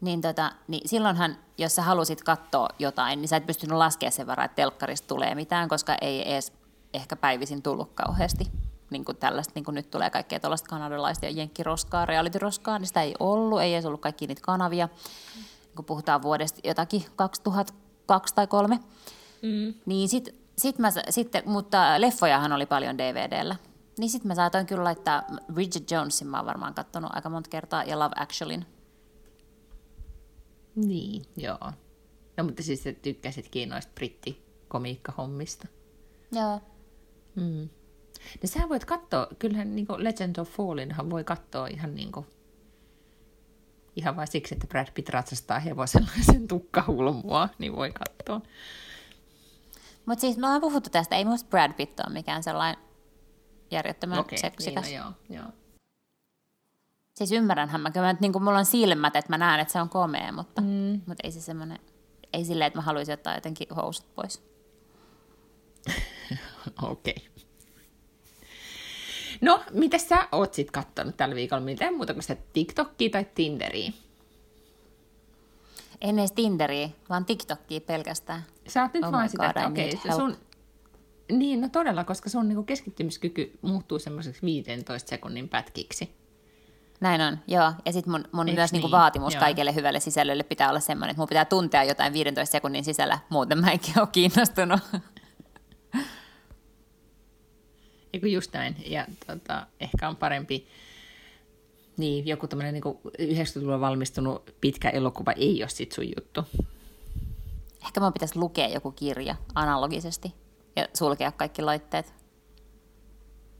Niin, 0.01 0.21
tota, 0.21 0.53
niin 0.69 0.89
silloinhan, 0.89 1.37
jos 1.59 1.75
sä 1.75 1.83
halusit 1.83 2.23
katsoa 2.23 2.69
jotain, 2.79 3.21
niin 3.21 3.29
sä 3.29 3.37
et 3.37 3.47
pystynyt 3.47 3.77
laskemaan 3.79 4.13
sen 4.13 4.27
varaa, 4.27 4.45
että 4.45 4.57
telkkarista 4.57 5.09
tulee 5.09 5.35
mitään, 5.35 5.69
koska 5.69 5.97
ei 6.01 6.33
edes 6.33 6.53
ehkä 6.95 7.17
päivisin 7.17 7.63
tullut 7.63 7.91
kauheasti. 7.95 8.51
Niin 8.91 9.05
kuin 9.05 9.17
tällaista, 9.17 9.53
niin 9.55 9.65
kuin 9.65 9.75
nyt 9.75 9.91
tulee 9.91 10.11
kaikkea 10.11 10.41
tuollaista 10.41 10.69
kanadalaista 10.69 11.27
ja 11.27 11.31
jenkkiroskaa, 11.31 12.07
reality-roskaa, 12.07 12.79
niin 12.79 12.87
sitä 12.87 13.03
ei 13.03 13.15
ollut, 13.19 13.61
ei 13.61 13.75
edes 13.75 13.87
ollut 13.87 14.01
kaikki 14.01 14.27
niitä 14.27 14.43
kanavia. 14.45 14.89
Kun 15.77 15.85
puhutaan 15.85 16.23
vuodesta 16.23 16.61
jotakin 16.65 17.05
2002 17.17 18.35
tai 18.35 18.47
2003. 18.47 18.81
Mm. 19.43 19.75
Niin 19.87 20.09
sit, 20.09 20.35
sit 20.59 20.79
mä, 20.79 20.89
sitten, 21.11 21.43
mutta 21.47 22.01
leffojahan 22.01 22.53
oli 22.53 22.67
paljon 22.67 22.99
DVDllä. 22.99 23.57
Niin 23.99 24.11
sitten 24.11 24.29
mä 24.29 24.35
saatoin 24.35 24.67
kyllä 24.67 24.85
laittaa 24.85 25.23
Bridget 25.53 25.91
Jonesin, 25.91 26.29
mä 26.29 26.37
oon 26.37 26.47
varmaan 26.47 26.75
katsonut 26.75 27.11
aika 27.15 27.29
monta 27.29 27.51
kertaa, 27.51 27.85
ja 27.85 27.99
Love 27.99 28.15
Actuallyn. 28.17 28.67
Niin, 30.77 31.23
joo. 31.37 31.73
No 32.37 32.45
mutta 32.45 32.63
siis 32.63 32.83
sä 32.83 32.93
tykkäsitkin 32.93 33.69
noista 33.69 33.93
brittikomiikkahommista. 33.95 35.69
Joo. 36.33 36.61
Mm. 37.35 37.69
No 38.43 38.47
sä 38.47 38.69
voit 38.69 38.85
katsoa, 38.85 39.27
kyllähän 39.39 39.77
niin 39.77 39.87
Legend 39.97 40.37
of 40.37 40.51
Fallinhan 40.51 41.11
voi 41.11 41.25
katsoa 41.25 41.67
ihan 41.67 41.95
niin 41.95 42.13
kuin, 42.13 42.27
ihan 43.97 44.17
vain 44.17 44.29
siksi, 44.29 44.55
että 44.55 44.67
Brad 44.67 44.89
Pitt 44.95 45.09
ratsastaa 45.09 45.59
hevosella 45.59 46.11
sen 46.33 46.49
tukkahulmua, 46.49 47.49
niin 47.59 47.77
voi 47.77 47.93
katsoa. 47.93 48.41
Mutta 50.07 50.21
siis 50.21 50.37
me 50.37 50.47
ollaan 50.47 50.61
puhuttu 50.61 50.91
tästä, 50.91 51.17
ei 51.17 51.25
musta 51.25 51.49
Brad 51.51 51.73
Pitt 51.73 52.01
ole 52.01 52.13
mikään 52.13 52.43
sellainen 52.43 52.85
järjettömän 53.71 54.19
okay, 54.19 54.31
niin, 54.31 54.41
seksikäs. 54.41 54.85
no 54.85 54.97
joo, 54.97 55.13
joo. 55.31 55.53
Siis 57.17 57.33
ymmärränhän 57.33 57.81
mä, 57.81 57.91
kyllä 57.91 58.17
niin 58.21 58.43
mulla 58.43 58.59
on 58.59 58.65
silmät, 58.65 59.17
että 59.17 59.33
mä 59.33 59.39
näen, 59.39 59.61
että 59.61 59.73
se 59.73 59.81
on 59.81 59.89
komea, 59.89 60.33
mutta, 60.33 60.61
Mm. 60.61 61.01
mutta 61.07 61.21
ei 61.25 61.33
se 61.33 61.41
semmoinen, 61.41 61.79
ei 62.33 62.45
silleen, 62.45 62.67
että 62.67 62.79
mä 62.79 62.83
haluaisin 62.83 63.15
ottaa 63.15 63.35
jotenkin 63.35 63.67
housut 63.77 64.15
pois. 64.15 64.43
Okei. 66.83 67.15
Okay. 67.17 67.47
No, 69.41 69.65
mitä 69.73 69.99
sä 69.99 70.29
oot 70.33 70.55
sit 70.55 70.71
kattonut 70.71 71.17
tällä 71.17 71.35
viikolla? 71.35 71.65
Mitään 71.65 71.95
muuta 71.95 72.13
kuin 72.13 72.23
sitä 72.23 72.43
TikTokia 72.53 73.11
tai 73.11 73.27
Tinderiä? 73.35 73.93
En 76.01 76.19
edes 76.19 76.33
Tinderiä, 76.33 76.89
vaan 77.09 77.25
TikTokia 77.25 77.81
pelkästään. 77.81 78.45
Sä 78.69 78.83
oot 78.83 78.95
nyt 78.95 79.05
Oh 79.05 79.13
vaan 79.13 79.29
sitä, 79.29 79.43
God, 79.43 79.57
että 79.57 79.69
okei, 79.69 79.95
okay, 79.95 80.13
sun... 80.13 80.37
Niin, 81.33 81.61
no 81.61 81.69
todella, 81.69 82.05
koska 82.05 82.29
sun 82.29 82.49
niinku 82.49 82.63
keskittymiskyky 82.63 83.59
muuttuu 83.63 83.99
semmoiseksi 83.99 84.43
15 84.43 85.09
sekunnin 85.09 85.49
pätkiksi. 85.49 86.26
Näin 87.01 87.21
on, 87.21 87.39
joo. 87.47 87.73
Ja 87.85 87.93
sitten 87.93 88.13
mun, 88.13 88.25
mun 88.33 88.49
Eiks 88.49 88.57
myös 88.57 88.73
niinku 88.73 88.87
niin? 88.87 88.93
vaatimus 88.93 89.35
Joo. 89.35 89.41
kaikelle 89.41 89.75
hyvälle 89.75 90.01
sisällölle 90.01 90.43
pitää 90.43 90.69
olla 90.69 90.81
semmoinen, 90.81 91.11
että 91.11 91.21
mun 91.21 91.29
pitää 91.29 91.45
tuntea 91.45 91.85
jotain 91.85 92.13
15 92.13 92.53
sekunnin 92.53 92.85
sisällä, 92.85 93.19
muuten 93.29 93.59
mä 93.59 93.73
enkin 93.73 93.99
ole 93.99 94.09
kiinnostunut. 94.13 94.81
Eiku 98.13 98.27
just 98.27 98.53
näin. 98.53 98.77
Ja 98.87 99.07
tota, 99.27 99.67
ehkä 99.81 100.09
on 100.09 100.17
parempi, 100.17 100.69
niin 101.97 102.27
joku 102.27 102.49
tämmöinen 102.49 102.75
niin 102.75 102.85
90-luvulla 103.37 103.81
valmistunut 103.81 104.55
pitkä 104.61 104.91
elokuva 104.91 105.33
ei 105.33 105.63
ole 105.63 105.69
sit 105.69 105.93
sun 105.93 106.09
juttu. 106.17 106.45
Ehkä 107.87 108.01
mun 108.01 108.13
pitäisi 108.13 108.39
lukea 108.39 108.69
joku 108.69 108.91
kirja 108.91 109.37
analogisesti 109.55 110.35
ja 110.77 110.89
sulkea 110.95 111.33
kaikki 111.33 111.63
laitteet. 111.63 112.15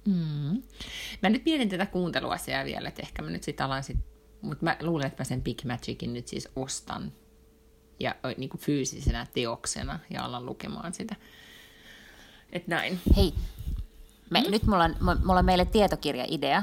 Mm. 0.07 0.63
Mä 1.23 1.29
nyt 1.29 1.45
mietin 1.45 1.69
tätä 1.69 1.87
kuunteluasiaa 1.87 2.65
vielä, 2.65 2.89
että 2.89 3.03
ehkä 3.03 3.23
mä 3.23 3.31
nyt 3.31 3.43
sit 3.43 3.61
alan 3.61 3.83
sit, 3.83 3.99
mutta 4.41 4.65
mä 4.65 4.77
luulen, 4.81 5.07
että 5.07 5.21
mä 5.21 5.25
sen 5.25 5.43
Big 5.43 5.65
Magicin 5.65 6.13
nyt 6.13 6.29
siis 6.29 6.49
ostan 6.57 7.13
ja 8.01 8.15
niin 8.37 8.51
kuin 8.51 8.61
fyysisenä 8.61 9.27
teoksena 9.35 9.99
ja 10.11 10.25
alan 10.25 10.47
lukemaan 10.47 10.93
sitä. 10.93 11.17
Et 12.53 12.69
näin. 12.69 13.01
Hei, 13.17 13.35
me, 14.31 14.41
mm. 14.41 14.51
nyt 14.51 14.63
mulla 14.63 14.85
on, 14.85 14.95
mu- 14.95 15.25
mulla 15.25 15.39
on 15.39 15.45
meille 15.45 15.65
tietokirja-idea, 15.65 16.63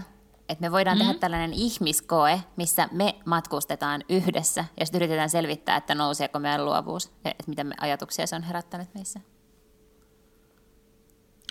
että 0.50 0.62
me 0.62 0.72
voidaan 0.72 0.98
mm-hmm. 0.98 1.08
tehdä 1.08 1.20
tällainen 1.20 1.54
ihmiskoe, 1.54 2.42
missä 2.56 2.90
me 2.92 3.16
matkustetaan 3.26 4.04
yhdessä 4.10 4.66
ja 4.80 4.86
sitten 4.86 5.00
yritetään 5.00 5.30
selvittää, 5.30 5.78
että 5.78 5.96
nouseeko 5.96 6.40
meidän 6.40 6.66
luovuus 6.66 7.12
ja 7.24 7.32
että 7.32 7.44
mitä 7.48 7.64
me 7.64 7.76
ajatuksia 7.82 8.28
se 8.28 8.36
on 8.36 8.44
herättänyt 8.44 8.94
meissä. 8.94 9.20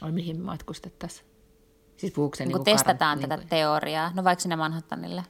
Oi, 0.03 0.13
mihin 0.13 0.37
me 0.37 0.45
matkustettaisiin? 0.45 1.32
Siis 2.03 2.13
puhuuko 2.13 2.37
se 2.37 2.45
Niin 2.45 2.49
niin 2.49 2.57
kun 2.57 2.65
testataan 2.65 3.21
tätä 3.21 3.37
niin 3.37 3.49
teoriaa, 3.49 4.13
no 4.15 4.25
vaikka 4.25 4.43
sinne 4.43 4.57
Manhattanille. 4.57 5.25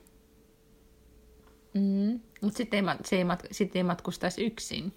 Mm, 1.75 2.21
mutta 2.41 2.57
sitten 2.57 2.77
ei, 2.77 2.95
mat- 2.95 3.05
se 3.05 3.17
ei, 3.17 3.25
mat- 3.25 3.47
sit 3.51 3.77
ei 3.77 3.83
matkustaisi 3.83 4.45
yksin. 4.45 4.93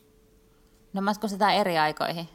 No 0.93 1.01
matkustetaan 1.01 1.53
eri 1.53 1.77
aikoihin. 1.77 2.29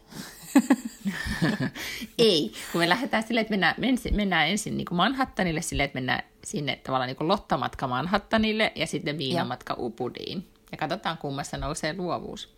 ei, 2.18 2.52
kun 2.72 2.80
me 2.80 2.88
lähdetään 2.88 3.22
silleen, 3.22 3.42
että 3.42 3.52
mennään, 3.52 3.74
mennään, 3.78 4.16
mennään 4.16 4.48
ensin 4.48 4.76
niin 4.76 4.84
kuin 4.84 4.96
Manhattanille 4.96 5.62
silleen, 5.62 5.84
että 5.84 5.96
mennään 5.96 6.22
sinne 6.44 6.76
tavallaan 6.76 7.08
niin 7.08 7.16
kuin 7.16 7.28
lottamatka 7.28 7.88
Manhattanille 7.88 8.72
ja 8.74 8.86
sitten 8.86 9.18
viinamatka 9.18 9.76
Upudiin. 9.78 10.48
Ja 10.72 10.78
katsotaan, 10.78 11.18
kummassa 11.18 11.56
nousee 11.56 11.96
luovuus. 11.96 12.54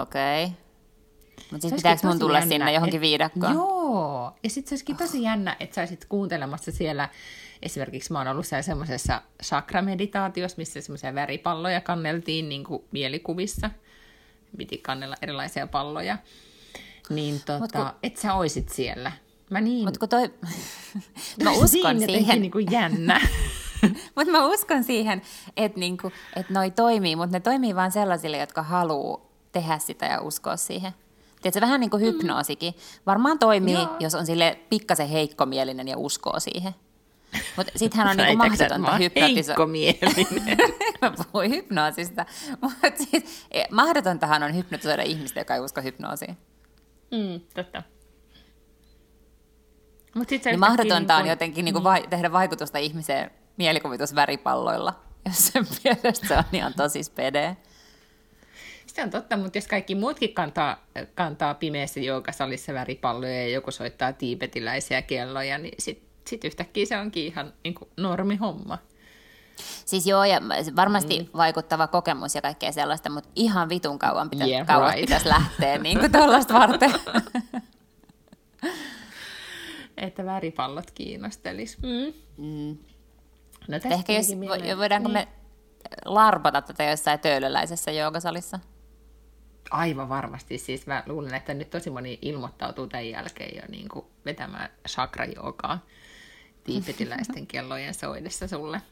Okei. 0.00 0.44
Okay. 0.44 0.63
Mutta 1.50 1.68
siis 1.68 1.74
pitääkö 1.74 2.06
mun 2.06 2.18
tulla 2.18 2.38
jännä, 2.38 2.48
sinne 2.48 2.72
johonkin 2.72 2.96
et- 2.98 3.00
viidakkoon? 3.00 3.52
Joo, 3.54 4.32
ja 4.42 4.50
sitten 4.50 4.68
se 4.68 4.72
olisikin 4.74 4.96
tosi 4.96 5.22
jännä, 5.22 5.56
että 5.60 5.74
sä 5.74 5.80
olisit 5.80 6.04
kuuntelemassa 6.08 6.72
siellä, 6.72 7.08
esimerkiksi 7.62 8.12
mä 8.12 8.18
oon 8.18 8.28
ollut 8.28 8.46
siellä 8.46 8.62
semmoisessa 8.62 9.22
sakrameditaatiossa, 9.42 10.58
missä 10.58 10.80
semmoisia 10.80 11.14
väripalloja 11.14 11.80
kanneltiin 11.80 12.48
niin 12.48 12.64
kuin 12.64 12.84
mielikuvissa. 12.92 13.70
Piti 14.56 14.78
kannella 14.78 15.16
erilaisia 15.22 15.66
palloja. 15.66 16.18
Niin 17.10 17.40
tota, 17.46 17.78
kun- 17.78 17.98
et 18.02 18.16
sä 18.16 18.34
oisit 18.34 18.68
siellä. 18.68 19.12
Mä 19.50 19.60
niin... 19.60 19.84
Mutta 19.84 20.00
kun 20.00 20.08
toi... 20.08 20.34
mä 21.44 21.50
uskon 21.50 21.66
niin 21.70 21.84
jotenkin 21.84 22.08
siihen, 22.08 22.40
Niin 22.42 22.52
kuin 22.52 22.66
jännä. 22.70 23.20
mutta 24.16 24.32
mä 24.32 24.46
uskon 24.46 24.84
siihen, 24.84 25.22
että 25.56 25.80
niinku, 25.80 26.12
et 26.36 26.50
noi 26.50 26.70
toimii, 26.70 27.16
mutta 27.16 27.36
ne 27.36 27.40
toimii 27.40 27.74
vain 27.74 27.92
sellaisille, 27.92 28.38
jotka 28.38 28.62
haluaa 28.62 29.20
tehdä 29.52 29.78
sitä 29.78 30.06
ja 30.06 30.20
uskoa 30.20 30.56
siihen. 30.56 30.92
Tiedätkö, 31.44 31.60
vähän 31.60 31.80
niin 31.80 31.90
kuin 31.90 32.02
hypnoosikin. 32.02 32.74
Varmaan 33.06 33.38
toimii, 33.38 33.74
Joo. 33.74 33.96
jos 34.00 34.14
on 34.14 34.26
sille 34.26 34.58
pikkasen 34.70 35.08
heikkomielinen 35.08 35.88
ja 35.88 35.98
uskoo 35.98 36.40
siihen. 36.40 36.74
Mutta 37.56 37.72
sittenhän 37.76 38.08
on 38.10 38.16
niinku 38.26 38.36
mahdotonta 38.36 38.96
hypnotisoida. 38.96 39.46
heikkomielinen? 39.46 40.58
mä 41.02 41.12
puhuin 41.32 41.50
hypnoosista. 41.50 42.26
Mutta 42.60 42.90
siis, 42.96 43.46
e, 43.50 43.64
mahdotontahan 43.70 44.42
on 44.42 44.56
hypnotisoida 44.56 45.02
ihmistä, 45.02 45.40
joka 45.40 45.54
ei 45.54 45.60
usko 45.60 45.82
hypnoosiin. 45.82 46.38
mm, 47.10 47.40
totta. 47.54 47.82
Mut 50.14 50.28
sit 50.28 50.44
Niin 50.44 50.60
mahdotonta 50.60 51.16
on 51.16 51.22
niin 51.22 51.30
jotenkin 51.30 51.64
niinku 51.64 51.84
vai, 51.84 52.06
tehdä 52.10 52.32
vaikutusta 52.32 52.78
ihmiseen 52.78 53.30
mielikuvitusväripalloilla, 53.56 55.00
jos 55.26 55.46
sen 55.46 55.66
mielestä 55.84 56.28
se 56.28 56.36
on 56.36 56.44
ihan 56.52 56.74
tosi 56.74 57.02
spede. 57.02 57.56
Se 58.86 59.02
on 59.02 59.10
totta, 59.10 59.36
mutta 59.36 59.58
jos 59.58 59.68
kaikki 59.68 59.94
muutkin 59.94 60.34
kantaa, 60.34 60.86
kantaa 61.14 61.54
pimeässä 61.54 62.00
joogasalissa 62.00 62.74
väripalloja 62.74 63.42
ja 63.42 63.48
joku 63.48 63.70
soittaa 63.70 64.12
tiibetiläisiä 64.12 65.02
kelloja, 65.02 65.58
niin 65.58 65.74
sitten 65.78 66.08
sit 66.26 66.44
yhtäkkiä 66.44 66.86
se 66.86 66.98
onkin 66.98 67.24
ihan 67.24 67.52
niin 67.64 67.74
kuin 67.74 67.88
normi 67.96 68.36
homma. 68.36 68.78
Siis 69.84 70.06
joo, 70.06 70.24
ja 70.24 70.40
varmasti 70.76 71.20
mm. 71.20 71.28
vaikuttava 71.36 71.86
kokemus 71.86 72.34
ja 72.34 72.42
kaikkea 72.42 72.72
sellaista, 72.72 73.10
mutta 73.10 73.30
ihan 73.36 73.68
vitun 73.68 73.98
kauan, 73.98 74.30
pitä, 74.30 74.44
Yeah, 74.44 74.66
kauan 74.66 74.92
right. 74.92 75.00
pitäisi 75.00 75.28
lähteä 75.28 75.78
niin 75.78 75.98
kuin 76.00 76.12
tuollaista 76.12 76.54
varten. 76.54 76.92
Että 79.96 80.24
väripallot 80.24 80.90
kiinnostelis. 80.90 81.78
Mm. 81.82 82.12
Mm. 82.36 82.78
No 83.68 83.76
Ehkä 83.90 84.12
jos, 84.12 84.26
vo- 84.26 84.76
voidaanko 84.76 85.08
me 85.08 85.28
larpata 86.04 86.62
tätä 86.62 86.84
jossain 86.84 87.20
töölöläisessä 87.20 87.90
joogasalissa? 87.90 88.60
Aivan 89.70 90.08
varmasti. 90.08 90.58
Siis 90.58 90.86
mä 90.86 91.02
luulen, 91.06 91.34
että 91.34 91.54
nyt 91.54 91.70
tosi 91.70 91.90
moni 91.90 92.18
ilmoittautuu 92.22 92.86
tämän 92.86 93.08
jälkeen 93.08 93.56
jo 93.56 93.62
niin 93.68 93.88
kuin 93.88 94.06
vetämään 94.24 94.68
chakrajoogaa 94.88 95.84
tiipetiläisten 96.64 97.46
kellojen 97.46 97.94
soidessa 97.94 98.48
sulle. 98.48 98.82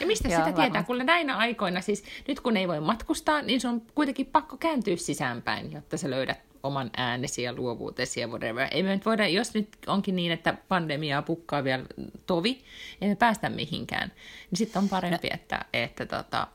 Ja 0.00 0.06
mistä 0.06 0.28
Joo, 0.28 0.38
sitä 0.38 0.44
tietää, 0.44 0.64
varmasti. 0.64 0.86
kun 0.86 1.06
näinä 1.06 1.36
aikoina, 1.36 1.80
siis 1.80 2.04
nyt 2.28 2.40
kun 2.40 2.56
ei 2.56 2.68
voi 2.68 2.80
matkustaa, 2.80 3.42
niin 3.42 3.60
se 3.60 3.68
on 3.68 3.82
kuitenkin 3.94 4.26
pakko 4.26 4.56
kääntyä 4.56 4.96
sisäänpäin, 4.96 5.72
jotta 5.72 5.96
sä 5.96 6.10
löydät 6.10 6.38
oman 6.62 6.90
äänesi 6.96 7.42
ja 7.42 7.52
luovuutesi 7.52 8.20
ja 8.20 8.28
whatever. 8.28 8.68
Ei 8.70 8.82
me 8.82 8.94
nyt 8.94 9.06
voida, 9.06 9.28
jos 9.28 9.54
nyt 9.54 9.68
onkin 9.86 10.16
niin, 10.16 10.32
että 10.32 10.54
pandemiaa 10.68 11.22
pukkaa 11.22 11.64
vielä 11.64 11.84
tovi, 12.26 12.64
ei 13.00 13.08
me 13.08 13.14
päästä 13.14 13.50
mihinkään, 13.50 14.12
niin 14.50 14.58
sitten 14.58 14.82
on 14.82 14.88
parempi, 14.88 15.28
no. 15.28 15.34
että, 15.34 15.64
että 15.72 16.06
tota, 16.06 16.46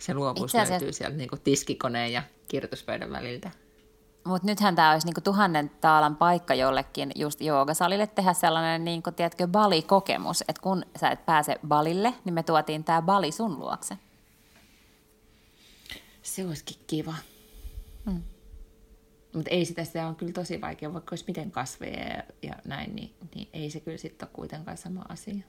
se 0.00 0.14
luovuus 0.14 0.54
asiassa- 0.54 0.70
löytyy 0.70 0.92
sieltä 0.92 1.16
niin 1.16 1.30
tiskikoneen 1.44 2.12
ja 2.12 2.22
kirjoituspöydän 2.48 3.10
väliltä. 3.10 3.50
Mutta 4.24 4.46
nythän 4.46 4.76
tämä 4.76 4.92
olisi 4.92 5.06
niinku 5.06 5.20
tuhannen 5.20 5.70
taalan 5.80 6.16
paikka 6.16 6.54
jollekin 6.54 7.12
just 7.14 7.40
joogasalille 7.40 8.06
tehdä 8.06 8.32
sellainen, 8.32 8.84
niinku, 8.84 9.10
tiedätkö, 9.10 9.46
balikokemus. 9.46 10.44
Että 10.48 10.62
kun 10.62 10.82
sä 11.00 11.10
et 11.10 11.26
pääse 11.26 11.60
balille, 11.68 12.14
niin 12.24 12.34
me 12.34 12.42
tuotiin 12.42 12.84
tämä 12.84 13.02
bali 13.02 13.32
sun 13.32 13.58
luokse. 13.58 13.98
Se 16.22 16.46
olisikin 16.46 16.76
kiva. 16.86 17.14
Hmm. 18.10 18.22
Mutta 19.34 19.50
ei 19.50 19.64
sitä, 19.64 19.84
sitä 19.84 20.06
on 20.06 20.16
kyllä 20.16 20.32
tosi 20.32 20.60
vaikea, 20.60 20.92
vaikka 20.92 21.12
olisi 21.12 21.24
miten 21.26 21.50
kasveja 21.50 22.08
ja, 22.08 22.22
ja 22.42 22.54
näin, 22.64 22.96
niin, 22.96 23.14
niin 23.34 23.48
ei 23.52 23.70
se 23.70 23.80
kyllä 23.80 23.98
sitten 23.98 24.28
ole 24.28 24.34
kuitenkaan 24.34 24.76
sama 24.76 25.02
asia. 25.08 25.44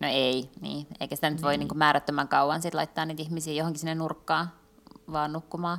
No 0.00 0.08
ei, 0.08 0.50
niin. 0.60 0.86
Eikä 1.00 1.14
sitä 1.14 1.30
nyt 1.30 1.42
voi 1.42 1.56
niinku 1.56 1.74
määrättömän 1.74 2.28
kauan 2.28 2.62
sit 2.62 2.74
laittaa 2.74 3.06
niitä 3.06 3.22
ihmisiä 3.22 3.54
johonkin 3.54 3.80
sinne 3.80 3.94
nurkkaan 3.94 4.52
vaan 5.12 5.32
nukkumaan. 5.32 5.78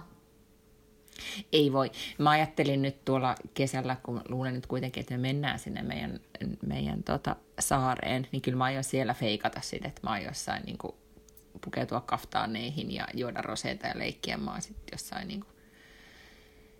Ei 1.52 1.74
voi. 1.74 1.92
Mä 2.18 2.30
ajattelin 2.30 2.82
nyt 2.82 3.06
tuolla 3.06 3.36
kesällä, 3.54 3.98
kun 4.04 4.22
luulen 4.30 4.54
nyt 4.54 4.68
kuitenkin, 4.68 5.02
että 5.02 5.14
me 5.14 5.18
mennään 5.18 5.60
sinne 5.60 5.82
meidän, 5.82 6.20
meidän 6.66 7.04
tota, 7.04 7.36
saareen, 7.60 8.28
niin 8.32 8.42
kyllä 8.42 8.58
mä 8.58 8.64
aion 8.64 8.84
siellä 8.84 9.14
feikata 9.14 9.62
sitä, 9.62 9.88
että 9.88 10.02
mä 10.04 10.10
aion 10.10 10.28
jossain 10.28 10.64
niin 10.66 10.78
kuin, 10.78 10.96
pukeutua 11.66 12.02
kaftaaneihin 12.02 12.92
ja 12.92 13.08
juoda 13.14 13.42
roseita 13.42 13.88
ja 13.88 14.00
leikkiä 14.00 14.38
mä 14.38 14.52
oon 14.52 14.62
sitten 14.62 14.92
jossain 14.92 15.28
niin 15.28 15.40
kuin, 15.40 15.52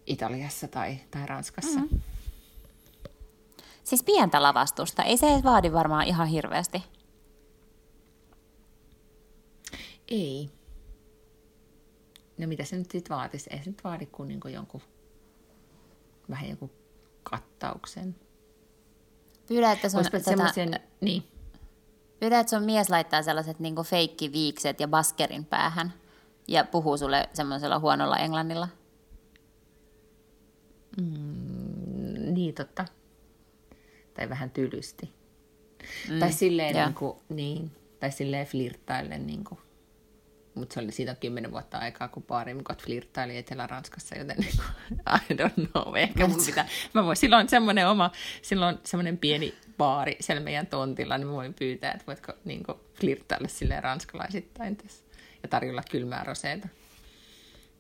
Italiassa 0.06 0.68
tai, 0.68 0.98
tai 1.12 1.26
Ranskassa. 1.26 1.80
Mm-hmm. 1.80 2.02
Siis 3.84 4.04
pientä 4.04 4.44
lavastusta. 4.44 5.04
Ei 5.04 5.18
se 5.18 5.28
vaadi 5.44 5.74
varmaan 5.74 6.08
ihan 6.08 6.28
hirveästi. 6.28 6.84
Ei. 10.12 10.50
No 12.38 12.48
mitä 12.48 12.64
se 12.64 12.78
nyt 12.78 12.92
sitten 12.92 13.16
vaatisi? 13.16 13.50
Ei 13.54 13.64
se 13.64 13.70
nyt 13.70 13.84
vaadi 13.84 14.06
kuin, 14.06 14.28
niin 14.28 14.40
kuin 14.40 14.54
jonkun, 14.54 14.82
vähän 16.30 16.50
jonkun 16.50 16.72
kattauksen. 17.24 18.16
Pyydä, 19.48 19.72
että 19.72 19.90
sun, 19.90 19.98
Olispa 19.98 20.18
tätä, 20.18 20.30
semmoisen, 20.30 20.80
niin. 21.02 21.24
pyydä, 22.20 22.40
että 22.40 22.50
sun 22.50 22.64
mies 22.64 22.90
laittaa 22.90 23.24
sellaiset 23.24 23.60
niinku 23.60 23.84
feikkiviikset 23.84 24.80
ja 24.80 24.88
baskerin 24.88 25.46
päähän 25.46 25.94
ja 26.48 26.64
puhuu 26.64 26.98
sulle 26.98 27.30
semmoisella 27.34 27.80
huonolla 27.80 28.18
englannilla. 28.18 28.68
Mm, 31.02 32.34
niin 32.34 32.56
totta. 32.56 32.86
Tai 34.14 34.30
vähän 34.30 34.50
tylysti. 34.50 35.14
Mm, 36.10 36.20
tai 36.20 36.32
silleen, 36.32 36.76
niin 36.76 36.94
kuin, 36.94 37.18
niin, 37.30 37.72
tai 38.00 38.12
silleen 38.12 38.48
flirttaillen. 38.48 39.28
Niin 39.28 39.44
kuin. 39.44 39.60
Mutta 40.56 40.74
se 40.74 40.80
oli 40.80 40.92
siitä 40.92 41.16
kymmenen 41.16 41.52
vuotta 41.52 41.78
aikaa, 41.78 42.08
kun 42.08 42.24
baarimikot 42.24 42.84
flirttaili 42.84 43.38
Etelä-Ranskassa, 43.38 44.18
joten 44.18 44.38
niin 44.38 44.54
kuin, 44.56 45.00
I 45.30 45.34
don't 45.34 45.72
know, 45.72 45.96
ehkä 45.96 46.28
mun 46.28 46.46
pitää, 46.46 46.68
mä 46.94 47.06
voin, 47.06 47.18
silloin 47.18 47.50
semmoinen 47.50 47.88
oma, 47.88 48.12
silloin 48.42 48.80
semmoinen 48.84 49.18
pieni 49.18 49.56
baari 49.78 50.18
siellä 50.20 50.44
meidän 50.44 50.68
tontilla, 50.68 51.18
niin 51.18 51.28
mä 51.28 51.34
voin 51.34 51.54
pyytää, 51.54 51.92
että 51.92 52.08
voitko 52.08 52.34
niin 52.46 52.64
kuin, 52.64 52.78
flirttailla 53.00 53.48
silleen 53.48 53.84
ranskalaisittain 53.84 54.76
tässä 54.76 55.04
ja 55.44 55.50
tarjolla 55.50 55.84
kylmää 55.92 56.24
roseita. 56.24 56.68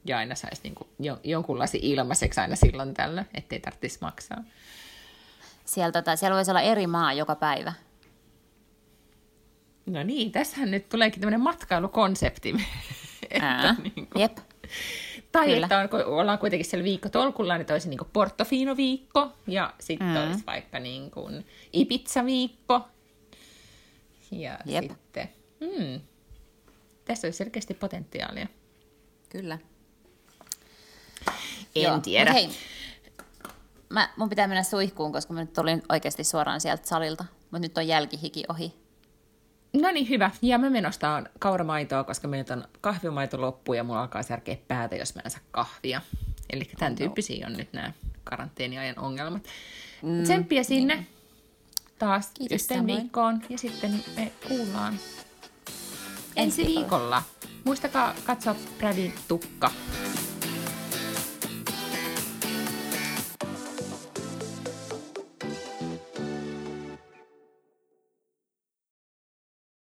Ja 0.06 0.18
aina 0.18 0.36
saisi 0.36 0.62
niin 0.64 1.18
jonkunlaisen 1.24 1.82
ilmaiseksi 1.84 2.40
aina 2.40 2.56
silloin 2.56 2.94
tällöin, 2.94 3.28
ettei 3.34 3.60
tarvitsisi 3.60 3.98
maksaa. 4.02 4.44
Siellä, 5.66 5.92
tota, 5.92 6.16
siellä 6.16 6.36
voisi 6.36 6.52
olla 6.52 6.62
eri 6.62 6.88
maa 6.88 7.14
joka 7.14 7.36
päivä. 7.36 7.74
No 9.86 10.04
niin, 10.04 10.32
tässähän 10.32 10.72
nyt 10.72 10.90
tuleekin 10.90 11.20
tämmöinen 11.22 11.42
matkailukonsepti. 11.42 12.56
Ää, 13.42 13.70
että 13.70 13.82
niin 13.84 14.08
kuin, 14.08 14.22
Jep. 14.22 14.38
tai 15.32 15.48
kyllä. 15.48 15.66
että 15.66 15.80
on, 15.80 16.06
ollaan 16.06 16.40
kuitenkin 16.40 16.66
siellä 16.70 16.84
viikko 16.84 17.10
tolkulla, 17.10 17.58
niin 17.58 17.66
toisi 17.66 17.90
niin 17.90 18.00
Portofino-viikko 18.14 19.32
ja 19.48 19.74
sitten 19.80 20.08
Mm. 20.08 20.16
olisi 20.28 20.44
vaikka 20.48 20.80
niin 20.80 21.12
kuin 21.12 21.46
Ibiza-viikko. 21.74 22.82
Ja 24.32 24.60
Jep. 24.66 24.84
sitten, 24.92 25.30
hmm, 25.60 26.02
tässä 27.06 27.28
olisi 27.28 27.38
selkeästi 27.38 27.74
potentiaalia. 27.74 28.48
Kyllä. 29.30 29.58
En 31.76 31.84
Joo, 31.84 32.00
tiedä. 32.00 32.34
Hei, 32.34 32.50
mä, 33.90 34.10
mun 34.18 34.30
pitää 34.30 34.48
mennä 34.48 34.64
suihkuun, 34.64 35.12
koska 35.12 35.34
mä 35.34 35.40
nyt 35.42 35.54
tulin 35.54 35.84
oikeasti 35.90 36.24
suoraan 36.24 36.62
sieltä 36.62 36.88
salilta. 36.88 37.26
Mutta 37.42 37.60
nyt 37.60 37.78
on 37.78 37.88
jälkihiki 37.88 38.44
ohi. 38.50 38.81
No 39.74 39.92
niin, 39.92 40.10
hyvä. 40.10 40.32
Ja 40.42 40.58
mä 40.58 40.70
menostaan 40.70 41.30
kauramaitoa, 41.40 42.04
koska 42.04 42.28
meiltä 42.28 42.54
on 42.54 42.64
kahvimaito 42.82 43.42
loppu 43.42 43.74
ja 43.74 43.84
mulla 43.84 44.02
alkaa 44.02 44.24
särkeä 44.24 44.58
päätä, 44.68 44.96
jos 44.96 45.16
mä 45.16 45.22
en 45.26 45.32
saa 45.32 45.42
kahvia. 45.52 46.02
Eli 46.50 46.70
tämän 46.80 46.96
tyyppisiä 46.96 47.48
on 47.48 47.54
nyt 47.54 47.74
nämä 47.74 47.92
karanteeniajan 48.24 49.00
ongelmat. 49.00 49.44
Mm, 50.02 50.24
Tsemppiä 50.24 50.64
sinne 50.64 50.96
niin. 50.96 51.08
taas 52.00 52.32
Kiitos 52.34 52.62
yhteen 52.62 52.80
samoin. 52.80 53.02
viikkoon 53.02 53.42
ja 53.50 53.58
sitten 53.58 54.04
me 54.16 54.32
kuullaan 54.48 55.00
ensi 56.36 56.66
viikolla. 56.66 57.24
Muistakaa 57.64 58.14
katsoa 58.26 58.56
Bradin 58.78 59.14
tukka. 59.28 59.72